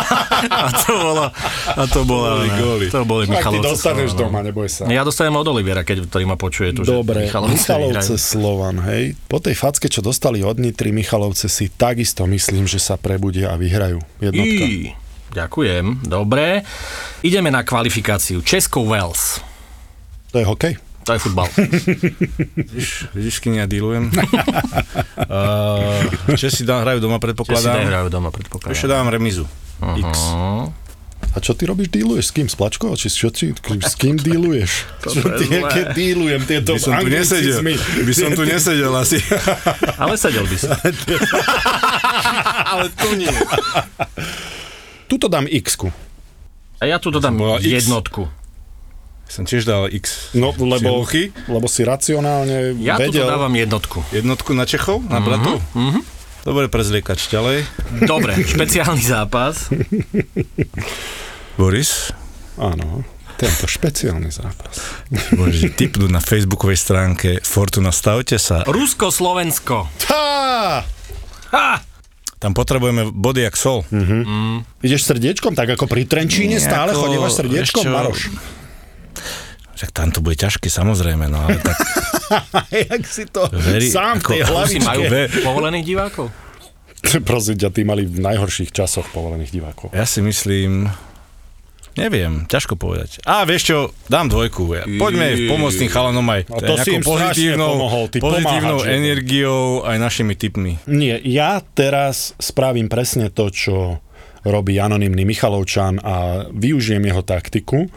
a 0.53 0.69
to 0.71 0.93
bolo, 0.93 1.25
a 1.67 1.83
to 1.83 2.01
bola, 2.03 2.29
Góly, 2.37 2.49
góly. 2.53 2.85
to 2.87 3.01
boli 3.03 3.25
Tak 3.25 3.41
ty 3.43 3.57
Michalovce. 3.57 3.65
dostaneš 3.67 4.09
Slovan. 4.13 4.21
doma, 4.21 4.39
neboj 4.43 4.69
sa. 4.69 4.85
Ja 4.85 5.01
dostanem 5.01 5.33
od 5.33 5.47
Olivera, 5.47 5.81
keď, 5.81 6.05
ktorý 6.05 6.23
ma 6.25 6.37
počuje 6.37 6.71
tu, 6.71 6.85
Dobre, 6.85 7.25
že 7.25 7.33
Michalovce, 7.33 7.57
Michalovce. 7.57 8.13
Slovan, 8.15 8.77
hej. 8.85 9.17
Po 9.25 9.41
tej 9.41 9.53
facke, 9.53 9.89
čo 9.89 9.99
dostali 9.99 10.45
od 10.45 10.55
Nitry, 10.55 10.93
Michalovce 10.93 11.47
si 11.47 11.67
takisto 11.67 12.23
myslím, 12.23 12.63
že 12.63 12.77
sa 12.77 12.95
prebudia 12.95 13.49
a 13.49 13.57
vyhrajú. 13.57 13.97
Jednotka. 14.19 14.61
Í, 14.61 14.93
ďakujem, 15.33 16.05
dobre. 16.05 16.61
Ideme 17.19 17.49
na 17.49 17.65
kvalifikáciu. 17.65 18.45
Česko-Wales. 18.45 19.41
To 20.29 20.37
je 20.37 20.45
hokej? 20.45 20.73
To 21.07 21.15
je 21.15 21.19
futbal. 21.23 21.47
Vidíš, 22.51 23.07
vidíš, 23.15 23.35
kým 23.39 23.55
ja 23.55 23.63
dealujem? 23.63 24.11
uh, 24.11 26.03
Česi 26.39 26.67
dá, 26.67 26.83
hrajú 26.83 26.99
doma, 26.99 27.15
Česi 27.15 27.31
predpokladám. 27.31 27.79
nehrajú 27.79 28.07
doma, 28.11 28.27
Ešte 28.27 28.43
predpokladám. 28.43 28.83
dávam 28.91 29.07
remizu. 29.07 29.47
X. 30.03 30.35
A 31.31 31.37
čo 31.39 31.53
ty 31.53 31.63
robíš, 31.69 31.87
dealuješ? 31.93 32.27
S 32.27 32.31
kým? 32.33 32.47
S 32.49 32.55
Plačkou? 32.59 32.91
Či 32.97 33.07
čo 33.07 33.29
ti, 33.31 33.53
s 33.55 33.93
kým 33.95 34.19
dealuješ? 34.19 34.71
Čo 35.15 35.31
ty, 35.37 35.45
aké 35.63 35.95
dealujem 35.95 36.41
tieto 36.43 36.75
By 36.75 36.81
som 36.81 36.93
tu 36.99 37.07
nesedel. 37.07 37.59
By 38.03 38.13
som 38.13 38.31
tu 38.35 38.43
nesedel 38.43 38.91
asi. 38.91 39.17
Ale 40.01 40.17
sedel 40.19 40.43
by 40.43 40.57
si. 40.59 40.67
Ale 42.67 42.91
tu 42.91 43.09
nie. 43.15 43.31
Tuto 45.07 45.31
dám 45.31 45.47
x 45.47 45.77
A 46.77 46.85
ja 46.85 46.97
tu 46.99 47.09
dodám 47.09 47.33
jednotku. 47.63 48.27
Som 49.27 49.43
tiež 49.43 49.67
dal 49.67 49.91
X. 49.91 50.31
No, 50.33 50.55
lebo, 50.55 51.03
hluchý? 51.03 51.35
lebo 51.45 51.67
si 51.67 51.83
racionálne 51.83 52.73
Ja 52.79 52.95
tu 52.95 53.11
vedel. 53.11 53.27
dávam 53.27 53.51
jednotku. 53.51 54.01
Jednotku 54.09 54.55
na 54.55 54.63
Čechov? 54.63 55.03
Na 55.03 55.19
bratov? 55.19 55.59
Dobre, 56.41 56.71
prezliekač 56.71 57.27
ďalej. 57.27 57.67
Dobre, 58.07 58.39
špeciálny 58.39 59.03
zápas. 59.03 59.67
Boris? 61.59 62.15
Áno, 62.55 63.03
tento 63.35 63.67
špeciálny 63.67 64.31
zápas. 64.31 64.79
Môžete 65.35 65.75
tipnúť 65.75 66.07
na 66.09 66.23
facebookovej 66.23 66.79
stránke 66.79 67.29
Fortuna 67.43 67.91
Stavte 67.91 68.39
sa. 68.39 68.63
Rusko-Slovensko. 68.63 69.91
Tá! 70.01 70.87
Ha! 71.51 71.69
Tam 72.37 72.53
potrebujeme 72.53 73.09
body 73.09 73.49
jak 73.49 73.57
sol. 73.57 73.81
Ideš 74.79 75.09
srdiečkom, 75.09 75.57
tak 75.57 75.73
ako 75.73 75.89
pri 75.89 76.05
Trenčíne 76.05 76.61
stále 76.61 76.93
Nejako, 76.93 77.01
chodívaš 77.01 77.31
srdiečkom? 77.33 77.83
Maroš. 77.89 78.21
Však 79.77 79.93
tam 79.93 80.09
to 80.09 80.19
bude 80.19 80.35
ťažké, 80.35 80.67
samozrejme, 80.67 81.29
no 81.29 81.37
ale 81.39 81.61
tak 81.61 81.77
Jak 82.89 83.01
si 83.05 83.29
to 83.29 83.45
Veri- 83.47 83.87
sám 83.87 84.17
v 84.17 84.19
ako- 84.19 84.31
tej 84.33 84.41
majú 84.41 84.51
hlavičke. 84.51 85.05
Ve- 85.07 85.29
povolených 85.45 85.85
divákov? 85.85 86.27
Prosím 87.23 87.55
ťa, 87.55 87.69
tí 87.69 87.85
mali 87.85 88.03
v 88.03 88.19
najhorších 88.19 88.73
časoch 88.73 89.05
povolených 89.13 89.53
divákov. 89.53 89.93
ja 89.93 90.03
si 90.03 90.19
myslím, 90.19 90.89
neviem, 91.93 92.45
ťažko 92.45 92.73
povedať. 92.73 93.21
A 93.23 93.45
vieš 93.45 93.69
čo, 93.69 93.77
dám 94.05 94.27
dvojku. 94.27 94.65
Ja. 94.73 94.83
Poďme 94.83 95.45
pomôcť 95.45 95.77
tým 95.77 95.91
chalanom 95.93 96.25
aj 96.25 96.41
A 96.47 96.57
to 96.57 96.73
si 96.81 96.93
im 96.93 97.01
pozitívnou, 97.01 97.77
pomohol, 97.77 98.05
ty 98.09 98.17
pozitívnou 98.17 98.81
pomáhač, 98.81 98.91
energiou 98.91 99.85
aj 99.85 99.97
našimi 99.97 100.33
tipmi. 100.33 100.81
Nie, 100.85 101.21
ja 101.21 101.61
teraz 101.61 102.33
spravím 102.37 102.89
presne 102.89 103.29
to, 103.29 103.53
čo 103.53 104.01
robí 104.47 104.75
anonymný 104.75 105.23
Michalovčan 105.23 105.99
a 105.99 106.15
využijem 106.47 107.03
jeho 107.03 107.21
taktiku. 107.21 107.87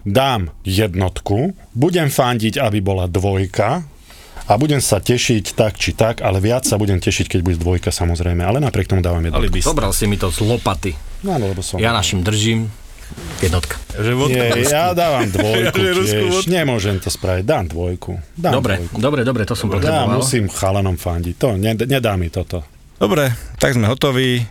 Dám 0.00 0.50
jednotku, 0.62 1.52
budem 1.70 2.08
fandiť, 2.08 2.56
aby 2.56 2.78
bola 2.78 3.04
dvojka 3.04 3.84
a 4.42 4.52
budem 4.54 4.78
sa 4.78 4.98
tešiť 4.98 5.52
tak 5.52 5.76
či 5.76 5.92
tak, 5.92 6.20
ale 6.20 6.38
viac 6.38 6.64
sa 6.64 6.74
budem 6.74 6.96
tešiť, 6.96 7.28
keď 7.28 7.40
bude 7.40 7.56
dvojka 7.56 7.88
samozrejme, 7.88 8.40
ale 8.40 8.58
napriek 8.58 8.86
tomu 8.86 8.98
dávam 8.98 9.20
jednotku. 9.20 9.44
Alibist. 9.44 9.66
Zobral 9.66 9.92
si 9.92 10.04
mi 10.04 10.16
to 10.16 10.26
z 10.26 10.40
lopaty. 10.40 10.92
No, 11.22 11.32
áno, 11.32 11.46
lebo 11.46 11.60
som... 11.60 11.76
Ja 11.76 11.92
našim 11.92 12.20
držím. 12.20 12.66
Jednotka. 13.38 13.74
Že 13.92 14.10
vodka 14.14 14.44
Nie, 14.48 14.64
ja 14.64 14.90
dávam 14.90 15.26
dvojku 15.36 15.76
Ja, 15.76 15.92
tiež. 15.92 16.46
Nemôžem 16.46 16.96
to 16.96 17.08
spraviť. 17.08 17.42
Dám 17.42 17.66
dvojku. 17.66 18.14
Dám 18.32 18.52
Dobre, 18.54 18.74
Dvojku. 18.80 18.96
dobre, 18.96 19.20
dobre, 19.22 19.42
to 19.42 19.52
som 19.52 19.66
Ja 19.66 19.74
potreboval. 19.76 20.16
musím 20.16 20.46
chalanom 20.46 20.94
fandiť. 20.94 21.34
To, 21.36 21.48
ne, 21.54 21.74
nedá 21.76 22.14
mi 22.14 22.26
toto. 22.26 22.62
Dobre, 22.96 23.30
tak 23.56 23.74
sme 23.74 23.86
hotoví, 23.86 24.44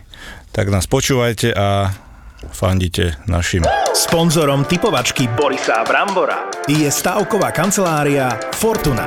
tak 0.50 0.68
nás 0.68 0.86
počúvajte 0.86 1.54
a 1.54 1.94
fandite 2.50 3.20
našim. 3.28 3.62
Sponzorom 3.92 4.64
typovačky 4.64 5.28
Borisa 5.36 5.84
Brambora 5.84 6.48
je 6.64 6.88
stavková 6.88 7.52
kancelária 7.52 8.32
Fortuna. 8.56 9.06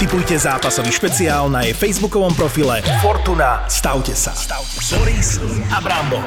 Typujte 0.00 0.34
zápasový 0.34 0.90
špeciál 0.90 1.46
na 1.52 1.62
jej 1.62 1.76
facebookovom 1.76 2.34
profile 2.34 2.82
Fortuna. 3.04 3.68
Stavte 3.68 4.16
sa. 4.16 4.34
Boris 4.96 5.38
a 5.70 5.78
Brambor. 5.78 6.24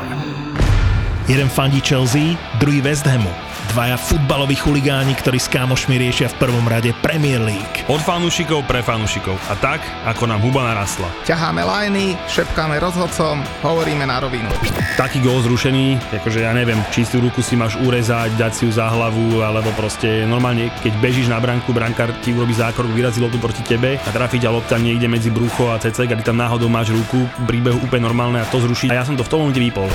Jeden 1.26 1.50
fandí 1.50 1.82
Chelsea, 1.82 2.38
druhý 2.62 2.86
West 2.86 3.10
Hamu. 3.10 3.34
Dvaja 3.76 4.00
futbaloví 4.00 4.56
chuligáni, 4.56 5.20
ktorí 5.20 5.36
s 5.36 5.52
kámošmi 5.52 6.00
riešia 6.00 6.32
v 6.32 6.48
prvom 6.48 6.64
rade 6.64 6.96
Premier 7.04 7.44
League. 7.44 7.84
Od 7.92 8.00
fanúšikov 8.00 8.64
pre 8.64 8.80
fanúšikov. 8.80 9.36
A 9.52 9.54
tak, 9.60 9.84
ako 10.08 10.32
nám 10.32 10.40
huba 10.40 10.64
narastla. 10.64 11.12
Ťaháme 11.28 11.60
lajny, 11.60 12.16
šepkáme 12.32 12.80
rozhodcom, 12.80 13.44
hovoríme 13.68 14.08
na 14.08 14.24
rovinu. 14.24 14.48
Taký 14.96 15.20
gól 15.20 15.44
zrušený, 15.44 16.00
akože 16.08 16.48
ja 16.48 16.56
neviem, 16.56 16.80
čistú 16.88 17.20
ruku 17.20 17.44
si 17.44 17.60
máš 17.60 17.76
urezať, 17.84 18.40
dať 18.40 18.52
si 18.56 18.64
ju 18.64 18.72
za 18.72 18.88
hlavu, 18.88 19.44
alebo 19.44 19.68
proste 19.76 20.24
normálne, 20.24 20.72
keď 20.80 20.96
bežíš 21.04 21.28
na 21.28 21.44
branku, 21.44 21.76
brankár 21.76 22.16
ti 22.24 22.32
urobí 22.32 22.56
zákrok, 22.56 22.96
vyrazí 22.96 23.20
loptu 23.20 23.44
proti 23.44 23.60
tebe 23.68 24.00
a 24.00 24.10
trafi 24.16 24.40
ťa 24.40 24.56
lopta 24.56 24.80
niekde 24.80 25.12
medzi 25.12 25.36
brucho 25.36 25.76
a 25.76 25.84
cecek 25.84 26.16
a 26.16 26.16
ty 26.16 26.24
tam 26.24 26.40
náhodou 26.40 26.72
máš 26.72 26.96
ruku, 26.96 27.28
príbehu 27.44 27.84
úplne 27.84 28.08
normálne 28.08 28.40
a 28.40 28.48
to 28.48 28.64
zruší. 28.64 28.88
A 28.88 28.96
ja 28.96 29.04
som 29.04 29.20
to 29.20 29.28
v 29.28 29.32
tom 29.36 29.44
momente 29.44 29.60
vypol. 29.60 29.92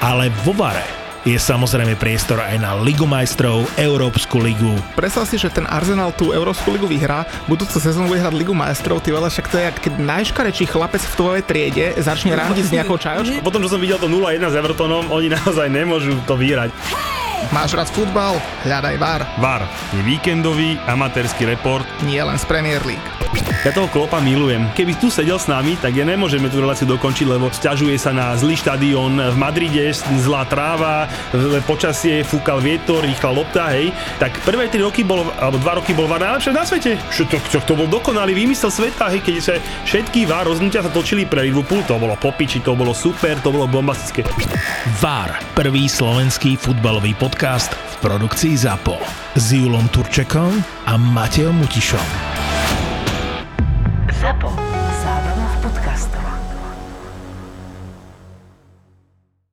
Ale 0.00 0.32
vo 0.48 0.56
Vare 0.56 1.01
je 1.22 1.38
samozrejme 1.38 1.94
priestor 1.94 2.42
aj 2.42 2.58
na 2.58 2.74
Ligu 2.74 3.06
majstrov, 3.06 3.62
Európsku 3.78 4.42
ligu. 4.42 4.74
Predstav 4.98 5.22
si, 5.30 5.38
že 5.38 5.54
ten 5.54 5.62
Arsenal 5.70 6.10
tú 6.10 6.34
Európsku 6.34 6.74
ligu 6.74 6.90
vyhrá, 6.90 7.22
budúcu 7.46 7.78
sezónu 7.78 8.10
bude 8.10 8.18
hrať 8.18 8.34
Ligu 8.34 8.50
majstrov, 8.50 8.98
ty 8.98 9.14
veľa, 9.14 9.30
však 9.30 9.46
to 9.46 9.56
je, 9.62 9.66
keď 9.86 9.92
najškarečší 10.02 10.66
chlapec 10.66 11.02
v 11.02 11.14
tvojej 11.14 11.42
triede 11.46 11.86
začne 12.02 12.34
randiť 12.34 12.64
s 12.66 12.74
nejakou 12.74 12.98
čajočkou. 12.98 13.38
Potom, 13.38 13.62
čo 13.62 13.70
som 13.70 13.78
videl 13.78 14.02
to 14.02 14.10
0-1 14.10 14.42
s 14.42 14.56
Evertonom, 14.58 15.14
oni 15.14 15.30
naozaj 15.38 15.70
nemôžu 15.70 16.18
to 16.26 16.34
vyhrať. 16.34 16.74
Máš 17.50 17.74
rád 17.74 17.90
futbal? 17.90 18.38
Hľadaj 18.62 18.96
VAR. 19.02 19.26
VAR 19.42 19.62
je 19.90 20.00
víkendový 20.06 20.78
amatérsky 20.86 21.42
report. 21.42 21.82
Nie 22.06 22.22
len 22.22 22.38
z 22.38 22.46
Premier 22.46 22.78
League. 22.86 23.02
Ja 23.64 23.72
toho 23.72 23.88
klopa 23.88 24.20
milujem. 24.20 24.68
Keby 24.76 24.98
tu 25.00 25.08
sedel 25.08 25.40
s 25.40 25.48
nami, 25.48 25.78
tak 25.80 25.96
ja 25.96 26.04
nemôžeme 26.04 26.52
tú 26.52 26.60
reláciu 26.60 26.84
dokončiť, 26.84 27.26
lebo 27.30 27.48
sťažuje 27.48 27.96
sa 27.96 28.12
na 28.12 28.36
zlý 28.36 28.58
štadión 28.58 29.16
v 29.16 29.36
Madride, 29.38 29.88
zlá 30.20 30.44
tráva, 30.44 31.08
počasie, 31.64 32.26
fúkal 32.26 32.60
vietor, 32.60 33.00
rýchla 33.00 33.30
lopta, 33.32 33.72
hej. 33.72 33.88
Tak 34.20 34.36
prvé 34.44 34.68
3 34.68 34.84
roky 34.84 35.00
bol, 35.00 35.24
alebo 35.40 35.56
2 35.62 35.78
roky 35.80 35.96
bol 35.96 36.10
VAR 36.10 36.20
najlepšie 36.20 36.52
na 36.52 36.66
svete. 36.68 36.92
Čo 37.08 37.24
to, 37.24 37.40
to, 37.48 37.58
to 37.64 37.72
bol 37.72 37.88
dokonalý 37.88 38.36
výmysel 38.36 38.68
sveta, 38.68 39.08
hej, 39.08 39.24
keď 39.24 39.34
sa 39.40 39.54
všetky 39.88 40.28
VAR 40.28 40.44
rozhodnutia 40.44 40.84
sa 40.84 40.92
točili 40.92 41.24
pre 41.24 41.46
Liverpool, 41.46 41.80
to 41.88 41.96
bolo 41.96 42.18
popiči, 42.20 42.60
to 42.60 42.76
bolo 42.76 42.92
super, 42.92 43.40
to 43.40 43.48
bolo 43.48 43.64
bombastické. 43.64 44.26
VAR, 45.00 45.40
prvý 45.56 45.88
slovenský 45.88 46.60
futbalový 46.60 47.16
podcast 47.16 47.31
podcast 47.32 47.72
v 47.72 47.94
produkcii 48.04 48.56
ZAPO 48.56 49.00
s 49.40 49.56
Julom 49.56 49.88
Turčekom 49.88 50.52
a 50.84 51.00
Matejom 51.00 51.56
Mutišom. 51.56 52.08
ZAPO. 54.20 54.71